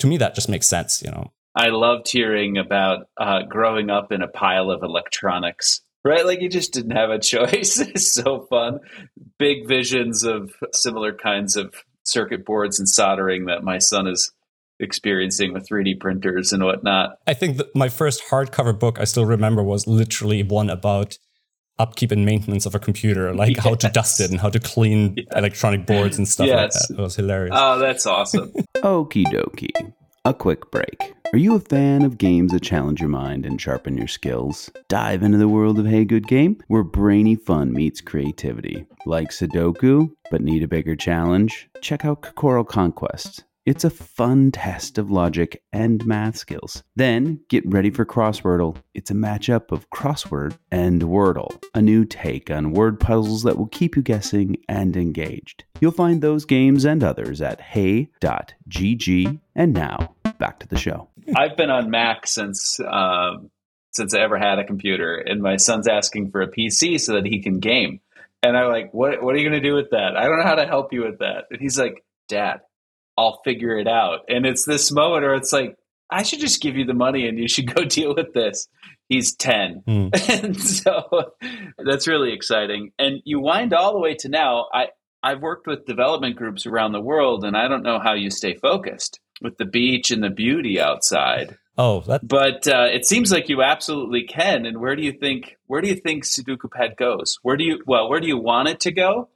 To 0.01 0.07
me, 0.07 0.17
that 0.17 0.35
just 0.35 0.49
makes 0.49 0.67
sense, 0.67 1.03
you 1.03 1.11
know. 1.11 1.33
I 1.55 1.69
loved 1.69 2.11
hearing 2.11 2.59
about 2.59 3.07
uh, 3.17 3.43
growing 3.49 3.91
up 3.91 4.13
in 4.13 4.23
a 4.23 4.29
pile 4.29 4.71
of 4.71 4.83
electronics. 4.83 5.81
Right, 6.05 6.27
like 6.27 6.43
you 6.43 6.51
just 6.51 6.73
didn't 6.73 6.97
have 6.97 7.11
a 7.11 7.19
choice. 7.21 7.79
it's 7.79 8.13
so 8.13 8.47
fun. 8.51 8.81
Big 9.39 9.67
visions 9.67 10.25
of 10.25 10.53
similar 10.73 11.15
kinds 11.15 11.57
of 11.57 11.75
circuit 12.03 12.45
boards 12.45 12.79
and 12.79 12.89
soldering 12.89 13.47
that 13.47 13.65
my 13.65 13.79
son 13.79 14.07
is 14.07 14.33
experiencing 14.81 15.53
with 15.53 15.69
3D 15.69 16.01
printers 16.01 16.53
and 16.53 16.63
whatnot. 16.63 17.19
I 17.27 17.35
think 17.35 17.61
my 17.75 17.89
first 17.89 18.23
hardcover 18.31 18.79
book 18.79 18.99
I 18.99 19.05
still 19.05 19.25
remember 19.25 19.63
was 19.63 19.87
literally 19.87 20.43
one 20.43 20.69
about 20.69 21.19
upkeep 21.79 22.13
and 22.13 22.25
maintenance 22.25 22.67
of 22.67 22.75
a 22.75 22.79
computer, 22.79 23.35
like 23.35 23.57
yes. 23.57 23.65
how 23.65 23.75
to 23.75 23.89
dust 23.89 24.21
it 24.21 24.31
and 24.31 24.41
how 24.41 24.51
to 24.51 24.61
clean 24.61 25.15
yes. 25.17 25.27
electronic 25.35 25.87
boards 25.87 26.19
and 26.19 26.29
stuff 26.29 26.47
yes. 26.47 26.57
like 26.59 26.71
that. 26.73 26.99
It 26.99 27.03
was 27.03 27.17
hilarious. 27.17 27.55
Oh, 27.57 27.79
that's 27.79 28.07
awesome. 28.07 28.53
Okie 28.77 29.25
dokie. 29.27 29.93
A 30.27 30.33
quick 30.33 30.71
break. 30.71 31.13
Are 31.35 31.39
you 31.39 31.55
a 31.55 31.61
fan 31.61 32.01
of 32.01 32.17
games 32.17 32.53
that 32.53 32.63
challenge 32.63 32.99
your 32.99 33.11
mind 33.11 33.45
and 33.45 33.61
sharpen 33.61 33.99
your 33.99 34.09
skills? 34.09 34.71
Dive 34.89 35.23
into 35.23 35.37
the 35.37 35.49
world 35.49 35.79
of 35.79 35.85
Hey 35.85 36.07
Good 36.07 36.27
Game, 36.27 36.63
where 36.69 36.83
brainy 36.83 37.37
fun 37.37 37.75
meets 37.75 38.01
creativity. 38.01 38.87
Like 39.05 39.29
Sudoku, 39.29 40.11
but 40.31 40.41
need 40.41 40.63
a 40.63 40.67
bigger 40.67 40.97
challenge? 40.97 41.69
Check 41.83 42.07
out 42.07 42.23
Kakuro 42.23 42.67
Conquest. 42.67 43.45
It's 43.67 43.85
a 43.85 43.89
fun 43.89 44.53
test 44.53 44.99
of 44.99 45.11
logic 45.11 45.63
and 45.73 46.05
math 46.05 46.37
skills. 46.37 46.83
Then 46.97 47.41
get 47.49 47.65
ready 47.67 47.89
for 47.89 48.05
Crosswordle. 48.05 48.77
It's 48.93 49.11
a 49.11 49.15
matchup 49.15 49.73
of 49.73 49.89
crossword 49.89 50.59
and 50.71 51.01
Wordle, 51.01 51.63
a 51.73 51.81
new 51.81 52.05
take 52.05 52.51
on 52.51 52.73
word 52.73 53.01
puzzles 53.01 53.43
that 53.45 53.57
will 53.57 53.69
keep 53.69 53.97
you 53.97 54.03
guessing 54.03 54.59
and 54.69 54.95
engaged. 54.99 55.65
You'll 55.81 55.93
find 55.93 56.21
those 56.21 56.45
games 56.45 56.85
and 56.85 57.03
others 57.03 57.41
at 57.41 57.59
hey.gg. 57.63 59.41
And 59.55 59.73
now, 59.73 60.15
back 60.39 60.61
to 60.61 60.69
the 60.69 60.77
show. 60.77 61.09
I've 61.35 61.57
been 61.57 61.71
on 61.71 61.89
Mac 61.89 62.27
since 62.27 62.79
um, 62.87 63.51
since 63.93 64.13
I 64.13 64.21
ever 64.21 64.37
had 64.37 64.59
a 64.59 64.65
computer, 64.65 65.17
and 65.17 65.41
my 65.41 65.57
son's 65.57 65.89
asking 65.89 66.33
for 66.33 66.43
a 66.43 66.51
PC 66.51 67.01
so 67.01 67.15
that 67.15 67.25
he 67.25 67.41
can 67.41 67.61
game. 67.61 68.01
And 68.43 68.59
I'm 68.59 68.69
like, 68.69 68.93
what 68.93 69.23
What 69.23 69.35
are 69.35 69.39
you 69.39 69.49
going 69.49 69.63
to 69.63 69.67
do 69.67 69.75
with 69.75 69.93
that? 69.93 70.19
I 70.19 70.25
don't 70.25 70.37
know 70.37 70.45
how 70.45 70.57
to 70.57 70.67
help 70.67 70.93
you 70.93 71.03
with 71.03 71.21
that. 71.21 71.45
And 71.51 71.63
he's 71.63 71.79
like, 71.79 72.05
Dad, 72.29 72.61
I'll 73.17 73.41
figure 73.45 73.79
it 73.79 73.89
out. 73.89 74.21
And 74.29 74.47
it's 74.47 74.65
this 74.65 74.91
moment 74.91 75.25
where 75.25 75.35
it's 75.35 75.53
like, 75.53 75.77
I 76.11 76.23
should 76.23 76.41
just 76.41 76.61
give 76.61 76.77
you 76.77 76.85
the 76.85 76.95
money 76.95 77.29
and 77.29 77.39
you 77.39 77.49
should 77.49 77.73
go 77.75 77.85
deal 77.85 78.15
with 78.15 78.33
this. 78.35 78.69
he's 79.09 79.35
10. 79.37 79.83
Hmm. 79.87 80.09
and 80.31 80.61
so 80.61 81.33
that's 81.79 82.07
really 82.07 82.33
exciting. 82.33 82.93
And 82.99 83.21
you 83.25 83.41
wind 83.41 83.73
all 83.73 83.93
the 83.93 84.01
way 84.01 84.15
to 84.17 84.29
now. 84.29 84.67
I, 84.73 84.89
I've 85.23 85.41
worked 85.41 85.67
with 85.67 85.87
development 85.87 86.37
groups 86.37 86.67
around 86.67 86.93
the 86.93 87.01
world, 87.01 87.45
and 87.45 87.57
I 87.57 87.67
don't 87.67 87.83
know 87.83 87.99
how 87.99 88.13
you 88.13 88.31
stay 88.31 88.55
focused 88.55 89.21
with 89.41 89.57
the 89.57 89.65
beach 89.65 90.11
and 90.11 90.23
the 90.23 90.29
beauty 90.29 90.79
outside. 90.79 91.57
Oh, 91.77 92.01
that 92.03 92.27
But 92.27 92.69
uh, 92.69 92.87
it 92.93 93.07
seems 93.07 93.33
like 93.33 93.49
you 93.49 93.63
absolutely 93.63 94.25
can. 94.25 94.67
And 94.67 94.81
where 94.81 94.95
do 94.95 95.03
you 95.03 95.13
think 95.13 95.57
where 95.67 95.81
do 95.81 95.89
you 95.89 95.97
think 95.97 96.25
Sudoku 96.25 96.71
Pad 96.71 96.97
goes? 96.97 97.39
Where 97.43 97.57
do 97.57 97.65
you 97.65 97.83
well, 97.87 98.09
where 98.09 98.21
do 98.21 98.29
you 98.29 98.39
want 98.39 98.69
it 98.69 98.81
to 98.81 98.93
go? 98.93 99.29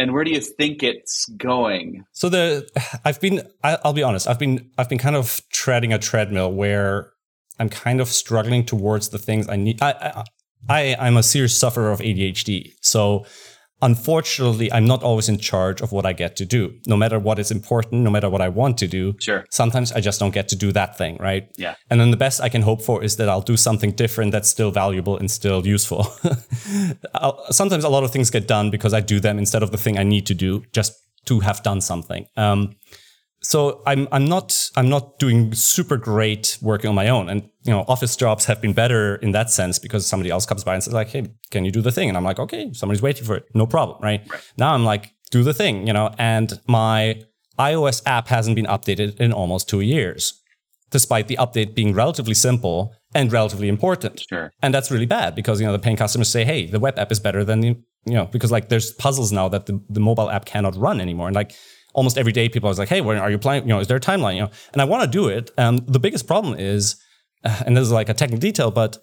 And 0.00 0.14
where 0.14 0.24
do 0.24 0.30
you 0.30 0.40
think 0.40 0.82
it's 0.82 1.26
going? 1.36 2.04
So 2.12 2.30
the 2.30 2.68
I've 3.04 3.20
been 3.20 3.42
I, 3.62 3.76
I'll 3.84 3.92
be 3.92 4.02
honest 4.02 4.26
I've 4.26 4.38
been 4.38 4.70
I've 4.78 4.88
been 4.88 4.98
kind 4.98 5.14
of 5.14 5.42
treading 5.52 5.92
a 5.92 5.98
treadmill 5.98 6.52
where 6.52 7.12
I'm 7.58 7.68
kind 7.68 8.00
of 8.00 8.08
struggling 8.08 8.64
towards 8.64 9.10
the 9.10 9.18
things 9.18 9.46
I 9.48 9.56
need. 9.56 9.82
I 9.82 9.90
I, 9.90 10.24
I 10.68 10.96
I'm 10.98 11.18
a 11.18 11.22
serious 11.22 11.58
sufferer 11.58 11.92
of 11.92 12.00
ADHD, 12.00 12.72
so 12.80 13.26
unfortunately 13.82 14.70
I'm 14.72 14.86
not 14.86 15.02
always 15.02 15.28
in 15.28 15.38
charge 15.38 15.80
of 15.80 15.92
what 15.92 16.04
I 16.06 16.12
get 16.12 16.36
to 16.36 16.44
do. 16.44 16.74
No 16.86 16.96
matter 16.96 17.18
what 17.18 17.38
is 17.38 17.50
important, 17.50 18.02
no 18.02 18.10
matter 18.10 18.28
what 18.28 18.40
I 18.40 18.48
want 18.48 18.78
to 18.78 18.86
do, 18.86 19.14
Sure. 19.20 19.44
sometimes 19.50 19.92
I 19.92 20.00
just 20.00 20.20
don't 20.20 20.34
get 20.34 20.48
to 20.48 20.56
do 20.56 20.72
that 20.72 20.96
thing, 20.98 21.16
right? 21.18 21.48
Yeah. 21.56 21.74
And 21.90 22.00
then 22.00 22.10
the 22.10 22.16
best 22.16 22.40
I 22.40 22.48
can 22.48 22.62
hope 22.62 22.82
for 22.82 23.02
is 23.02 23.16
that 23.16 23.28
I'll 23.28 23.40
do 23.42 23.56
something 23.56 23.92
different 23.92 24.32
that's 24.32 24.48
still 24.48 24.70
valuable 24.70 25.16
and 25.16 25.30
still 25.30 25.66
useful. 25.66 26.04
Sometimes 27.50 27.84
a 27.84 27.88
lot 27.88 28.04
of 28.04 28.10
things 28.12 28.30
get 28.30 28.46
done 28.46 28.70
because 28.70 28.94
I 28.94 29.00
do 29.00 29.20
them 29.20 29.38
instead 29.38 29.62
of 29.62 29.70
the 29.70 29.78
thing 29.78 29.98
I 29.98 30.02
need 30.04 30.26
to 30.26 30.34
do 30.34 30.62
just 30.72 30.92
to 31.26 31.40
have 31.40 31.62
done 31.62 31.80
something. 31.80 32.26
Um, 32.36 32.76
so 33.42 33.82
I'm 33.86 34.06
I'm 34.12 34.26
not 34.26 34.70
I'm 34.76 34.88
not 34.88 35.18
doing 35.18 35.54
super 35.54 35.96
great 35.96 36.58
working 36.60 36.88
on 36.88 36.94
my 36.94 37.08
own, 37.08 37.28
and 37.28 37.42
you 37.64 37.72
know 37.72 37.84
office 37.88 38.14
jobs 38.16 38.44
have 38.44 38.60
been 38.60 38.74
better 38.74 39.16
in 39.16 39.32
that 39.32 39.50
sense 39.50 39.78
because 39.78 40.06
somebody 40.06 40.30
else 40.30 40.44
comes 40.44 40.62
by 40.62 40.74
and 40.74 40.82
says 40.82 40.92
like, 40.92 41.08
hey, 41.08 41.26
can 41.50 41.64
you 41.64 41.70
do 41.70 41.80
the 41.80 41.92
thing? 41.92 42.08
And 42.08 42.18
I'm 42.18 42.24
like, 42.24 42.38
okay, 42.38 42.72
somebody's 42.72 43.02
waiting 43.02 43.24
for 43.24 43.36
it, 43.36 43.46
no 43.54 43.66
problem, 43.66 43.98
right? 44.02 44.26
Now 44.58 44.74
I'm 44.74 44.84
like, 44.84 45.14
do 45.30 45.42
the 45.42 45.54
thing, 45.54 45.86
you 45.86 45.92
know, 45.92 46.14
and 46.18 46.60
my 46.66 47.22
iOS 47.58 48.02
app 48.06 48.28
hasn't 48.28 48.56
been 48.56 48.66
updated 48.66 49.18
in 49.20 49.32
almost 49.32 49.68
two 49.68 49.80
years, 49.80 50.40
despite 50.90 51.28
the 51.28 51.36
update 51.36 51.74
being 51.74 51.94
relatively 51.94 52.34
simple 52.34 52.92
and 53.14 53.32
relatively 53.32 53.68
important. 53.68 54.24
Sure. 54.28 54.52
And 54.62 54.74
that's 54.74 54.90
really 54.90 55.06
bad 55.06 55.34
because 55.34 55.60
you 55.60 55.66
know 55.66 55.72
the 55.72 55.78
paying 55.78 55.96
customers 55.96 56.28
say, 56.28 56.44
"Hey, 56.44 56.66
the 56.66 56.80
web 56.80 56.98
app 56.98 57.10
is 57.10 57.20
better 57.20 57.42
than 57.42 57.60
the 57.60 57.68
you 58.04 58.14
know 58.14 58.26
because 58.26 58.52
like 58.52 58.68
there's 58.68 58.92
puzzles 58.92 59.32
now 59.32 59.48
that 59.48 59.64
the, 59.64 59.80
the 59.88 60.00
mobile 60.00 60.30
app 60.30 60.44
cannot 60.44 60.76
run 60.76 61.00
anymore." 61.00 61.26
And 61.26 61.34
like 61.34 61.54
almost 61.92 62.18
every 62.18 62.32
day, 62.32 62.48
people 62.48 62.70
are 62.70 62.74
like, 62.74 62.88
"Hey, 62.88 63.00
when 63.00 63.18
are 63.18 63.30
you 63.30 63.38
playing? 63.38 63.64
You 63.64 63.70
know, 63.70 63.80
is 63.80 63.88
there 63.88 63.96
a 63.96 64.00
timeline? 64.00 64.34
You 64.34 64.42
know?" 64.42 64.50
And 64.72 64.82
I 64.82 64.84
want 64.84 65.02
to 65.02 65.08
do 65.08 65.28
it. 65.28 65.50
Um, 65.58 65.78
the 65.86 66.00
biggest 66.00 66.26
problem 66.26 66.58
is, 66.58 66.96
and 67.44 67.76
this 67.76 67.82
is 67.82 67.92
like 67.92 68.08
a 68.08 68.14
technical 68.14 68.40
detail, 68.40 68.70
but 68.70 68.98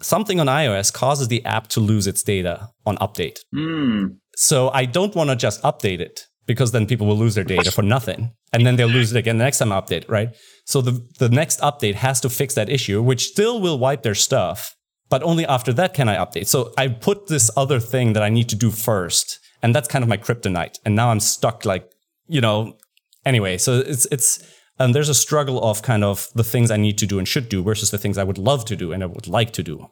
something 0.00 0.40
on 0.40 0.46
iOS 0.46 0.92
causes 0.92 1.28
the 1.28 1.44
app 1.44 1.68
to 1.68 1.80
lose 1.80 2.06
its 2.06 2.22
data 2.22 2.70
on 2.86 2.96
update. 2.98 3.38
Hmm. 3.54 4.06
So 4.36 4.70
I 4.70 4.84
don't 4.84 5.14
want 5.14 5.30
to 5.30 5.36
just 5.36 5.62
update 5.62 6.00
it 6.00 6.26
because 6.46 6.72
then 6.72 6.86
people 6.86 7.06
will 7.06 7.16
lose 7.16 7.34
their 7.34 7.44
data 7.44 7.70
for 7.70 7.82
nothing. 7.82 8.32
And 8.52 8.66
then 8.66 8.76
they'll 8.76 8.88
lose 8.88 9.12
it 9.12 9.18
again 9.18 9.38
the 9.38 9.44
next 9.44 9.58
time 9.58 9.72
I 9.72 9.80
update, 9.80 10.08
right? 10.08 10.34
So 10.64 10.80
the, 10.80 11.06
the 11.18 11.28
next 11.28 11.60
update 11.60 11.94
has 11.94 12.20
to 12.22 12.30
fix 12.30 12.54
that 12.54 12.68
issue, 12.68 13.02
which 13.02 13.28
still 13.28 13.60
will 13.60 13.78
wipe 13.78 14.02
their 14.02 14.14
stuff, 14.14 14.74
but 15.08 15.22
only 15.22 15.46
after 15.46 15.72
that 15.74 15.94
can 15.94 16.08
I 16.08 16.16
update. 16.16 16.46
So 16.46 16.72
I 16.76 16.88
put 16.88 17.28
this 17.28 17.50
other 17.56 17.78
thing 17.78 18.12
that 18.14 18.22
I 18.22 18.28
need 18.28 18.48
to 18.48 18.56
do 18.56 18.70
first. 18.70 19.38
And 19.62 19.74
that's 19.74 19.88
kind 19.88 20.02
of 20.02 20.08
my 20.08 20.16
kryptonite. 20.16 20.78
And 20.84 20.96
now 20.96 21.10
I'm 21.10 21.20
stuck 21.20 21.64
like, 21.64 21.88
you 22.32 22.40
know, 22.40 22.78
anyway, 23.26 23.58
so 23.58 23.80
it's, 23.80 24.06
it's, 24.10 24.42
and 24.78 24.94
there's 24.94 25.10
a 25.10 25.14
struggle 25.14 25.62
of 25.62 25.82
kind 25.82 26.02
of 26.02 26.28
the 26.34 26.42
things 26.42 26.70
I 26.70 26.78
need 26.78 26.96
to 26.98 27.06
do 27.06 27.18
and 27.18 27.28
should 27.28 27.50
do 27.50 27.62
versus 27.62 27.90
the 27.90 27.98
things 27.98 28.16
I 28.16 28.24
would 28.24 28.38
love 28.38 28.64
to 28.66 28.76
do 28.76 28.90
and 28.90 29.02
I 29.02 29.06
would 29.06 29.28
like 29.28 29.52
to 29.52 29.62
do. 29.62 29.90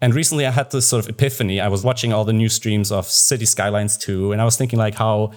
And 0.00 0.14
recently 0.14 0.46
I 0.46 0.52
had 0.52 0.70
this 0.70 0.88
sort 0.88 1.04
of 1.04 1.10
epiphany. 1.10 1.60
I 1.60 1.68
was 1.68 1.84
watching 1.84 2.14
all 2.14 2.24
the 2.24 2.32
new 2.32 2.48
streams 2.48 2.90
of 2.90 3.06
Cities 3.06 3.50
Skylines 3.50 3.98
2, 3.98 4.32
and 4.32 4.40
I 4.40 4.44
was 4.44 4.56
thinking 4.56 4.78
like 4.78 4.94
how 4.94 5.32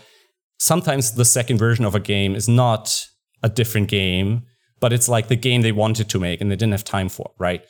sometimes 0.60 1.14
the 1.14 1.26
second 1.26 1.58
version 1.58 1.84
of 1.84 1.94
a 1.94 2.00
game 2.00 2.36
is 2.36 2.48
not 2.48 3.06
a 3.44 3.50
different 3.50 3.90
game, 3.90 4.44
but 4.80 4.94
it's 4.94 5.10
like 5.10 5.28
the 5.28 5.36
game 5.36 5.62
they 5.62 5.74
wanted 5.74 6.10
to 6.10 6.20
make 6.20 6.40
and 6.40 6.50
they 6.50 6.56
didn't 6.56 6.74
have 6.74 6.86
time 6.86 7.10
for, 7.10 7.32
right? 7.38 7.66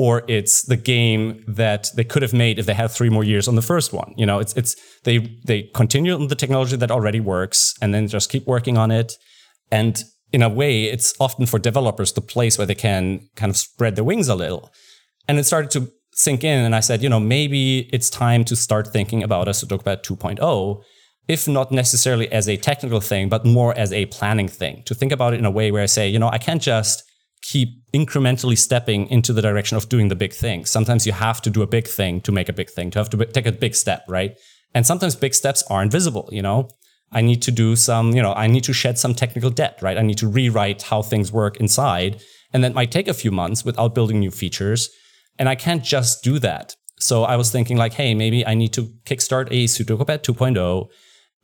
Or 0.00 0.22
it's 0.28 0.62
the 0.62 0.78
game 0.78 1.44
that 1.46 1.90
they 1.94 2.04
could 2.04 2.22
have 2.22 2.32
made 2.32 2.58
if 2.58 2.64
they 2.64 2.72
had 2.72 2.90
three 2.90 3.10
more 3.10 3.22
years 3.22 3.46
on 3.46 3.54
the 3.54 3.68
first 3.72 3.92
one. 3.92 4.14
You 4.16 4.24
know, 4.24 4.38
it's 4.38 4.54
it's 4.54 4.74
they 5.04 5.18
they 5.44 5.64
continue 5.74 6.14
on 6.14 6.28
the 6.28 6.34
technology 6.34 6.76
that 6.76 6.90
already 6.90 7.20
works 7.20 7.74
and 7.82 7.92
then 7.92 8.08
just 8.08 8.30
keep 8.30 8.46
working 8.46 8.78
on 8.78 8.90
it. 8.90 9.18
And 9.70 10.02
in 10.32 10.42
a 10.42 10.48
way, 10.48 10.84
it's 10.84 11.12
often 11.20 11.44
for 11.44 11.58
developers 11.58 12.14
the 12.14 12.22
place 12.22 12.56
where 12.56 12.66
they 12.66 12.74
can 12.88 13.28
kind 13.36 13.50
of 13.50 13.58
spread 13.58 13.94
their 13.94 14.04
wings 14.04 14.28
a 14.28 14.34
little. 14.34 14.72
And 15.28 15.38
it 15.38 15.44
started 15.44 15.70
to 15.72 15.92
sink 16.14 16.44
in, 16.44 16.64
and 16.64 16.74
I 16.74 16.80
said, 16.80 17.02
you 17.02 17.10
know, 17.10 17.20
maybe 17.20 17.80
it's 17.92 18.08
time 18.08 18.42
to 18.44 18.56
start 18.56 18.88
thinking 18.88 19.22
about 19.22 19.48
a 19.48 19.66
Pad 19.84 20.02
2.0, 20.02 20.82
if 21.28 21.46
not 21.46 21.70
necessarily 21.72 22.26
as 22.32 22.48
a 22.48 22.56
technical 22.56 23.02
thing, 23.02 23.28
but 23.28 23.44
more 23.44 23.76
as 23.76 23.92
a 23.92 24.06
planning 24.06 24.48
thing. 24.48 24.82
To 24.86 24.94
think 24.94 25.12
about 25.12 25.34
it 25.34 25.40
in 25.40 25.44
a 25.44 25.50
way 25.50 25.70
where 25.70 25.82
I 25.82 25.86
say, 25.86 26.08
you 26.08 26.18
know, 26.18 26.30
I 26.30 26.38
can't 26.38 26.62
just 26.62 27.04
keep 27.42 27.82
incrementally 27.92 28.56
stepping 28.56 29.08
into 29.08 29.32
the 29.32 29.42
direction 29.42 29.76
of 29.76 29.88
doing 29.88 30.08
the 30.08 30.16
big 30.16 30.32
thing. 30.32 30.64
Sometimes 30.64 31.06
you 31.06 31.12
have 31.12 31.40
to 31.42 31.50
do 31.50 31.62
a 31.62 31.66
big 31.66 31.88
thing 31.88 32.20
to 32.22 32.32
make 32.32 32.48
a 32.48 32.52
big 32.52 32.70
thing, 32.70 32.90
to 32.90 32.98
have 32.98 33.10
to 33.10 33.24
take 33.26 33.46
a 33.46 33.52
big 33.52 33.74
step, 33.74 34.04
right? 34.08 34.36
And 34.74 34.86
sometimes 34.86 35.16
big 35.16 35.34
steps 35.34 35.62
aren't 35.68 35.92
visible, 35.92 36.28
you 36.32 36.42
know? 36.42 36.68
I 37.12 37.22
need 37.22 37.42
to 37.42 37.50
do 37.50 37.74
some, 37.74 38.12
you 38.12 38.22
know, 38.22 38.32
I 38.34 38.46
need 38.46 38.64
to 38.64 38.72
shed 38.72 38.98
some 38.98 39.14
technical 39.14 39.50
debt, 39.50 39.78
right? 39.82 39.98
I 39.98 40.02
need 40.02 40.18
to 40.18 40.28
rewrite 40.28 40.82
how 40.82 41.02
things 41.02 41.32
work 41.32 41.56
inside. 41.56 42.22
And 42.52 42.62
that 42.62 42.74
might 42.74 42.92
take 42.92 43.08
a 43.08 43.14
few 43.14 43.32
months 43.32 43.64
without 43.64 43.94
building 43.94 44.20
new 44.20 44.30
features. 44.30 44.90
And 45.38 45.48
I 45.48 45.56
can't 45.56 45.82
just 45.82 46.22
do 46.22 46.38
that. 46.38 46.76
So 47.00 47.24
I 47.24 47.36
was 47.36 47.50
thinking 47.50 47.76
like, 47.76 47.94
hey, 47.94 48.14
maybe 48.14 48.46
I 48.46 48.54
need 48.54 48.72
to 48.74 48.82
kickstart 49.06 49.48
a 49.48 49.64
SudokuPad 49.64 50.22
2.0 50.22 50.88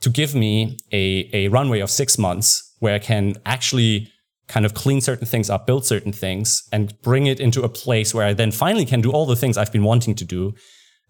to 0.03 0.11
give 0.11 0.35
me 0.35 0.79
a, 0.93 1.31
a 1.33 1.49
runway 1.49 1.81
of 1.81 1.91
six 1.91 2.19
months 2.19 2.75
where 2.79 2.95
I 2.95 2.99
can 2.99 3.35
actually 3.47 4.13
kind 4.49 4.65
of 4.65 4.75
clean 4.75 5.01
certain 5.01 5.27
things 5.27 5.51
up, 5.51 5.67
build 5.67 5.85
certain 5.85 6.13
things, 6.13 6.63
and 6.73 7.01
bring 7.03 7.27
it 7.27 7.41
into 7.41 7.63
a 7.63 7.69
place 7.69 8.15
where 8.15 8.27
I 8.27 8.33
then 8.33 8.53
finally 8.53 8.85
can 8.85 9.01
do 9.01 9.11
all 9.11 9.27
the 9.27 9.37
things 9.37 9.57
I've 9.57 9.73
been 9.73 9.85
wanting 9.85 10.15
to 10.15 10.25
do. 10.25 10.55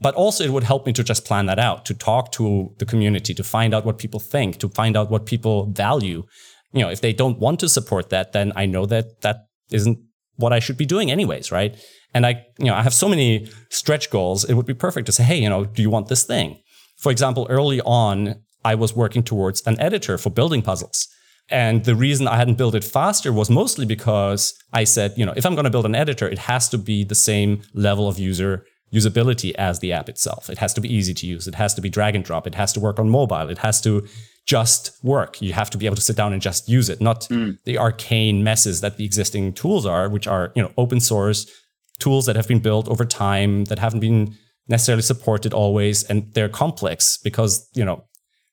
But 0.01 0.15
also, 0.15 0.45
it 0.45 0.51
would 0.51 0.65
help 0.65 0.87
me 0.87 0.93
to 0.93 1.03
just 1.03 1.25
plan 1.25 1.47
that 1.47 1.59
out, 1.59 1.87
to 1.87 1.95
talk 1.95 2.33
to 2.33 2.75
the 2.79 2.85
community, 2.85 3.33
to 3.35 3.45
find 3.45 3.75
out 3.75 3.85
what 3.85 3.99
people 3.99 4.21
think, 4.21 4.59
to 4.59 4.69
find 4.69 4.97
out 4.97 5.11
what 5.11 5.27
people 5.27 5.67
value. 5.73 6.25
You 6.73 6.83
know, 6.83 6.91
if 6.91 7.01
they 7.01 7.13
don't 7.13 7.39
want 7.39 7.61
to 7.61 7.69
support 7.69 8.11
that, 8.11 8.33
then 8.33 8.53
I 8.57 8.67
know 8.67 8.85
that 8.87 9.23
that 9.23 9.47
isn't 9.71 9.99
what 10.37 10.53
I 10.53 10.59
should 10.59 10.77
be 10.77 10.85
doing 10.85 11.11
anyways, 11.11 11.51
right? 11.51 11.77
And 12.13 12.27
I, 12.27 12.47
you 12.59 12.67
know, 12.67 12.75
I 12.75 12.83
have 12.83 12.93
so 12.95 13.09
many 13.09 13.51
stretch 13.71 14.11
goals. 14.11 14.45
It 14.45 14.55
would 14.55 14.67
be 14.67 14.75
perfect 14.75 15.07
to 15.07 15.13
say, 15.13 15.23
hey, 15.23 15.39
you 15.39 15.49
know, 15.49 15.65
do 15.65 15.81
you 15.81 15.91
want 15.91 16.09
this 16.09 16.25
thing? 16.25 16.61
For 16.99 17.11
example, 17.11 17.47
early 17.49 17.81
on, 17.81 18.43
I 18.65 18.75
was 18.75 18.95
working 18.95 19.23
towards 19.23 19.63
an 19.67 19.79
editor 19.81 20.19
for 20.19 20.31
building 20.31 20.61
puzzles. 20.61 21.09
And 21.49 21.85
the 21.85 21.95
reason 21.95 22.27
I 22.27 22.37
hadn't 22.37 22.59
built 22.59 22.75
it 22.75 22.83
faster 22.83 23.33
was 23.33 23.49
mostly 23.49 23.87
because 23.87 24.59
I 24.73 24.85
said, 24.85 25.15
you 25.17 25.25
know, 25.25 25.35
if 25.37 25.47
I'm 25.47 25.55
going 25.55 25.65
to 25.65 25.71
build 25.71 25.87
an 25.87 25.95
editor, 25.95 26.29
it 26.29 26.39
has 26.39 26.69
to 26.71 26.79
be 26.79 27.05
the 27.05 27.15
same 27.15 27.63
level 27.73 28.09
of 28.09 28.19
user 28.19 28.65
usability 28.93 29.53
as 29.55 29.81
the 29.81 29.93
app 29.93 30.09
itself. 30.09 30.49
It 30.51 30.59
has 30.59 30.75
to 30.75 30.81
be 30.81 30.93
easy 30.93 31.15
to 31.15 31.27
use. 31.27 31.47
It 31.47 31.55
has 31.57 31.75
to 31.75 31.81
be 31.81 31.89
drag 31.89 32.15
and 32.15 32.25
drop. 32.25 32.47
It 32.47 32.55
has 32.55 32.73
to 32.75 32.81
work 32.81 32.99
on 32.99 33.09
mobile. 33.09 33.49
It 33.49 33.59
has 33.59 33.81
to 33.83 34.07
just 34.47 34.93
work. 35.03 35.43
You 35.43 35.53
have 35.53 35.71
to 35.71 35.79
be 35.79 35.87
able 35.87 35.97
to 35.97 36.03
sit 36.03 36.17
down 36.17 36.33
and 36.33 36.41
just 36.41 36.69
use 36.69 36.89
it, 36.89 37.01
not 37.01 37.25
hmm. 37.25 37.53
the 37.65 37.79
arcane 37.79 38.45
messes 38.45 38.81
that 38.81 38.97
the 38.97 39.05
existing 39.05 39.55
tools 39.55 39.85
are, 39.87 40.09
which 40.09 40.27
are, 40.27 40.53
you 40.55 40.63
know, 40.63 40.73
open 40.77 41.01
source 41.01 41.51
tools 41.99 42.27
that 42.27 42.37
have 42.37 42.47
been 42.47 42.61
built 42.61 42.89
over 42.89 43.05
time 43.05 43.65
that 43.65 43.79
haven't 43.79 44.01
been 44.01 44.37
necessarily 44.69 45.03
supported 45.03 45.55
always 45.55 46.03
and 46.05 46.33
they're 46.35 46.49
complex 46.49 47.19
because, 47.19 47.69
you 47.75 47.85
know, 47.85 48.05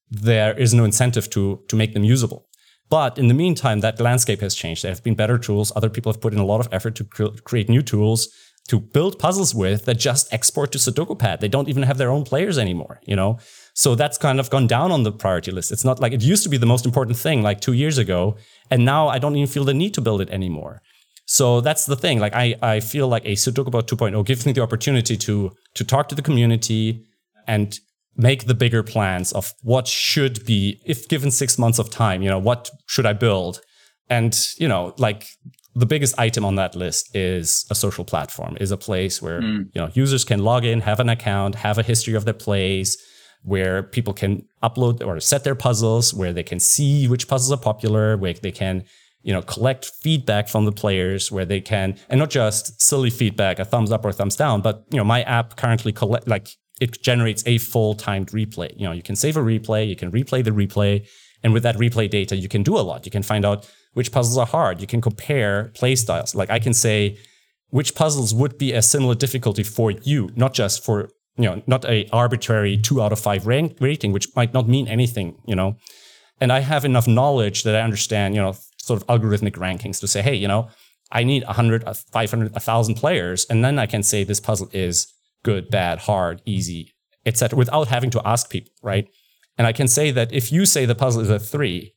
there 0.09 0.57
is 0.57 0.73
no 0.73 0.83
incentive 0.83 1.29
to 1.29 1.61
to 1.67 1.75
make 1.75 1.93
them 1.93 2.03
usable. 2.03 2.47
But 2.93 3.17
in 3.17 3.27
the 3.27 3.33
meantime, 3.33 3.79
that 3.79 3.99
landscape 3.99 4.41
has 4.41 4.53
changed. 4.53 4.83
There 4.83 4.91
have 4.91 5.03
been 5.03 5.15
better 5.15 5.39
tools. 5.39 5.71
Other 5.75 5.89
people 5.89 6.11
have 6.11 6.21
put 6.21 6.31
in 6.31 6.37
a 6.37 6.45
lot 6.45 6.59
of 6.59 6.69
effort 6.71 6.93
to 6.97 7.03
cre- 7.03 7.35
create 7.43 7.67
new 7.67 7.81
tools 7.81 8.29
to 8.67 8.79
build 8.79 9.17
puzzles 9.17 9.55
with 9.55 9.85
that 9.85 9.97
just 9.97 10.31
export 10.31 10.71
to 10.73 10.77
SudokuPad. 10.77 11.39
They 11.39 11.47
don't 11.47 11.67
even 11.67 11.81
have 11.81 11.97
their 11.97 12.11
own 12.11 12.23
players 12.23 12.59
anymore, 12.59 13.01
you 13.03 13.15
know? 13.15 13.39
So 13.73 13.95
that's 13.95 14.19
kind 14.19 14.39
of 14.39 14.51
gone 14.51 14.67
down 14.67 14.91
on 14.91 15.01
the 15.01 15.11
priority 15.11 15.49
list. 15.49 15.71
It's 15.71 15.83
not 15.83 15.99
like 15.99 16.13
it 16.13 16.21
used 16.21 16.43
to 16.43 16.49
be 16.49 16.57
the 16.57 16.67
most 16.67 16.85
important 16.85 17.17
thing 17.17 17.41
like 17.41 17.61
two 17.61 17.73
years 17.73 17.97
ago. 17.97 18.35
And 18.69 18.85
now 18.85 19.07
I 19.07 19.17
don't 19.17 19.35
even 19.35 19.51
feel 19.51 19.63
the 19.63 19.73
need 19.73 19.95
to 19.95 20.01
build 20.01 20.21
it 20.21 20.29
anymore. 20.29 20.83
So 21.25 21.61
that's 21.61 21.87
the 21.87 21.95
thing. 21.95 22.19
Like 22.19 22.35
I, 22.35 22.53
I 22.61 22.79
feel 22.79 23.07
like 23.07 23.25
a 23.25 23.33
SudokuPad 23.33 23.87
2.0 23.87 24.23
gives 24.23 24.45
me 24.45 24.51
the 24.51 24.61
opportunity 24.61 25.17
to 25.17 25.51
to 25.73 25.83
talk 25.83 26.09
to 26.09 26.15
the 26.15 26.21
community 26.21 27.07
and 27.47 27.79
make 28.15 28.45
the 28.45 28.53
bigger 28.53 28.83
plans 28.83 29.31
of 29.31 29.53
what 29.61 29.87
should 29.87 30.45
be 30.45 30.79
if 30.85 31.07
given 31.07 31.31
six 31.31 31.57
months 31.57 31.79
of 31.79 31.89
time 31.89 32.21
you 32.21 32.29
know 32.29 32.39
what 32.39 32.69
should 32.85 33.05
i 33.05 33.13
build? 33.13 33.61
And 34.09 34.37
you 34.57 34.67
know 34.67 34.93
like 34.97 35.25
the 35.75 35.85
biggest 35.85 36.19
item 36.19 36.45
on 36.45 36.55
that 36.55 36.75
list 36.75 37.15
is 37.15 37.65
a 37.71 37.75
social 37.75 38.05
platform 38.05 38.57
is 38.59 38.69
a 38.69 38.77
place 38.77 39.21
where 39.21 39.41
hmm. 39.41 39.63
you 39.73 39.81
know 39.81 39.89
users 39.93 40.23
can 40.23 40.43
log 40.43 40.65
in 40.65 40.81
have 40.81 40.99
an 40.99 41.09
account 41.09 41.55
have 41.55 41.77
a 41.77 41.83
history 41.83 42.13
of 42.13 42.25
their 42.25 42.33
plays 42.33 42.97
where 43.41 43.83
people 43.83 44.13
can 44.13 44.45
upload 44.61 45.05
or 45.05 45.19
set 45.19 45.43
their 45.43 45.55
puzzles 45.55 46.13
where 46.13 46.33
they 46.33 46.43
can 46.43 46.59
see 46.59 47.07
which 47.07 47.27
puzzles 47.27 47.51
are 47.51 47.61
popular 47.61 48.17
where 48.17 48.33
they 48.33 48.51
can 48.51 48.83
you 49.23 49.31
know, 49.31 49.41
collect 49.41 49.85
feedback 50.01 50.49
from 50.49 50.65
the 50.65 50.71
players 50.71 51.31
where 51.31 51.45
they 51.45 51.61
can, 51.61 51.97
and 52.09 52.19
not 52.19 52.29
just 52.29 52.81
silly 52.81 53.09
feedback, 53.09 53.57
a 53.57 53.65
thumbs 53.65 53.91
up 53.91 54.05
or 54.05 54.09
a 54.09 54.13
thumbs 54.13 54.35
down, 54.35 54.61
but 54.61 54.83
you 54.91 54.97
know, 54.97 55.03
my 55.03 55.23
app 55.23 55.55
currently 55.55 55.93
collect 55.93 56.27
like 56.27 56.49
it 56.83 57.01
generates 57.01 57.43
a 57.45 57.57
full 57.57 57.93
timed 57.95 58.29
replay. 58.31 58.71
You 58.77 58.85
know, 58.87 58.91
you 58.99 59.05
can 59.09 59.15
save 59.15 59.37
a 59.37 59.45
replay, 59.53 59.87
you 59.87 59.95
can 59.95 60.11
replay 60.11 60.43
the 60.43 60.51
replay, 60.51 61.07
and 61.41 61.53
with 61.53 61.63
that 61.63 61.77
replay 61.77 62.09
data, 62.09 62.35
you 62.35 62.49
can 62.49 62.63
do 62.63 62.77
a 62.77 62.83
lot. 62.89 63.05
You 63.05 63.11
can 63.11 63.23
find 63.23 63.45
out 63.45 63.59
which 63.93 64.11
puzzles 64.11 64.37
are 64.37 64.45
hard. 64.45 64.81
You 64.81 64.87
can 64.87 65.01
compare 65.01 65.71
play 65.75 65.95
styles. 65.95 66.35
Like 66.35 66.49
I 66.49 66.59
can 66.59 66.73
say 66.73 67.17
which 67.69 67.95
puzzles 67.95 68.33
would 68.33 68.57
be 68.57 68.73
a 68.73 68.81
similar 68.81 69.15
difficulty 69.15 69.63
for 69.63 69.91
you, 69.91 70.29
not 70.35 70.53
just 70.53 70.83
for 70.85 71.09
you 71.37 71.45
know, 71.45 71.63
not 71.65 71.83
a 71.85 72.07
arbitrary 72.11 72.77
two 72.77 73.01
out 73.01 73.11
of 73.11 73.19
five 73.19 73.47
rank 73.47 73.77
rating, 73.79 74.11
which 74.11 74.27
might 74.35 74.53
not 74.53 74.67
mean 74.67 74.87
anything, 74.87 75.35
you 75.47 75.55
know. 75.55 75.77
And 76.39 76.51
I 76.51 76.59
have 76.59 76.85
enough 76.85 77.07
knowledge 77.07 77.63
that 77.63 77.75
I 77.75 77.81
understand, 77.81 78.35
you 78.35 78.41
know, 78.41 78.53
sort 78.77 79.01
of 79.01 79.07
algorithmic 79.07 79.55
rankings 79.65 79.99
to 80.01 80.07
say, 80.07 80.21
hey, 80.21 80.35
you 80.35 80.47
know, 80.47 80.67
I 81.11 81.23
need 81.23 81.43
100, 81.45 81.83
500, 82.11 82.51
1,000 82.51 82.95
players. 82.95 83.45
And 83.49 83.63
then 83.63 83.79
I 83.79 83.87
can 83.87 84.03
say 84.03 84.23
this 84.23 84.39
puzzle 84.39 84.69
is 84.73 85.13
good, 85.43 85.69
bad, 85.69 85.99
hard, 85.99 86.41
easy, 86.45 86.93
etc., 87.25 87.57
without 87.57 87.87
having 87.87 88.09
to 88.11 88.21
ask 88.25 88.49
people, 88.49 88.71
right? 88.81 89.07
And 89.57 89.67
I 89.67 89.73
can 89.73 89.87
say 89.87 90.11
that 90.11 90.33
if 90.33 90.51
you 90.51 90.65
say 90.65 90.85
the 90.85 90.95
puzzle 90.95 91.21
is 91.21 91.29
a 91.29 91.39
three, 91.39 91.93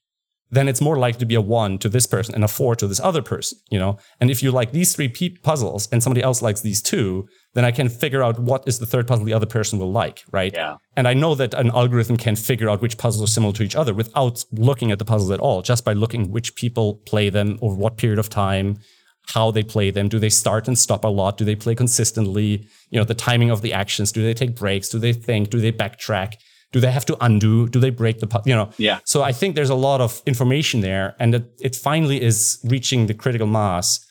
then 0.50 0.68
it's 0.68 0.80
more 0.80 0.96
likely 0.96 1.18
to 1.18 1.26
be 1.26 1.34
a 1.34 1.40
one 1.40 1.76
to 1.78 1.88
this 1.88 2.06
person 2.06 2.34
and 2.34 2.44
a 2.44 2.48
four 2.48 2.76
to 2.76 2.86
this 2.86 3.00
other 3.00 3.22
person, 3.22 3.58
you 3.68 3.78
know? 3.78 3.98
And 4.20 4.30
if 4.30 4.42
you 4.42 4.52
like 4.52 4.70
these 4.70 4.94
three 4.94 5.08
puzzles 5.42 5.88
and 5.90 6.02
somebody 6.02 6.22
else 6.22 6.40
likes 6.40 6.60
these 6.60 6.80
two, 6.80 7.26
then 7.54 7.64
I 7.64 7.72
can 7.72 7.88
figure 7.88 8.22
out 8.22 8.38
what 8.38 8.62
is 8.66 8.78
the 8.78 8.86
third 8.86 9.08
puzzle 9.08 9.24
the 9.24 9.32
other 9.32 9.46
person 9.46 9.78
will 9.78 9.90
like, 9.90 10.22
right? 10.30 10.52
Yeah. 10.54 10.76
And 10.96 11.08
I 11.08 11.14
know 11.14 11.34
that 11.34 11.52
an 11.54 11.70
algorithm 11.72 12.16
can 12.16 12.36
figure 12.36 12.70
out 12.70 12.80
which 12.80 12.96
puzzles 12.96 13.28
are 13.28 13.32
similar 13.32 13.52
to 13.54 13.64
each 13.64 13.74
other 13.74 13.92
without 13.92 14.44
looking 14.52 14.92
at 14.92 15.00
the 15.00 15.04
puzzles 15.04 15.32
at 15.32 15.40
all, 15.40 15.62
just 15.62 15.84
by 15.84 15.94
looking 15.94 16.30
which 16.30 16.54
people 16.54 17.02
play 17.06 17.28
them 17.28 17.58
over 17.60 17.74
what 17.74 17.96
period 17.96 18.20
of 18.20 18.28
time, 18.28 18.78
how 19.26 19.50
they 19.50 19.62
play 19.62 19.90
them. 19.90 20.08
Do 20.08 20.18
they 20.18 20.28
start 20.28 20.68
and 20.68 20.78
stop 20.78 21.04
a 21.04 21.08
lot? 21.08 21.36
Do 21.36 21.44
they 21.44 21.56
play 21.56 21.74
consistently? 21.74 22.66
You 22.90 22.98
know, 22.98 23.04
the 23.04 23.14
timing 23.14 23.50
of 23.50 23.62
the 23.62 23.72
actions. 23.72 24.12
Do 24.12 24.22
they 24.22 24.34
take 24.34 24.54
breaks? 24.54 24.88
Do 24.88 24.98
they 24.98 25.12
think? 25.12 25.50
Do 25.50 25.60
they 25.60 25.72
backtrack? 25.72 26.34
Do 26.72 26.80
they 26.80 26.90
have 26.90 27.06
to 27.06 27.16
undo? 27.20 27.68
Do 27.68 27.80
they 27.80 27.90
break 27.90 28.20
the, 28.20 28.42
you 28.44 28.54
know? 28.54 28.70
Yeah. 28.78 29.00
So 29.04 29.22
I 29.22 29.32
think 29.32 29.54
there's 29.54 29.70
a 29.70 29.74
lot 29.74 30.00
of 30.00 30.22
information 30.26 30.80
there 30.80 31.14
and 31.18 31.34
it, 31.34 31.44
it 31.60 31.76
finally 31.76 32.22
is 32.22 32.58
reaching 32.64 33.06
the 33.06 33.14
critical 33.14 33.46
mass. 33.46 34.04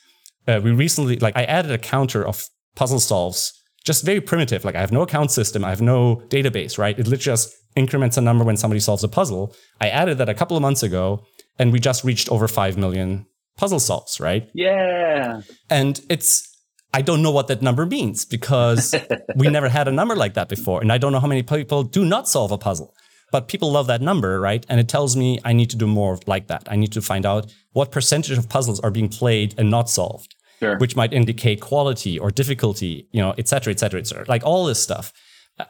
Uh, 0.46 0.60
we 0.62 0.70
recently, 0.72 1.16
like 1.16 1.36
I 1.36 1.44
added 1.44 1.70
a 1.70 1.78
counter 1.78 2.26
of 2.26 2.44
puzzle 2.74 3.00
solves, 3.00 3.52
just 3.84 4.04
very 4.04 4.20
primitive. 4.20 4.64
Like 4.64 4.74
I 4.74 4.80
have 4.80 4.92
no 4.92 5.02
account 5.02 5.30
system. 5.30 5.64
I 5.64 5.70
have 5.70 5.82
no 5.82 6.16
database, 6.28 6.78
right? 6.78 6.98
It 6.98 7.06
literally 7.06 7.18
just 7.18 7.54
increments 7.74 8.16
a 8.16 8.20
number 8.20 8.44
when 8.44 8.56
somebody 8.56 8.80
solves 8.80 9.04
a 9.04 9.08
puzzle. 9.08 9.54
I 9.80 9.88
added 9.88 10.18
that 10.18 10.28
a 10.28 10.34
couple 10.34 10.56
of 10.56 10.62
months 10.62 10.82
ago 10.82 11.24
and 11.58 11.72
we 11.72 11.80
just 11.80 12.04
reached 12.04 12.30
over 12.30 12.48
5 12.48 12.76
million 12.76 13.26
puzzle 13.56 13.80
solves, 13.80 14.20
right? 14.20 14.48
Yeah. 14.54 15.40
And 15.70 16.00
it's, 16.08 16.48
I 16.94 17.02
don't 17.02 17.22
know 17.22 17.30
what 17.30 17.48
that 17.48 17.62
number 17.62 17.86
means 17.86 18.24
because 18.24 18.94
we 19.36 19.48
never 19.48 19.68
had 19.68 19.88
a 19.88 19.92
number 19.92 20.16
like 20.16 20.34
that 20.34 20.48
before. 20.48 20.80
And 20.80 20.92
I 20.92 20.98
don't 20.98 21.12
know 21.12 21.20
how 21.20 21.26
many 21.26 21.42
people 21.42 21.82
do 21.82 22.04
not 22.04 22.28
solve 22.28 22.52
a 22.52 22.58
puzzle. 22.58 22.94
But 23.32 23.48
people 23.48 23.72
love 23.72 23.88
that 23.88 24.00
number, 24.00 24.38
right? 24.40 24.64
And 24.68 24.78
it 24.78 24.88
tells 24.88 25.16
me 25.16 25.40
I 25.44 25.52
need 25.52 25.68
to 25.70 25.76
do 25.76 25.86
more 25.88 26.18
like 26.26 26.46
that. 26.46 26.62
I 26.70 26.76
need 26.76 26.92
to 26.92 27.02
find 27.02 27.26
out 27.26 27.52
what 27.72 27.90
percentage 27.90 28.38
of 28.38 28.48
puzzles 28.48 28.78
are 28.80 28.90
being 28.92 29.08
played 29.08 29.52
and 29.58 29.68
not 29.68 29.90
solved, 29.90 30.36
Sure. 30.60 30.78
which 30.78 30.94
might 30.94 31.12
indicate 31.12 31.60
quality 31.60 32.18
or 32.20 32.30
difficulty, 32.30 33.08
you 33.10 33.20
know, 33.20 33.34
et 33.36 33.48
cetera, 33.48 33.72
et 33.72 33.80
cetera, 33.80 33.98
et 33.98 34.06
cetera. 34.06 34.24
Like 34.28 34.44
all 34.44 34.64
this 34.64 34.80
stuff. 34.80 35.12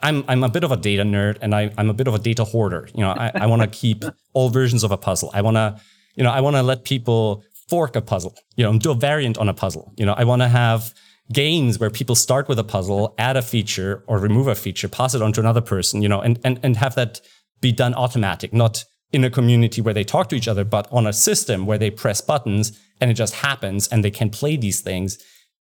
I'm 0.03 0.23
I'm 0.27 0.43
a 0.43 0.49
bit 0.49 0.63
of 0.63 0.71
a 0.71 0.77
data 0.77 1.03
nerd 1.03 1.37
and 1.41 1.55
I, 1.55 1.71
I'm 1.79 1.89
a 1.89 1.93
bit 1.93 2.07
of 2.07 2.13
a 2.13 2.19
data 2.19 2.43
hoarder. 2.43 2.89
You 2.93 3.01
know, 3.01 3.09
I, 3.11 3.31
I 3.33 3.45
want 3.47 3.63
to 3.63 3.67
keep 3.81 4.03
all 4.33 4.49
versions 4.49 4.83
of 4.83 4.91
a 4.91 4.97
puzzle. 4.97 5.31
I 5.33 5.41
want 5.41 5.55
to, 5.55 5.81
you 6.15 6.23
know, 6.23 6.31
I 6.31 6.41
want 6.41 6.57
to 6.57 6.61
let 6.61 6.83
people 6.83 7.43
fork 7.69 7.95
a 7.95 8.01
puzzle, 8.01 8.35
you 8.55 8.63
know, 8.63 8.77
do 8.77 8.91
a 8.91 8.95
variant 8.95 9.37
on 9.37 9.49
a 9.49 9.53
puzzle. 9.53 9.93
You 9.97 10.05
know, 10.05 10.13
I 10.13 10.23
want 10.23 10.41
to 10.41 10.47
have 10.47 10.93
games 11.31 11.79
where 11.79 11.89
people 11.89 12.15
start 12.15 12.47
with 12.47 12.57
a 12.59 12.63
puzzle, 12.63 13.13
add 13.17 13.35
a 13.35 13.41
feature 13.41 14.03
or 14.07 14.19
remove 14.19 14.47
a 14.47 14.55
feature, 14.55 14.87
pass 14.87 15.13
it 15.13 15.21
on 15.21 15.33
to 15.33 15.39
another 15.39 15.61
person, 15.61 16.01
you 16.01 16.09
know, 16.09 16.21
and, 16.21 16.39
and, 16.43 16.59
and 16.63 16.77
have 16.77 16.95
that 16.95 17.21
be 17.61 17.71
done 17.71 17.93
automatic, 17.93 18.53
not 18.53 18.85
in 19.11 19.23
a 19.23 19.29
community 19.29 19.81
where 19.81 19.93
they 19.93 20.03
talk 20.03 20.29
to 20.29 20.35
each 20.35 20.47
other, 20.47 20.63
but 20.63 20.87
on 20.91 21.07
a 21.07 21.13
system 21.13 21.65
where 21.65 21.77
they 21.77 21.89
press 21.89 22.21
buttons 22.21 22.77
and 23.01 23.11
it 23.11 23.15
just 23.15 23.35
happens 23.35 23.87
and 23.87 24.03
they 24.03 24.11
can 24.11 24.29
play 24.29 24.55
these 24.55 24.81
things. 24.81 25.17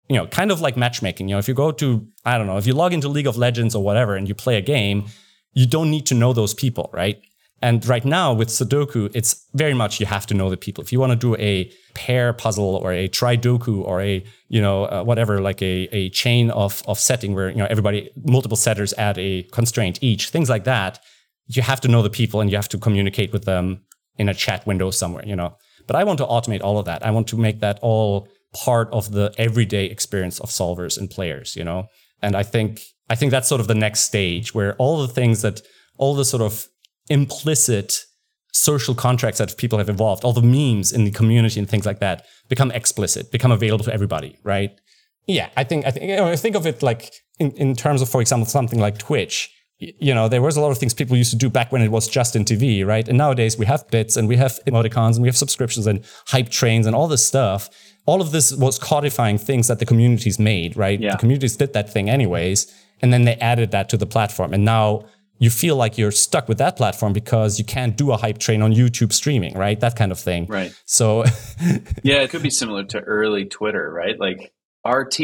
You 0.08 0.16
know, 0.16 0.26
kind 0.26 0.50
of 0.50 0.60
like 0.60 0.76
matchmaking. 0.76 1.28
You 1.28 1.36
know, 1.36 1.38
if 1.38 1.48
you 1.48 1.54
go 1.54 1.70
to, 1.72 2.06
I 2.24 2.36
don't 2.36 2.46
know, 2.46 2.58
if 2.58 2.66
you 2.66 2.74
log 2.74 2.92
into 2.92 3.08
League 3.08 3.26
of 3.26 3.36
Legends 3.36 3.74
or 3.74 3.82
whatever 3.82 4.16
and 4.16 4.28
you 4.28 4.34
play 4.34 4.56
a 4.56 4.60
game, 4.60 5.06
you 5.54 5.66
don't 5.66 5.90
need 5.90 6.06
to 6.06 6.14
know 6.14 6.32
those 6.32 6.54
people, 6.54 6.90
right? 6.92 7.22
And 7.62 7.86
right 7.86 8.04
now 8.04 8.32
with 8.32 8.48
Sudoku, 8.48 9.08
it's 9.14 9.46
very 9.54 9.72
much 9.72 10.00
you 10.00 10.06
have 10.06 10.26
to 10.26 10.34
know 10.34 10.50
the 10.50 10.56
people. 10.56 10.82
If 10.82 10.92
you 10.92 10.98
want 10.98 11.12
to 11.12 11.16
do 11.16 11.36
a 11.36 11.70
pair 11.94 12.32
puzzle 12.32 12.74
or 12.76 12.92
a 12.92 13.08
tridoku 13.08 13.84
or 13.84 14.00
a 14.00 14.24
you 14.48 14.60
know 14.60 14.84
uh, 14.86 15.04
whatever 15.04 15.40
like 15.40 15.62
a, 15.62 15.88
a 15.92 16.10
chain 16.10 16.50
of 16.50 16.82
of 16.88 16.98
setting 16.98 17.34
where 17.34 17.50
you 17.50 17.56
know 17.56 17.68
everybody 17.70 18.10
multiple 18.16 18.56
setters 18.56 18.92
add 18.98 19.16
a 19.18 19.44
constraint 19.44 19.98
each, 20.02 20.30
things 20.30 20.50
like 20.50 20.64
that, 20.64 20.98
you 21.46 21.62
have 21.62 21.80
to 21.80 21.88
know 21.88 22.02
the 22.02 22.10
people 22.10 22.40
and 22.40 22.50
you 22.50 22.56
have 22.56 22.68
to 22.68 22.78
communicate 22.78 23.32
with 23.32 23.44
them 23.44 23.82
in 24.18 24.28
a 24.28 24.34
chat 24.34 24.66
window 24.66 24.90
somewhere, 24.90 25.24
you 25.24 25.36
know. 25.36 25.56
But 25.86 25.96
I 25.96 26.04
want 26.04 26.18
to 26.18 26.26
automate 26.26 26.62
all 26.62 26.78
of 26.78 26.84
that. 26.86 27.06
I 27.06 27.10
want 27.10 27.28
to 27.28 27.36
make 27.36 27.60
that 27.60 27.78
all 27.80 28.28
part 28.52 28.88
of 28.92 29.12
the 29.12 29.32
everyday 29.38 29.86
experience 29.86 30.40
of 30.40 30.50
solvers 30.50 30.98
and 30.98 31.08
players, 31.08 31.54
you 31.56 31.64
know. 31.64 31.86
And 32.20 32.34
I 32.34 32.42
think 32.42 32.80
I 33.08 33.14
think 33.14 33.30
that's 33.30 33.48
sort 33.48 33.60
of 33.60 33.68
the 33.68 33.74
next 33.74 34.00
stage 34.00 34.52
where 34.52 34.74
all 34.76 35.00
the 35.00 35.12
things 35.12 35.42
that 35.42 35.62
all 35.96 36.14
the 36.14 36.24
sort 36.24 36.42
of 36.42 36.66
implicit 37.08 38.04
social 38.52 38.94
contracts 38.94 39.38
that 39.38 39.56
people 39.56 39.78
have 39.78 39.88
evolved, 39.88 40.24
all 40.24 40.32
the 40.32 40.42
memes 40.42 40.92
in 40.92 41.04
the 41.04 41.10
community 41.10 41.58
and 41.58 41.68
things 41.68 41.86
like 41.86 42.00
that 42.00 42.26
become 42.48 42.70
explicit, 42.70 43.32
become 43.32 43.50
available 43.50 43.84
to 43.84 43.92
everybody, 43.92 44.38
right? 44.44 44.78
Yeah, 45.26 45.48
I 45.56 45.64
think 45.64 45.86
I 45.86 45.90
think 45.90 46.06
you 46.06 46.16
know, 46.16 46.34
think 46.36 46.56
of 46.56 46.66
it 46.66 46.82
like 46.82 47.12
in, 47.38 47.52
in 47.52 47.74
terms 47.74 48.02
of, 48.02 48.08
for 48.08 48.20
example, 48.20 48.46
something 48.46 48.78
like 48.78 48.98
Twitch. 48.98 49.50
You 49.78 50.14
know, 50.14 50.28
there 50.28 50.42
was 50.42 50.56
a 50.56 50.60
lot 50.60 50.70
of 50.70 50.78
things 50.78 50.94
people 50.94 51.16
used 51.16 51.32
to 51.32 51.36
do 51.36 51.50
back 51.50 51.72
when 51.72 51.82
it 51.82 51.90
was 51.90 52.06
just 52.06 52.36
in 52.36 52.44
TV, 52.44 52.86
right? 52.86 53.08
And 53.08 53.18
nowadays 53.18 53.58
we 53.58 53.66
have 53.66 53.88
bits 53.90 54.16
and 54.16 54.28
we 54.28 54.36
have 54.36 54.60
emoticons 54.64 55.14
and 55.14 55.22
we 55.22 55.28
have 55.28 55.36
subscriptions 55.36 55.88
and 55.88 56.04
hype 56.28 56.50
trains 56.50 56.86
and 56.86 56.94
all 56.94 57.08
this 57.08 57.26
stuff. 57.26 57.68
All 58.06 58.20
of 58.20 58.30
this 58.30 58.54
was 58.54 58.78
codifying 58.78 59.38
things 59.38 59.66
that 59.66 59.80
the 59.80 59.86
communities 59.86 60.38
made, 60.38 60.76
right? 60.76 61.00
Yeah. 61.00 61.12
The 61.12 61.18
communities 61.18 61.56
did 61.56 61.72
that 61.72 61.92
thing 61.92 62.08
anyways, 62.08 62.72
and 63.00 63.12
then 63.12 63.24
they 63.24 63.34
added 63.36 63.72
that 63.72 63.88
to 63.88 63.96
the 63.96 64.06
platform. 64.06 64.54
And 64.54 64.64
now 64.64 65.04
you 65.42 65.50
feel 65.50 65.74
like 65.74 65.98
you're 65.98 66.12
stuck 66.12 66.48
with 66.48 66.58
that 66.58 66.76
platform 66.76 67.12
because 67.12 67.58
you 67.58 67.64
can't 67.64 67.96
do 67.96 68.12
a 68.12 68.16
hype 68.16 68.38
train 68.38 68.62
on 68.62 68.72
YouTube 68.72 69.12
streaming, 69.12 69.58
right? 69.58 69.80
That 69.80 69.96
kind 69.96 70.12
of 70.12 70.20
thing. 70.20 70.46
Right. 70.46 70.72
So 70.84 71.24
Yeah, 72.04 72.22
it 72.22 72.30
could 72.30 72.44
be 72.44 72.50
similar 72.50 72.84
to 72.84 73.00
early 73.00 73.46
Twitter, 73.46 73.90
right? 73.92 74.14
Like 74.20 74.52
RT, 74.86 75.20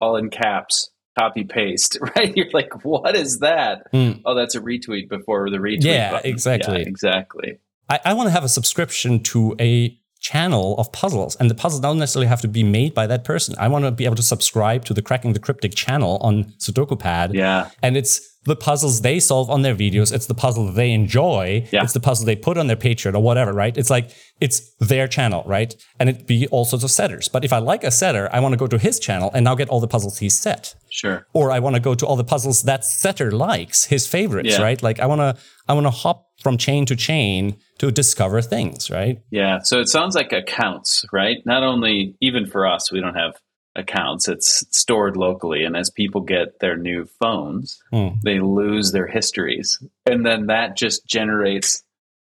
all 0.00 0.18
in 0.18 0.30
caps, 0.30 0.90
copy 1.18 1.42
paste, 1.42 1.98
right? 2.16 2.32
You're 2.36 2.50
like, 2.52 2.84
what 2.84 3.16
is 3.16 3.40
that? 3.40 3.92
Mm. 3.92 4.22
Oh, 4.24 4.36
that's 4.36 4.54
a 4.54 4.60
retweet 4.60 5.08
before 5.08 5.50
the 5.50 5.56
retweet. 5.56 5.82
Yeah, 5.82 6.12
button. 6.12 6.30
exactly. 6.30 6.82
Yeah, 6.82 6.88
exactly. 6.88 7.58
I, 7.88 7.98
I 8.04 8.14
want 8.14 8.28
to 8.28 8.32
have 8.32 8.44
a 8.44 8.48
subscription 8.48 9.20
to 9.24 9.56
a 9.60 9.98
channel 10.20 10.76
of 10.78 10.92
puzzles, 10.92 11.34
and 11.36 11.50
the 11.50 11.54
puzzles 11.56 11.80
don't 11.80 11.98
necessarily 11.98 12.28
have 12.28 12.40
to 12.40 12.48
be 12.48 12.62
made 12.62 12.94
by 12.94 13.06
that 13.08 13.24
person. 13.24 13.56
I 13.58 13.66
want 13.66 13.84
to 13.84 13.90
be 13.90 14.04
able 14.04 14.16
to 14.16 14.22
subscribe 14.22 14.84
to 14.84 14.94
the 14.94 15.02
Cracking 15.02 15.32
the 15.32 15.40
Cryptic 15.40 15.74
channel 15.74 16.18
on 16.20 16.44
SudokuPad. 16.58 17.34
Yeah. 17.34 17.70
And 17.82 17.96
it's 17.96 18.35
the 18.46 18.56
puzzles 18.56 19.02
they 19.02 19.20
solve 19.20 19.50
on 19.50 19.62
their 19.62 19.74
videos. 19.74 20.12
It's 20.12 20.26
the 20.26 20.34
puzzle 20.34 20.66
they 20.72 20.92
enjoy. 20.92 21.66
Yeah. 21.72 21.82
It's 21.82 21.92
the 21.92 22.00
puzzle 22.00 22.24
they 22.26 22.36
put 22.36 22.56
on 22.56 22.66
their 22.68 22.76
Patreon 22.76 23.14
or 23.14 23.20
whatever, 23.22 23.52
right? 23.52 23.76
It's 23.76 23.90
like, 23.90 24.10
it's 24.40 24.74
their 24.80 25.06
channel, 25.08 25.42
right? 25.46 25.74
And 26.00 26.08
it 26.08 26.26
be 26.26 26.46
all 26.48 26.64
sorts 26.64 26.84
of 26.84 26.90
setters. 26.90 27.28
But 27.28 27.44
if 27.44 27.52
I 27.52 27.58
like 27.58 27.84
a 27.84 27.90
setter, 27.90 28.28
I 28.32 28.40
want 28.40 28.52
to 28.52 28.56
go 28.56 28.66
to 28.66 28.78
his 28.78 28.98
channel 28.98 29.30
and 29.34 29.44
now 29.44 29.54
get 29.54 29.68
all 29.68 29.80
the 29.80 29.88
puzzles 29.88 30.18
he's 30.18 30.38
set. 30.38 30.74
Sure. 30.90 31.26
Or 31.32 31.50
I 31.50 31.58
want 31.58 31.74
to 31.76 31.80
go 31.80 31.94
to 31.94 32.06
all 32.06 32.16
the 32.16 32.24
puzzles 32.24 32.62
that 32.62 32.84
setter 32.84 33.30
likes, 33.30 33.84
his 33.84 34.06
favorites, 34.06 34.50
Yeah. 34.56 34.62
right? 34.62 34.82
Like 34.82 35.00
I 35.00 35.06
want 35.06 35.20
to, 35.20 35.36
I 35.68 35.74
want 35.74 35.86
to 35.86 35.90
hop 35.90 36.26
from 36.42 36.56
chain 36.56 36.86
to 36.86 36.96
chain 36.96 37.56
to 37.78 37.90
discover 37.90 38.40
things, 38.42 38.90
right? 38.90 39.18
Yeah. 39.30 39.58
So 39.62 39.80
it 39.80 39.88
sounds 39.88 40.14
like 40.14 40.32
accounts, 40.32 41.04
right? 41.12 41.38
Not 41.44 41.62
only, 41.62 42.14
even 42.20 42.46
for 42.46 42.66
us, 42.66 42.92
we 42.92 43.00
don't 43.00 43.14
have 43.16 43.34
accounts, 43.76 44.28
it's 44.28 44.64
stored 44.70 45.16
locally. 45.16 45.64
And 45.64 45.76
as 45.76 45.90
people 45.90 46.20
get 46.22 46.58
their 46.60 46.76
new 46.76 47.06
phones, 47.20 47.78
Hmm. 47.92 48.08
they 48.24 48.40
lose 48.40 48.92
their 48.92 49.06
histories. 49.06 49.78
And 50.04 50.24
then 50.24 50.46
that 50.46 50.76
just 50.76 51.06
generates 51.06 51.82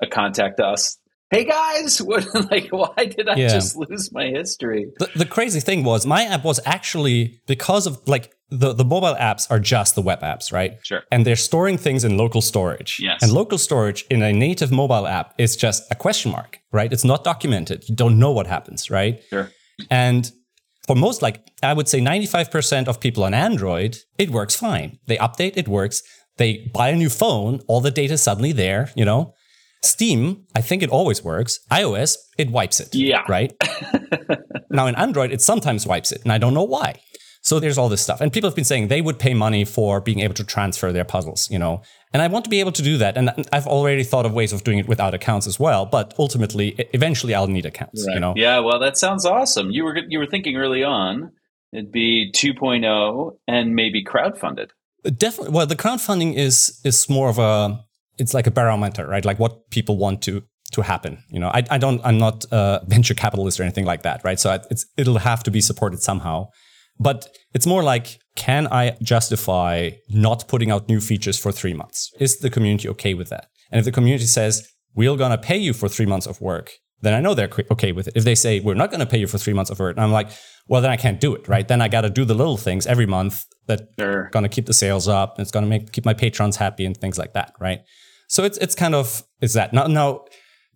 a 0.02 0.06
contact 0.06 0.60
us. 0.60 0.98
Hey 1.30 1.44
guys, 1.44 2.00
what 2.08 2.26
like 2.50 2.68
why 2.70 3.04
did 3.04 3.28
I 3.28 3.36
Yeah. 3.36 3.48
just 3.48 3.76
lose 3.76 4.10
my 4.12 4.26
history? 4.28 4.90
The, 4.98 5.10
the 5.16 5.26
crazy 5.26 5.60
thing 5.60 5.84
was 5.84 6.06
my 6.06 6.24
app 6.24 6.44
was 6.44 6.58
actually 6.64 7.40
because 7.46 7.86
of 7.86 8.00
like 8.08 8.32
the, 8.50 8.72
the 8.72 8.84
mobile 8.84 9.14
apps 9.14 9.46
are 9.50 9.60
just 9.60 9.94
the 9.94 10.00
web 10.00 10.20
apps, 10.22 10.50
right? 10.52 10.78
Sure. 10.82 11.02
And 11.12 11.26
they're 11.26 11.36
storing 11.36 11.76
things 11.76 12.02
in 12.02 12.16
local 12.16 12.40
storage. 12.40 12.98
Yes. 12.98 13.22
And 13.22 13.30
local 13.30 13.58
storage 13.58 14.06
in 14.08 14.22
a 14.22 14.32
native 14.32 14.72
mobile 14.72 15.06
app 15.06 15.34
is 15.36 15.54
just 15.54 15.82
a 15.90 15.94
question 15.94 16.32
mark, 16.32 16.58
right? 16.72 16.90
It's 16.90 17.04
not 17.04 17.24
documented. 17.24 17.86
You 17.90 17.94
don't 17.94 18.18
know 18.18 18.32
what 18.32 18.46
happens, 18.46 18.90
right? 18.90 19.20
Sure. 19.28 19.50
And 19.90 20.32
for 20.88 20.96
most, 20.96 21.20
like 21.20 21.46
I 21.62 21.74
would 21.74 21.86
say 21.86 22.00
95% 22.00 22.88
of 22.88 22.98
people 22.98 23.22
on 23.22 23.34
Android, 23.34 23.98
it 24.16 24.30
works 24.30 24.56
fine. 24.56 24.98
They 25.06 25.18
update, 25.18 25.52
it 25.56 25.68
works. 25.68 26.02
They 26.38 26.70
buy 26.72 26.88
a 26.88 26.96
new 26.96 27.10
phone, 27.10 27.60
all 27.68 27.82
the 27.82 27.90
data 27.90 28.14
is 28.14 28.22
suddenly 28.22 28.52
there, 28.52 28.90
you 28.96 29.04
know? 29.04 29.34
Steam, 29.84 30.46
I 30.56 30.62
think 30.62 30.82
it 30.82 30.88
always 30.88 31.22
works. 31.22 31.60
iOS, 31.70 32.16
it 32.38 32.50
wipes 32.50 32.80
it. 32.80 32.94
Yeah. 32.94 33.22
Right? 33.28 33.52
now 34.70 34.86
in 34.86 34.94
Android, 34.94 35.30
it 35.30 35.42
sometimes 35.42 35.86
wipes 35.86 36.10
it, 36.10 36.22
and 36.22 36.32
I 36.32 36.38
don't 36.38 36.54
know 36.54 36.64
why. 36.64 37.00
So 37.48 37.58
there's 37.58 37.78
all 37.78 37.88
this 37.88 38.02
stuff. 38.02 38.20
And 38.20 38.32
people 38.32 38.48
have 38.48 38.54
been 38.54 38.64
saying 38.64 38.88
they 38.88 39.00
would 39.00 39.18
pay 39.18 39.34
money 39.34 39.64
for 39.64 40.00
being 40.00 40.20
able 40.20 40.34
to 40.34 40.44
transfer 40.44 40.92
their 40.92 41.04
puzzles, 41.04 41.50
you 41.50 41.58
know. 41.58 41.82
And 42.12 42.22
I 42.22 42.26
want 42.28 42.44
to 42.44 42.50
be 42.50 42.60
able 42.60 42.72
to 42.72 42.82
do 42.82 42.98
that. 42.98 43.16
And 43.16 43.30
I've 43.52 43.66
already 43.66 44.04
thought 44.04 44.26
of 44.26 44.32
ways 44.32 44.52
of 44.52 44.64
doing 44.64 44.78
it 44.78 44.86
without 44.86 45.14
accounts 45.14 45.46
as 45.46 45.58
well. 45.58 45.86
But 45.86 46.14
ultimately, 46.18 46.74
eventually, 46.92 47.34
I'll 47.34 47.46
need 47.46 47.66
accounts, 47.66 48.04
you 48.06 48.20
know. 48.20 48.34
Yeah, 48.36 48.58
well, 48.60 48.78
that 48.78 48.98
sounds 48.98 49.24
awesome. 49.24 49.70
You 49.70 49.84
were 49.84 49.98
you 50.08 50.18
were 50.18 50.26
thinking 50.26 50.56
early 50.56 50.84
on 50.84 51.32
it'd 51.72 51.92
be 51.92 52.32
2.0 52.32 53.32
and 53.46 53.74
maybe 53.74 54.04
crowdfunded. 54.04 54.70
Definitely. 55.16 55.54
Well, 55.54 55.66
the 55.66 55.76
crowdfunding 55.76 56.34
is 56.34 56.80
is 56.84 57.08
more 57.08 57.28
of 57.28 57.38
a 57.38 57.84
it's 58.18 58.34
like 58.34 58.46
a 58.46 58.50
barometer, 58.50 59.06
right? 59.06 59.24
Like 59.24 59.38
what 59.38 59.70
people 59.70 59.96
want 59.96 60.22
to 60.22 60.42
to 60.72 60.82
happen. 60.82 61.22
You 61.30 61.40
know, 61.40 61.48
I, 61.48 61.62
I 61.70 61.78
don't 61.78 62.00
I'm 62.04 62.18
not 62.18 62.44
a 62.50 62.82
venture 62.86 63.14
capitalist 63.14 63.58
or 63.58 63.62
anything 63.62 63.86
like 63.86 64.02
that, 64.02 64.22
right? 64.24 64.38
So 64.38 64.60
it's 64.70 64.86
it'll 64.96 65.18
have 65.18 65.42
to 65.44 65.50
be 65.50 65.60
supported 65.60 66.02
somehow. 66.02 66.48
But 67.00 67.28
it's 67.54 67.66
more 67.66 67.82
like, 67.82 68.18
can 68.36 68.66
I 68.68 68.96
justify 69.02 69.90
not 70.08 70.48
putting 70.48 70.70
out 70.70 70.88
new 70.88 71.00
features 71.00 71.38
for 71.38 71.52
three 71.52 71.74
months? 71.74 72.12
Is 72.18 72.38
the 72.38 72.50
community 72.50 72.88
okay 72.88 73.14
with 73.14 73.28
that? 73.30 73.46
And 73.70 73.78
if 73.78 73.84
the 73.84 73.92
community 73.92 74.26
says, 74.26 74.68
we're 74.94 75.16
going 75.16 75.30
to 75.30 75.38
pay 75.38 75.56
you 75.56 75.72
for 75.72 75.88
three 75.88 76.06
months 76.06 76.26
of 76.26 76.40
work, 76.40 76.72
then 77.00 77.14
I 77.14 77.20
know 77.20 77.34
they're 77.34 77.50
okay 77.70 77.92
with 77.92 78.08
it. 78.08 78.14
If 78.16 78.24
they 78.24 78.34
say, 78.34 78.58
we're 78.60 78.74
not 78.74 78.90
going 78.90 79.00
to 79.00 79.06
pay 79.06 79.18
you 79.18 79.28
for 79.28 79.38
three 79.38 79.52
months 79.52 79.70
of 79.70 79.78
work, 79.78 79.96
and 79.96 80.04
I'm 80.04 80.10
like, 80.10 80.30
well, 80.66 80.82
then 80.82 80.90
I 80.90 80.96
can't 80.96 81.20
do 81.20 81.34
it, 81.34 81.46
right? 81.46 81.66
Then 81.66 81.80
I 81.80 81.88
got 81.88 82.00
to 82.00 82.10
do 82.10 82.24
the 82.24 82.34
little 82.34 82.56
things 82.56 82.86
every 82.86 83.06
month 83.06 83.44
that 83.66 83.82
Sure. 83.98 84.24
are 84.24 84.30
going 84.30 84.42
to 84.42 84.48
keep 84.48 84.66
the 84.66 84.74
sales 84.74 85.06
up. 85.06 85.36
And 85.36 85.42
it's 85.42 85.52
going 85.52 85.64
to 85.64 85.68
make 85.68 85.92
keep 85.92 86.04
my 86.04 86.14
patrons 86.14 86.56
happy 86.56 86.84
and 86.84 86.96
things 86.96 87.16
like 87.18 87.34
that, 87.34 87.52
right? 87.60 87.80
So 88.28 88.42
it's 88.44 88.58
it's 88.58 88.74
kind 88.74 88.94
of 88.94 89.22
it's 89.40 89.54
that 89.54 89.72
now. 89.72 89.86
Now, 89.86 90.24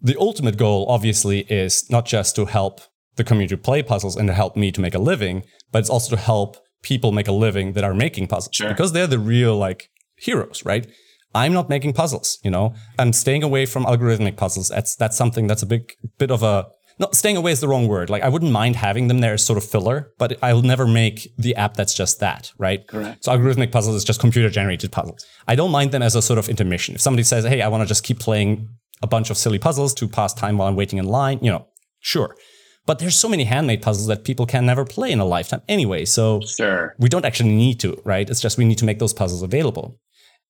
the 0.01 0.17
ultimate 0.19 0.57
goal 0.57 0.87
obviously 0.89 1.41
is 1.41 1.91
not 1.91 2.07
just 2.07 2.37
to 2.37 2.45
help 2.47 2.81
the 3.17 3.25
community 3.25 3.55
to 3.57 3.61
play 3.63 3.83
puzzles 3.83 4.17
and 4.17 4.27
to 4.29 4.35
help 4.35 4.57
me 4.57 4.73
to 4.73 4.81
make 4.81 4.95
a 4.95 4.99
living, 4.99 5.43
but 5.71 5.81
it's 5.81 5.91
also 5.91 6.15
to 6.17 6.21
help 6.23 6.57
people 6.83 7.13
make 7.13 7.29
a 7.29 7.33
living 7.33 7.73
that 7.75 7.85
are 7.85 7.95
making 7.95 8.27
puzzles 8.27 8.55
Sure. 8.55 8.69
because 8.69 8.93
they're 8.93 9.07
the 9.07 9.19
real 9.19 9.57
like 9.57 9.91
heroes, 10.17 10.65
right? 10.65 10.87
I'm 11.35 11.53
not 11.53 11.69
making 11.69 11.93
puzzles, 11.95 12.39
you 12.45 12.51
know. 12.51 12.75
I'm 12.99 13.13
staying 13.13 13.43
away 13.43 13.65
from 13.67 13.85
algorithmic 13.85 14.37
puzzles. 14.37 14.69
That's 14.69 14.97
that's 14.97 15.17
something 15.17 15.47
that's 15.47 15.63
a 15.63 15.67
big 15.67 15.93
bit 16.19 16.31
of 16.31 16.43
a 16.43 16.67
no, 16.99 17.09
staying 17.13 17.39
away 17.39 17.53
is 17.53 17.61
the 17.61 17.69
wrong 17.69 17.89
word. 17.89 18.11
Like 18.11 18.23
I 18.23 18.29
wouldn't 18.29 18.53
mind 18.53 18.77
having 18.77 19.09
them 19.09 19.21
there 19.21 19.33
as 19.35 19.45
sort 19.45 19.57
of 19.57 19.65
filler, 19.65 20.13
but 20.19 20.39
I'll 20.43 20.61
never 20.61 20.87
make 20.87 21.27
the 21.39 21.55
app 21.57 21.75
that's 21.75 21.95
just 21.95 22.21
that, 22.21 22.53
right? 22.59 22.87
Correct. 22.87 23.25
So 23.25 23.33
algorithmic 23.33 23.73
puzzles 23.73 23.97
is 23.97 24.05
just 24.05 24.21
computer 24.21 24.51
generated 24.51 24.93
puzzles. 24.93 25.25
I 25.49 25.55
don't 25.55 25.71
mind 25.71 25.93
them 25.93 26.03
as 26.03 26.15
a 26.15 26.21
sort 26.23 26.39
of 26.39 26.49
intermission. 26.51 26.95
If 26.95 27.01
somebody 27.01 27.23
says, 27.23 27.45
"Hey, 27.47 27.63
I 27.63 27.69
want 27.69 27.83
to 27.83 27.87
just 27.87 28.05
keep 28.05 28.19
playing 28.19 28.69
a 29.01 29.07
bunch 29.07 29.31
of 29.31 29.39
silly 29.39 29.59
puzzles 29.59 29.95
to 29.95 30.07
pass 30.09 30.35
time 30.35 30.59
while 30.59 30.69
I'm 30.69 30.77
waiting 30.77 30.99
in 30.99 31.07
line," 31.07 31.39
you 31.41 31.51
know, 31.51 31.67
sure. 32.01 32.37
But 32.85 32.99
there's 32.99 33.17
so 33.17 33.29
many 33.29 33.45
handmade 33.45 33.81
puzzles 33.83 34.09
that 34.09 34.25
people 34.25 34.45
can 34.45 34.67
never 34.67 34.85
play 34.85 35.13
in 35.13 35.21
a 35.21 35.25
lifetime 35.25 35.63
anyway. 35.69 36.05
So 36.05 36.41
Sure. 36.41 36.95
we 36.99 37.09
don't 37.09 37.25
actually 37.25 37.55
need 37.55 37.79
to, 37.81 38.01
right? 38.05 38.29
It's 38.29 38.41
just 38.41 38.59
we 38.59 38.65
need 38.65 38.79
to 38.79 38.85
make 38.85 38.99
those 38.99 39.13
puzzles 39.13 39.43
available. 39.43 39.99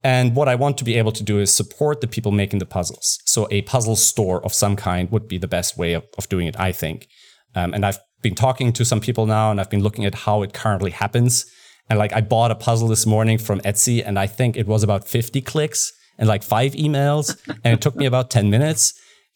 And 0.03 0.35
what 0.35 0.49
I 0.49 0.55
want 0.55 0.79
to 0.79 0.85
be 0.85 0.97
able 0.97 1.13
to 1.13 1.23
do 1.23 1.39
is 1.39 1.55
support 1.55 2.01
the 2.01 2.09
people 2.09 2.33
making 2.33 2.59
the 2.59 2.67
puzzles. 2.67 3.19
So 3.25 3.47
a 3.51 3.63
puzzle 3.63 3.97
store 3.97 4.45
of 4.45 4.53
some 4.53 4.77
kind 4.77 5.11
would 5.13 5.29
be 5.29 5.39
the 5.39 5.47
best 5.47 5.79
way 5.79 5.93
of, 5.93 6.05
of 6.19 6.29
doing 6.29 6.47
it, 6.47 6.59
I 6.59 6.73
think. 6.73 7.07
Um, 7.55 7.73
and 7.75 7.85
I've 7.87 8.01
been 8.23 8.35
talking 8.35 8.73
to 8.73 8.85
some 8.85 9.01
people 9.01 9.27
now 9.27 9.51
and 9.51 9.61
I've 9.61 9.71
been 9.71 9.83
looking 9.83 10.05
at 10.05 10.15
how 10.15 10.43
it 10.43 10.55
currently 10.55 10.91
happens. 10.91 11.45
And 11.91 11.99
like 11.99 12.13
I 12.15 12.21
bought 12.21 12.51
a 12.51 12.55
puzzle 12.57 12.89
this 12.89 13.07
morning 13.07 13.39
from 13.39 13.61
Etsy 13.61 14.03
and 14.05 14.19
I 14.19 14.27
think 14.27 14.57
it 14.57 14.67
was 14.67 14.83
about 14.83 15.07
50 15.07 15.41
clicks 15.43 15.93
and 16.19 16.29
like 16.29 16.43
five 16.43 16.73
emails. 16.73 17.37
and 17.63 17.75
it 17.75 17.81
took 17.81 17.95
me 17.95 18.07
about 18.07 18.31
10 18.31 18.49
minutes 18.51 18.95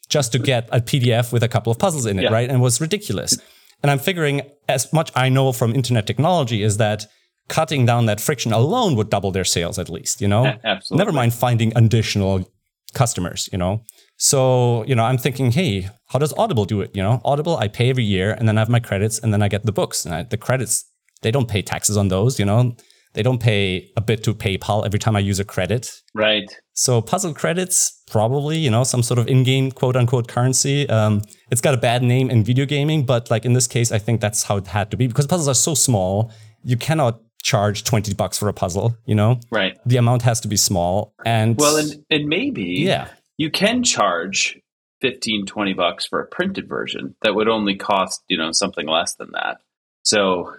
just 0.09 0.31
to 0.31 0.39
get 0.39 0.67
a 0.71 0.79
PDF 0.79 1.31
with 1.33 1.43
a 1.43 1.47
couple 1.47 1.71
of 1.71 1.77
puzzles 1.79 2.05
in 2.05 2.19
it, 2.19 2.23
Yeah. 2.23 2.29
right? 2.33 2.47
And 2.49 2.59
it 2.59 2.61
was 2.61 2.79
ridiculous. 2.81 3.37
And 3.83 3.91
I'm 3.91 3.99
figuring 3.99 4.41
as 4.67 4.91
much 4.93 5.11
I 5.15 5.29
know 5.29 5.51
from 5.51 5.75
internet 5.75 6.07
technology 6.07 6.63
is 6.63 6.77
that 6.77 7.05
cutting 7.49 7.85
down 7.85 8.05
that 8.07 8.19
friction 8.19 8.51
alone 8.53 8.95
would 8.95 9.09
double 9.09 9.31
their 9.31 9.45
sales 9.45 9.77
at 9.79 9.89
least, 9.89 10.19
you 10.21 10.27
know? 10.27 10.45
A- 10.45 10.59
absolutely. 10.65 10.97
Never 10.97 11.11
mind 11.11 11.33
finding 11.33 11.71
additional 11.77 12.49
customers, 12.93 13.47
you 13.51 13.57
know? 13.57 13.83
So, 14.17 14.83
you 14.85 14.95
know, 14.95 15.03
I'm 15.03 15.17
thinking, 15.17 15.51
hey, 15.51 15.89
how 16.07 16.19
does 16.19 16.33
Audible 16.37 16.65
do 16.65 16.81
it? 16.81 16.91
You 16.95 17.03
know, 17.03 17.21
Audible, 17.23 17.57
I 17.57 17.67
pay 17.67 17.89
every 17.89 18.03
year 18.03 18.31
and 18.33 18.47
then 18.47 18.57
I 18.57 18.61
have 18.61 18.69
my 18.69 18.79
credits 18.79 19.19
and 19.19 19.31
then 19.33 19.41
I 19.43 19.47
get 19.47 19.65
the 19.65 19.71
books. 19.71 20.05
And 20.05 20.15
I, 20.15 20.23
the 20.23 20.37
credits, 20.37 20.83
they 21.21 21.31
don't 21.31 21.47
pay 21.47 21.61
taxes 21.61 21.97
on 21.97 22.07
those, 22.07 22.39
you 22.39 22.45
know? 22.45 22.75
They 23.13 23.23
don't 23.23 23.39
pay 23.39 23.89
a 23.95 24.01
bit 24.01 24.23
to 24.25 24.33
PayPal 24.33 24.85
every 24.85 24.99
time 24.99 25.15
I 25.15 25.19
use 25.19 25.39
a 25.39 25.45
credit. 25.45 25.91
Right. 26.13 26.45
So 26.73 27.01
puzzle 27.01 27.33
credits, 27.33 27.96
probably, 28.07 28.57
you 28.57 28.71
know, 28.71 28.83
some 28.83 29.03
sort 29.03 29.19
of 29.19 29.27
in-game 29.27 29.71
quote 29.71 29.95
unquote 29.95 30.27
currency. 30.27 30.89
Um, 30.89 31.21
it's 31.51 31.61
got 31.61 31.73
a 31.73 31.77
bad 31.77 32.03
name 32.03 32.29
in 32.29 32.43
video 32.43 32.65
gaming, 32.65 33.05
but 33.05 33.29
like 33.29 33.45
in 33.45 33.53
this 33.53 33.67
case, 33.67 33.91
I 33.91 33.99
think 33.99 34.21
that's 34.21 34.43
how 34.43 34.57
it 34.57 34.67
had 34.67 34.91
to 34.91 34.97
be 34.97 35.07
because 35.07 35.27
puzzles 35.27 35.47
are 35.47 35.53
so 35.53 35.73
small. 35.73 36.31
You 36.63 36.77
cannot 36.77 37.21
charge 37.43 37.83
20 37.83 38.13
bucks 38.15 38.37
for 38.37 38.49
a 38.49 38.53
puzzle, 38.53 38.97
you 39.05 39.15
know? 39.15 39.39
Right. 39.51 39.77
The 39.85 39.97
amount 39.97 40.23
has 40.23 40.39
to 40.41 40.47
be 40.47 40.57
small. 40.57 41.13
And 41.25 41.57
Well, 41.57 41.77
and, 41.77 42.03
and 42.09 42.27
maybe 42.27 42.63
yeah, 42.63 43.09
you 43.37 43.51
can 43.51 43.83
charge 43.83 44.59
15, 45.01 45.45
20 45.45 45.73
bucks 45.73 46.05
for 46.07 46.19
a 46.19 46.27
printed 46.27 46.67
version 46.67 47.15
that 47.21 47.35
would 47.35 47.47
only 47.47 47.75
cost, 47.75 48.23
you 48.27 48.37
know, 48.37 48.51
something 48.51 48.87
less 48.87 49.15
than 49.15 49.31
that. 49.33 49.61
So 50.03 50.53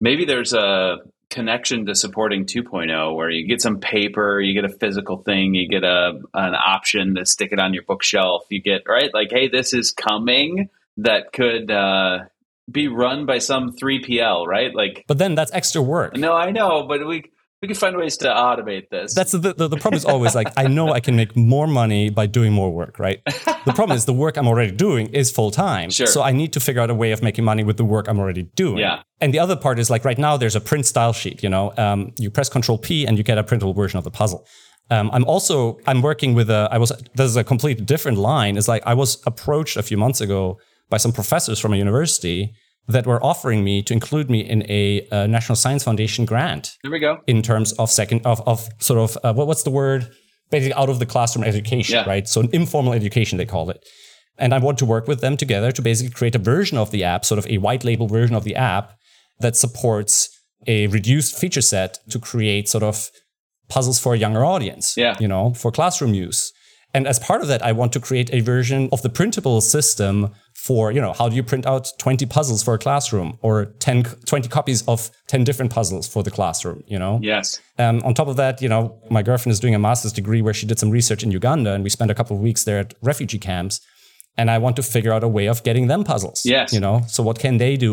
maybe 0.00 0.24
there's 0.24 0.54
a 0.54 0.98
connection 1.32 1.86
to 1.86 1.94
supporting 1.94 2.44
2.0 2.44 3.16
where 3.16 3.30
you 3.30 3.46
get 3.46 3.60
some 3.60 3.80
paper, 3.80 4.40
you 4.40 4.54
get 4.54 4.70
a 4.70 4.74
physical 4.74 5.16
thing, 5.16 5.54
you 5.54 5.68
get 5.68 5.82
a 5.82 6.20
an 6.34 6.54
option 6.54 7.16
to 7.16 7.26
stick 7.26 7.50
it 7.52 7.58
on 7.58 7.74
your 7.74 7.82
bookshelf, 7.82 8.44
you 8.50 8.62
get 8.62 8.82
right 8.86 9.10
like 9.12 9.30
hey, 9.30 9.48
this 9.48 9.72
is 9.72 9.90
coming 9.90 10.68
that 10.98 11.32
could 11.32 11.70
uh 11.70 12.18
be 12.70 12.86
run 12.88 13.26
by 13.26 13.38
some 13.38 13.72
3PL, 13.72 14.46
right? 14.46 14.74
Like 14.74 15.04
but 15.08 15.18
then 15.18 15.34
that's 15.34 15.52
extra 15.52 15.82
work. 15.82 16.16
no, 16.16 16.34
I 16.34 16.50
know, 16.50 16.86
but 16.86 17.06
we 17.06 17.24
we 17.62 17.68
can 17.68 17.76
find 17.76 17.96
ways 17.96 18.16
to 18.16 18.26
automate 18.28 18.90
this. 18.90 19.14
That's 19.14 19.30
the, 19.30 19.54
the, 19.54 19.68
the 19.68 19.76
problem 19.76 19.96
is 19.96 20.04
always 20.04 20.34
like, 20.34 20.48
I 20.56 20.66
know 20.66 20.92
I 20.92 20.98
can 20.98 21.14
make 21.14 21.36
more 21.36 21.68
money 21.68 22.10
by 22.10 22.26
doing 22.26 22.52
more 22.52 22.72
work, 22.72 22.98
right? 22.98 23.20
The 23.24 23.72
problem 23.72 23.96
is 23.96 24.04
the 24.04 24.12
work 24.12 24.36
I'm 24.36 24.48
already 24.48 24.72
doing 24.72 25.06
is 25.14 25.30
full 25.30 25.52
time. 25.52 25.90
Sure. 25.90 26.08
So 26.08 26.22
I 26.22 26.32
need 26.32 26.52
to 26.54 26.60
figure 26.60 26.82
out 26.82 26.90
a 26.90 26.94
way 26.94 27.12
of 27.12 27.22
making 27.22 27.44
money 27.44 27.62
with 27.62 27.76
the 27.76 27.84
work 27.84 28.08
I'm 28.08 28.18
already 28.18 28.42
doing. 28.56 28.78
Yeah. 28.78 29.02
And 29.20 29.32
the 29.32 29.38
other 29.38 29.54
part 29.54 29.78
is 29.78 29.90
like 29.90 30.04
right 30.04 30.18
now 30.18 30.36
there's 30.36 30.56
a 30.56 30.60
print 30.60 30.86
style 30.86 31.12
sheet, 31.12 31.44
you 31.44 31.48
know, 31.48 31.72
um, 31.78 32.12
you 32.18 32.30
press 32.32 32.48
control 32.48 32.78
P 32.78 33.06
and 33.06 33.16
you 33.16 33.22
get 33.22 33.38
a 33.38 33.44
printable 33.44 33.74
version 33.74 33.96
of 33.96 34.02
the 34.02 34.10
puzzle. 34.10 34.44
Um, 34.90 35.08
I'm 35.12 35.24
also, 35.24 35.78
I'm 35.86 36.02
working 36.02 36.34
with 36.34 36.50
a, 36.50 36.68
I 36.72 36.78
was, 36.78 36.90
there's 37.14 37.36
a 37.36 37.44
completely 37.44 37.84
different 37.84 38.18
line. 38.18 38.56
It's 38.56 38.66
like 38.66 38.82
I 38.84 38.94
was 38.94 39.22
approached 39.24 39.76
a 39.76 39.84
few 39.84 39.96
months 39.96 40.20
ago 40.20 40.58
by 40.90 40.96
some 40.96 41.12
professors 41.12 41.60
from 41.60 41.72
a 41.72 41.76
university 41.76 42.52
that 42.88 43.06
were 43.06 43.22
offering 43.24 43.62
me 43.64 43.82
to 43.82 43.92
include 43.94 44.28
me 44.30 44.40
in 44.40 44.64
a, 44.70 45.06
uh 45.10 45.26
National 45.26 45.56
Science 45.56 45.84
Foundation 45.84 46.24
grant 46.24 46.72
there 46.82 46.90
we 46.92 46.98
go. 46.98 47.18
in 47.26 47.40
terms 47.42 47.72
of 47.74 47.90
second 47.90 48.20
of, 48.26 48.40
of 48.46 48.68
sort 48.78 48.98
of 48.98 49.16
uh, 49.24 49.32
what, 49.32 49.46
what's 49.46 49.62
the 49.62 49.70
word 49.70 50.10
basically 50.50 50.74
out 50.74 50.90
of 50.90 50.98
the 50.98 51.06
classroom 51.06 51.44
education 51.44 51.94
Yeah. 51.96 52.04
right 52.14 52.26
so 52.28 52.40
an 52.40 52.50
informal 52.52 52.92
education 52.92 53.38
they 53.38 53.46
call 53.46 53.70
it 53.70 53.78
and 54.38 54.52
i 54.54 54.58
want 54.58 54.78
to 54.78 54.86
work 54.86 55.06
with 55.08 55.20
them 55.20 55.36
together 55.36 55.70
to 55.72 55.82
basically 55.82 56.12
create 56.12 56.34
a 56.34 56.38
version 56.54 56.76
of 56.78 56.90
the 56.90 57.04
app 57.04 57.24
sort 57.24 57.38
of 57.38 57.46
a 57.46 57.58
white 57.58 57.84
label 57.84 58.06
version 58.08 58.34
of 58.36 58.44
the 58.44 58.56
app 58.56 58.86
that 59.40 59.56
supports 59.56 60.28
a 60.66 60.86
reduced 60.88 61.32
feature 61.38 61.62
set 61.62 61.98
to 62.10 62.18
create 62.18 62.68
sort 62.68 62.84
of 62.84 63.08
puzzles 63.68 63.98
for 63.98 64.14
a 64.14 64.18
younger 64.18 64.44
audience 64.44 64.94
Yeah. 64.96 65.14
you 65.20 65.28
know 65.28 65.54
for 65.54 65.70
classroom 65.72 66.14
use 66.14 66.52
and 66.94 67.06
as 67.06 67.18
part 67.18 67.40
of 67.42 67.48
that 67.48 67.62
i 67.64 67.72
want 67.72 67.92
to 67.94 68.00
create 68.00 68.28
a 68.32 68.40
version 68.40 68.88
of 68.92 69.00
the 69.02 69.08
printable 69.08 69.60
system 69.60 70.30
for 70.66 70.92
you 70.92 71.00
know 71.00 71.12
how 71.12 71.28
do 71.28 71.34
you 71.34 71.42
print 71.42 71.66
out 71.66 71.84
20 71.98 72.24
puzzles 72.26 72.62
for 72.62 72.74
a 72.74 72.78
classroom 72.78 73.36
or 73.42 73.54
10 73.80 74.04
20 74.26 74.48
copies 74.48 74.80
of 74.86 75.10
10 75.26 75.42
different 75.44 75.72
puzzles 75.72 76.06
for 76.12 76.22
the 76.22 76.30
classroom 76.30 76.78
you 76.86 76.98
know 76.98 77.18
Yes. 77.22 77.60
um, 77.78 78.00
on 78.04 78.14
top 78.14 78.28
of 78.28 78.36
that, 78.36 78.62
you 78.62 78.68
know, 78.68 78.82
my 79.10 79.22
girlfriend 79.22 79.52
is 79.52 79.60
doing 79.60 79.74
a 79.74 79.78
master's 79.78 80.12
degree 80.12 80.40
where 80.42 80.54
she 80.54 80.66
did 80.66 80.78
some 80.78 80.90
research 80.98 81.22
in 81.24 81.30
Uganda, 81.32 81.70
and 81.74 81.82
we 81.84 81.90
spent 81.90 82.10
a 82.10 82.14
couple 82.14 82.36
of 82.36 82.42
weeks 82.42 82.62
there 82.64 82.78
at 82.84 82.94
refugee 83.02 83.38
camps. 83.38 83.80
And 84.38 84.46
I 84.50 84.58
want 84.64 84.76
to 84.76 84.82
figure 84.82 85.12
out 85.12 85.22
a 85.24 85.28
way 85.28 85.46
of 85.48 85.62
getting 85.62 85.88
them 85.88 86.04
puzzles. 86.04 86.40
Yes. 86.44 86.72
You 86.72 86.80
know, 86.80 86.96
so 87.14 87.22
what 87.22 87.38
can 87.44 87.54
they 87.58 87.76
do? 87.76 87.92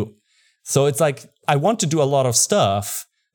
So 0.64 0.86
it's 0.90 1.00
like 1.08 1.20
I 1.54 1.56
want 1.66 1.78
to 1.80 1.88
do 1.96 2.02
a 2.02 2.10
lot 2.16 2.26
of 2.26 2.36
stuff 2.36 2.86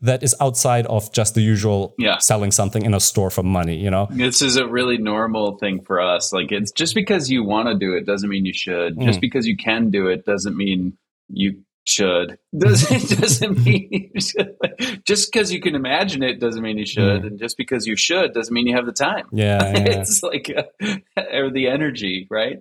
that 0.04 0.22
is 0.22 0.34
outside 0.40 0.86
of 0.86 1.12
just 1.12 1.34
the 1.34 1.40
usual 1.40 1.94
Yeah. 1.98 2.18
selling 2.18 2.50
something 2.52 2.84
in 2.84 2.94
a 2.94 3.00
store 3.00 3.30
for 3.30 3.42
money. 3.42 3.76
You 3.76 3.90
know, 3.90 4.06
This 4.10 4.40
is 4.42 4.56
a 4.56 4.66
really 4.66 4.98
normal 4.98 5.58
thing 5.58 5.80
for 5.86 6.00
us. 6.00 6.32
Like 6.32 6.52
it's 6.52 6.72
just 6.72 6.94
because 6.94 7.30
you 7.30 7.42
want 7.44 7.68
to 7.68 7.74
do 7.74 7.94
it 7.94 8.04
doesn't 8.06 8.28
mean 8.30 8.44
you 8.44 8.52
should. 8.54 9.00
Just 9.00 9.20
because 9.20 9.46
you 9.46 9.56
can 9.56 9.90
do 9.90 10.08
it 10.08 10.24
doesn't 10.24 10.56
mean 10.56 10.96
you 11.28 11.62
should. 11.86 12.38
Doesn't 12.58 13.20
doesn't 13.20 13.64
mean. 13.66 14.12
Just 15.04 15.30
because 15.30 15.52
you 15.52 15.60
can 15.60 15.74
imagine 15.74 16.22
it 16.22 16.40
doesn't 16.40 16.62
mean 16.62 16.78
you 16.78 16.86
should, 16.86 17.24
and 17.24 17.38
just 17.38 17.58
because 17.58 17.86
you 17.86 17.94
should 17.96 18.32
doesn't 18.32 18.54
mean 18.54 18.66
you 18.66 18.74
have 18.74 18.86
the 18.86 18.92
time. 18.92 19.26
yeah, 19.32 19.62
yeah, 19.74 19.78
yeah. 19.78 20.00
it's 20.00 20.22
like 20.22 20.50
uh, 20.56 20.96
or 21.32 21.50
the 21.50 21.68
energy, 21.68 22.26
right? 22.30 22.58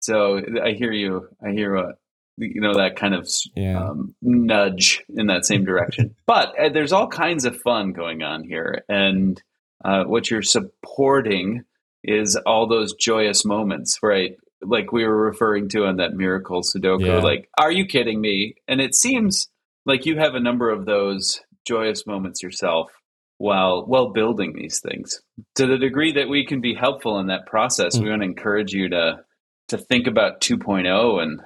So 0.00 0.42
I 0.62 0.72
hear 0.72 0.92
you. 0.92 1.28
I 1.42 1.52
hear 1.52 1.76
uh, 1.76 1.92
you 2.38 2.60
know 2.60 2.74
that 2.74 2.96
kind 2.96 3.14
of 3.14 3.28
Yeah. 3.54 3.82
um, 3.90 4.14
nudge 4.22 5.02
in 5.16 5.26
that 5.28 5.44
same 5.46 5.64
direction. 5.64 6.14
but 6.26 6.58
uh, 6.58 6.68
there's 6.68 6.92
all 6.92 7.08
kinds 7.08 7.44
of 7.44 7.60
fun 7.60 7.92
going 7.92 8.22
on 8.22 8.44
here, 8.44 8.84
and 8.88 9.42
uh, 9.84 10.04
what 10.04 10.30
you're 10.30 10.42
supporting 10.42 11.62
is 12.04 12.36
all 12.46 12.66
those 12.68 12.94
joyous 12.94 13.44
moments, 13.44 13.98
right? 14.02 14.36
Like 14.62 14.92
we 14.92 15.04
were 15.04 15.16
referring 15.24 15.68
to 15.70 15.84
on 15.86 15.96
that 15.96 16.14
miracle 16.14 16.62
Sudoku. 16.62 17.06
Yeah. 17.06 17.18
Like, 17.20 17.48
are 17.58 17.70
you 17.72 17.84
kidding 17.86 18.20
me? 18.20 18.54
And 18.68 18.80
it 18.80 18.94
seems 18.94 19.48
like 19.84 20.06
you 20.06 20.18
have 20.18 20.34
a 20.34 20.40
number 20.40 20.70
of 20.70 20.86
those 20.86 21.40
joyous 21.66 22.06
moments 22.06 22.42
yourself 22.42 22.90
while 23.38 23.84
while 23.86 24.12
building 24.12 24.54
these 24.54 24.80
things. 24.80 25.20
To 25.56 25.66
the 25.66 25.76
degree 25.78 26.12
that 26.12 26.28
we 26.28 26.46
can 26.46 26.60
be 26.60 26.74
helpful 26.74 27.18
in 27.18 27.26
that 27.26 27.46
process, 27.46 27.96
Mm. 27.98 28.02
we 28.04 28.10
want 28.10 28.22
to 28.22 28.28
encourage 28.28 28.72
you 28.72 28.88
to 28.88 29.20
to 29.68 29.76
think 29.78 30.06
about 30.06 30.40
2.0 30.40 31.20
and 31.22 31.40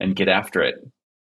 and 0.00 0.16
get 0.16 0.28
after 0.28 0.62
it. 0.62 0.76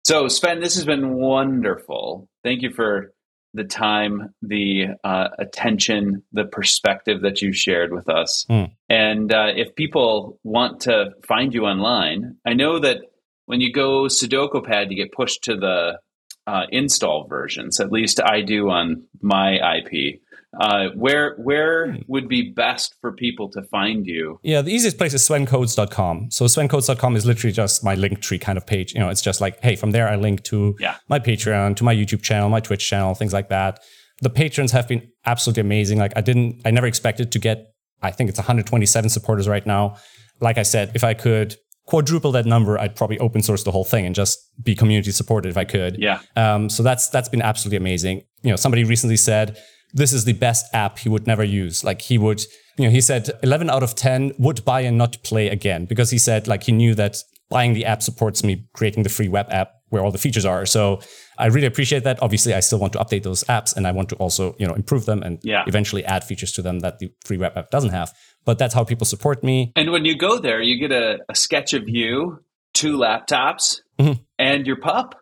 So, 0.04 0.28
Sven, 0.28 0.60
this 0.60 0.74
has 0.74 0.84
been 0.84 1.14
wonderful. 1.14 2.28
Thank 2.42 2.62
you 2.62 2.70
for 2.70 3.12
the 3.54 3.64
time, 3.64 4.34
the 4.40 4.86
uh, 5.04 5.28
attention, 5.38 6.22
the 6.32 6.44
perspective 6.44 7.22
that 7.22 7.42
you 7.42 7.52
shared 7.52 7.92
with 7.92 8.08
us. 8.08 8.44
Hmm. 8.48 8.64
And 8.88 9.32
uh, 9.32 9.48
if 9.54 9.74
people 9.74 10.38
want 10.42 10.80
to 10.82 11.10
find 11.26 11.52
you 11.52 11.66
online, 11.66 12.36
I 12.46 12.54
know 12.54 12.78
that 12.78 12.98
when 13.46 13.60
you 13.60 13.72
go 13.72 14.04
SudokuPad, 14.04 14.90
you 14.90 14.96
get 14.96 15.12
pushed 15.12 15.44
to 15.44 15.56
the 15.56 15.98
uh, 16.46 16.62
install 16.70 17.26
versions. 17.28 17.78
At 17.78 17.92
least 17.92 18.20
I 18.20 18.40
do 18.40 18.70
on 18.70 19.04
my 19.20 19.76
IP. 19.76 20.20
Uh, 20.60 20.88
where 20.94 21.34
where 21.38 21.96
would 22.08 22.28
be 22.28 22.52
best 22.52 22.94
for 23.00 23.12
people 23.12 23.50
to 23.50 23.62
find 23.70 24.06
you? 24.06 24.38
Yeah, 24.42 24.60
the 24.60 24.70
easiest 24.72 24.98
place 24.98 25.14
is 25.14 25.22
svencodes.com. 25.26 26.30
So 26.30 26.44
svencodes.com 26.44 27.16
is 27.16 27.24
literally 27.24 27.52
just 27.52 27.82
my 27.84 27.94
link 27.94 28.20
tree 28.20 28.38
kind 28.38 28.58
of 28.58 28.66
page. 28.66 28.92
You 28.92 29.00
know, 29.00 29.08
it's 29.08 29.22
just 29.22 29.40
like, 29.40 29.60
hey, 29.62 29.76
from 29.76 29.92
there 29.92 30.08
I 30.08 30.16
link 30.16 30.42
to 30.44 30.76
Yeah. 30.78 30.96
my 31.08 31.18
Patreon, 31.18 31.76
to 31.76 31.84
my 31.84 31.94
YouTube 31.94 32.22
channel, 32.22 32.48
my 32.48 32.60
Twitch 32.60 32.86
channel, 32.88 33.14
things 33.14 33.32
like 33.32 33.48
that. 33.48 33.80
The 34.20 34.30
patrons 34.30 34.72
have 34.72 34.86
been 34.88 35.08
absolutely 35.26 35.62
amazing. 35.62 35.98
Like 35.98 36.12
I 36.16 36.20
didn't, 36.20 36.60
I 36.64 36.70
never 36.70 36.86
expected 36.86 37.32
to 37.32 37.38
get, 37.38 37.72
I 38.02 38.10
think 38.10 38.28
it's 38.28 38.38
127 38.38 39.08
supporters 39.10 39.48
right 39.48 39.66
now. 39.66 39.96
Like 40.40 40.58
I 40.58 40.62
said, 40.64 40.92
if 40.94 41.02
I 41.04 41.14
could 41.14 41.56
quadruple 41.86 42.30
that 42.32 42.46
number, 42.46 42.78
I'd 42.78 42.94
probably 42.94 43.18
open 43.18 43.42
source 43.42 43.64
the 43.64 43.70
whole 43.72 43.84
thing 43.84 44.06
and 44.06 44.14
just 44.14 44.38
be 44.62 44.74
community 44.74 45.10
supported 45.12 45.48
if 45.48 45.56
I 45.56 45.64
could. 45.64 45.96
Yeah. 45.98 46.20
Um, 46.36 46.68
so 46.68 46.82
that's 46.82 47.08
that's 47.08 47.28
been 47.28 47.42
absolutely 47.42 47.78
amazing. 47.78 48.22
You 48.42 48.50
know, 48.50 48.56
somebody 48.56 48.84
recently 48.84 49.16
said 49.16 49.56
this 49.92 50.12
is 50.12 50.24
the 50.24 50.32
best 50.32 50.66
app 50.74 50.98
he 50.98 51.08
would 51.08 51.26
never 51.26 51.44
use. 51.44 51.84
Like 51.84 52.00
he 52.02 52.18
would, 52.18 52.40
you 52.78 52.84
know, 52.86 52.90
he 52.90 53.00
said 53.00 53.30
11 53.42 53.68
out 53.70 53.82
of 53.82 53.94
10 53.94 54.32
would 54.38 54.64
buy 54.64 54.80
and 54.80 54.96
not 54.98 55.22
play 55.22 55.48
again 55.48 55.84
because 55.84 56.10
he 56.10 56.18
said 56.18 56.48
like 56.48 56.62
he 56.64 56.72
knew 56.72 56.94
that 56.94 57.16
buying 57.50 57.74
the 57.74 57.84
app 57.84 58.02
supports 58.02 58.42
me 58.42 58.64
creating 58.72 59.02
the 59.02 59.10
free 59.10 59.28
web 59.28 59.46
app 59.50 59.72
where 59.90 60.02
all 60.02 60.10
the 60.10 60.16
features 60.16 60.46
are. 60.46 60.64
So 60.64 61.00
I 61.38 61.46
really 61.46 61.66
appreciate 61.66 62.04
that. 62.04 62.22
Obviously, 62.22 62.54
I 62.54 62.60
still 62.60 62.78
want 62.78 62.94
to 62.94 62.98
update 62.98 63.24
those 63.24 63.44
apps 63.44 63.76
and 63.76 63.86
I 63.86 63.92
want 63.92 64.08
to 64.08 64.16
also, 64.16 64.56
you 64.58 64.66
know, 64.66 64.72
improve 64.72 65.04
them 65.04 65.22
and 65.22 65.38
Yeah. 65.42 65.64
eventually 65.66 66.02
add 66.06 66.24
features 66.24 66.52
to 66.52 66.62
them 66.62 66.80
that 66.80 66.98
the 66.98 67.10
free 67.26 67.36
web 67.36 67.52
app 67.56 67.70
doesn't 67.70 67.90
have. 67.90 68.10
But 68.46 68.58
that's 68.58 68.72
how 68.72 68.84
people 68.84 69.04
support 69.06 69.44
me. 69.44 69.70
And 69.76 69.92
when 69.92 70.06
you 70.06 70.16
go 70.16 70.38
there, 70.38 70.62
you 70.62 70.78
get 70.80 70.92
a, 70.92 71.18
a 71.28 71.34
sketch 71.34 71.74
of 71.74 71.82
you, 71.90 72.38
two 72.72 72.96
laptops, 72.96 73.80
Mhm. 74.00 74.20
and 74.38 74.66
your 74.66 74.76
pup. 74.80 75.14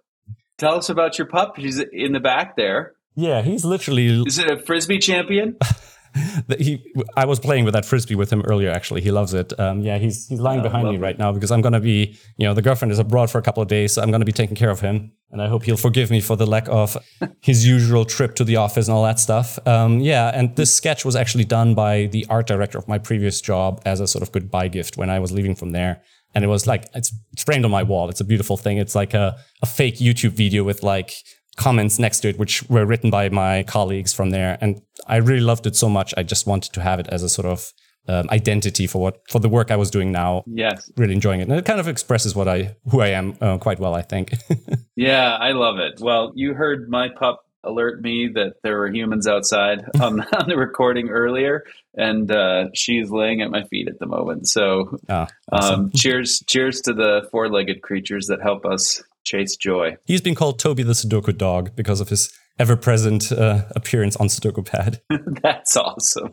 Tell 0.58 0.76
us 0.76 0.88
about 0.88 1.18
your 1.18 1.26
pup. 1.26 1.54
She's 1.58 1.80
in 1.92 2.12
the 2.12 2.20
back 2.20 2.54
there. 2.56 2.92
Yeah, 3.16 3.42
he's 3.42 3.64
literally 3.64 4.22
Is 4.26 4.38
it 4.38 4.50
a 4.50 4.58
frisbee 4.58 4.98
champion? 4.98 5.56
he 6.58 6.82
I 7.16 7.24
was 7.24 7.38
playing 7.38 7.64
with 7.64 7.74
that 7.74 7.84
frisbee 7.84 8.14
with 8.16 8.32
him 8.32 8.42
earlier 8.42 8.70
actually. 8.70 9.00
He 9.00 9.10
loves 9.10 9.32
it. 9.34 9.58
Um, 9.60 9.80
yeah 9.82 9.98
he's 9.98 10.26
he's 10.28 10.40
lying 10.40 10.60
Oh, 10.60 10.64
behind 10.64 10.84
me 10.84 10.92
lovely. 10.92 11.02
right 11.02 11.18
now 11.18 11.30
because 11.32 11.50
I'm 11.50 11.60
gonna 11.60 11.80
be 11.80 12.16
you 12.36 12.46
know 12.46 12.54
the 12.54 12.62
girlfriend 12.62 12.90
is 12.92 12.98
abroad 12.98 13.30
for 13.30 13.38
a 13.38 13.42
couple 13.42 13.62
of 13.62 13.68
days 13.68 13.92
so 13.92 14.02
I'm 14.02 14.10
gonna 14.10 14.24
be 14.24 14.32
taking 14.32 14.56
care 14.56 14.70
of 14.70 14.80
him. 14.80 15.12
And 15.32 15.40
I 15.40 15.46
hope 15.46 15.62
he'll 15.62 15.76
forgive 15.76 16.10
me 16.10 16.20
for 16.20 16.34
the 16.36 16.46
lack 16.46 16.66
of 16.68 16.96
his 17.40 17.64
usual 17.64 18.04
trip 18.04 18.34
to 18.36 18.44
the 18.44 18.56
office 18.56 18.88
and 18.88 18.94
all 18.96 19.04
that 19.04 19.20
stuff. 19.20 19.58
Um, 19.66 20.00
yeah 20.00 20.30
and 20.34 20.56
this 20.56 20.74
sketch 20.74 21.04
was 21.04 21.14
actually 21.14 21.44
done 21.44 21.74
by 21.74 22.06
the 22.06 22.26
art 22.28 22.46
director 22.48 22.78
of 22.78 22.88
my 22.88 22.98
previous 22.98 23.40
job 23.40 23.80
as 23.84 24.00
a 24.00 24.08
sort 24.08 24.22
of 24.22 24.32
goodbye 24.32 24.68
gift 24.68 24.96
when 24.96 25.10
I 25.10 25.20
was 25.20 25.30
leaving 25.30 25.54
from 25.54 25.70
there. 25.70 26.02
And 26.34 26.44
it 26.44 26.48
was 26.48 26.66
like 26.66 26.86
it's, 26.94 27.12
it's 27.32 27.42
framed 27.44 27.64
on 27.64 27.70
my 27.70 27.82
wall. 27.84 28.08
It's 28.08 28.20
a 28.20 28.24
beautiful 28.24 28.56
thing. 28.56 28.78
It's 28.78 28.94
like 28.94 29.14
a, 29.14 29.36
a 29.62 29.66
fake 29.66 29.96
YouTube 29.96 30.30
video 30.32 30.62
with 30.64 30.82
like 30.84 31.12
comments 31.60 31.98
next 31.98 32.20
to 32.20 32.28
it, 32.30 32.38
which 32.38 32.62
were 32.70 32.86
written 32.86 33.10
by 33.10 33.28
my 33.28 33.62
colleagues 33.64 34.12
from 34.12 34.30
there. 34.30 34.56
And 34.60 34.80
I 35.06 35.16
really 35.18 35.44
loved 35.44 35.66
it 35.66 35.76
so 35.76 35.88
much. 35.88 36.14
I 36.16 36.22
just 36.22 36.46
wanted 36.46 36.72
to 36.72 36.80
have 36.80 36.98
it 37.00 37.08
as 37.12 37.22
a 37.22 37.28
sort 37.28 37.46
of 37.46 37.72
um, 38.08 38.26
identity 38.30 38.86
for 38.86 39.00
what 39.02 39.14
for 39.28 39.40
the 39.40 39.48
work 39.48 39.70
I 39.70 39.76
was 39.76 39.90
doing 39.90 40.10
now. 40.10 40.42
yes. 40.46 40.90
Really 40.96 41.12
enjoying 41.14 41.40
it, 41.40 41.48
and 41.48 41.58
it 41.58 41.64
kind 41.66 41.80
of 41.80 41.86
expresses 41.86 42.34
what 42.34 42.48
I 42.48 42.74
who 42.90 43.00
I 43.02 43.08
am 43.08 43.36
uh, 43.40 43.58
quite 43.58 43.78
well. 43.78 43.94
I 43.94 44.02
think. 44.02 44.32
Yeah, 44.96 45.36
I 45.48 45.52
love 45.52 45.78
it. 45.78 45.94
Well, 46.00 46.32
you 46.34 46.52
heard 46.52 46.88
my 46.90 47.08
pup 47.08 47.40
alert 47.64 48.02
me 48.02 48.28
that 48.34 48.54
there 48.62 48.76
were 48.78 48.90
humans 48.92 49.26
outside 49.26 49.78
on, 50.00 50.20
on 50.20 50.48
the 50.48 50.56
recording 50.56 51.08
earlier, 51.08 51.64
and 51.96 52.30
uh, 52.30 52.64
she's 52.74 53.10
laying 53.10 53.40
at 53.40 53.50
my 53.50 53.62
feet 53.70 53.88
at 53.88 53.98
the 53.98 54.06
moment. 54.06 54.46
So, 54.48 54.98
Ah, 55.08 55.26
awesome. 55.52 55.80
um, 55.80 55.90
cheers, 55.94 56.42
cheers 56.46 56.80
to 56.82 56.92
the 56.92 57.26
four-legged 57.30 57.80
creatures 57.82 58.26
that 58.26 58.40
help 58.42 58.66
us 58.66 59.02
chase 59.30 59.56
joy. 59.56 59.96
He's 60.06 60.20
been 60.20 60.34
called 60.34 60.58
Toby 60.58 60.82
the 60.82 60.92
Sudoku 60.92 61.36
dog 61.36 61.76
because 61.76 62.00
of 62.00 62.08
his 62.08 62.32
ever-present 62.58 63.32
uh, 63.32 63.62
appearance 63.76 64.16
on 64.16 64.26
SudokuPad. 64.26 64.98
That's 65.42 65.76
awesome. 65.76 66.30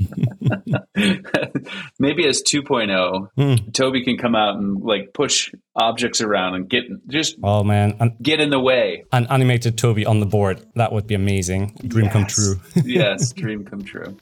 Maybe 2.00 2.28
as 2.28 2.42
2.0, 2.44 3.28
Hmm. 3.38 3.70
Toby 3.72 4.04
can 4.04 4.18
come 4.18 4.36
out 4.36 4.58
and 4.58 4.82
like 4.82 5.14
push 5.14 5.52
objects 5.76 6.22
around 6.22 6.56
and 6.56 6.70
get 6.70 6.84
just 7.08 7.38
Oh 7.44 7.64
man, 7.64 7.96
an, 8.00 8.18
get 8.22 8.40
in 8.40 8.50
the 8.50 8.60
way. 8.60 9.04
an 9.12 9.28
animated 9.30 9.78
Toby 9.78 10.06
on 10.06 10.20
the 10.20 10.26
board 10.26 10.66
that 10.76 10.92
would 10.92 11.08
be 11.08 11.16
amazing. 11.16 11.76
Dream 11.88 12.10
come 12.10 12.26
true. 12.26 12.56
yes, 12.84 13.32
dream 13.34 13.64
come 13.66 13.84
true. 13.84 14.18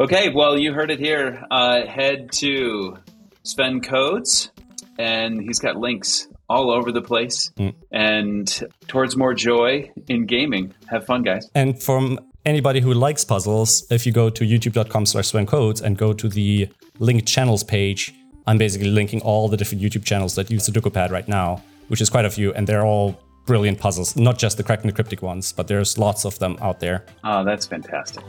Okay, 0.00 0.30
well, 0.30 0.58
you 0.58 0.72
heard 0.72 0.90
it 0.90 0.98
here. 0.98 1.44
Uh, 1.50 1.86
head 1.86 2.32
to 2.32 2.96
Sven 3.44 3.80
Codes, 3.80 4.50
and 4.98 5.40
he's 5.40 5.58
got 5.60 5.76
links 5.76 6.26
all 6.48 6.70
over 6.70 6.92
the 6.92 7.00
place 7.02 7.50
Mm. 7.58 7.74
and 7.90 8.62
towards 8.88 9.16
more 9.16 9.34
joy 9.34 9.90
in 10.08 10.26
gaming. 10.26 10.74
Have 10.88 11.06
fun, 11.06 11.22
guys. 11.22 11.50
And 11.54 11.80
from 11.82 12.18
anybody 12.44 12.80
who 12.80 12.92
likes 12.92 13.24
puzzles, 13.24 13.86
if 13.90 14.04
you 14.06 14.12
go 14.12 14.30
to 14.30 14.44
youtube.com 14.44 15.06
slash 15.06 15.30
codes 15.46 15.80
and 15.80 15.96
go 15.96 16.12
to 16.12 16.28
the 16.28 16.68
linked 16.98 17.26
channels 17.26 17.64
page, 17.64 18.12
I'm 18.46 18.58
basically 18.58 18.90
linking 18.90 19.22
all 19.22 19.48
the 19.48 19.56
different 19.56 19.82
YouTube 19.82 20.04
channels 20.04 20.34
that 20.34 20.50
use 20.50 20.68
SudokuPad 20.68 21.10
right 21.10 21.26
now, 21.26 21.62
which 21.88 22.00
is 22.00 22.10
quite 22.10 22.26
a 22.26 22.30
few, 22.30 22.52
and 22.52 22.66
they're 22.66 22.84
all 22.84 23.18
brilliant 23.46 23.78
puzzles. 23.78 24.16
Not 24.16 24.38
just 24.38 24.56
the 24.58 24.62
Cracked 24.62 24.82
and 24.82 24.90
the 24.90 24.94
Cryptic 24.94 25.22
ones, 25.22 25.52
but 25.52 25.66
there's 25.68 25.96
lots 25.98 26.24
of 26.26 26.38
them 26.38 26.58
out 26.60 26.80
there. 26.80 27.04
Oh, 27.24 27.42
that's 27.44 27.66
fantastic. 27.66 28.22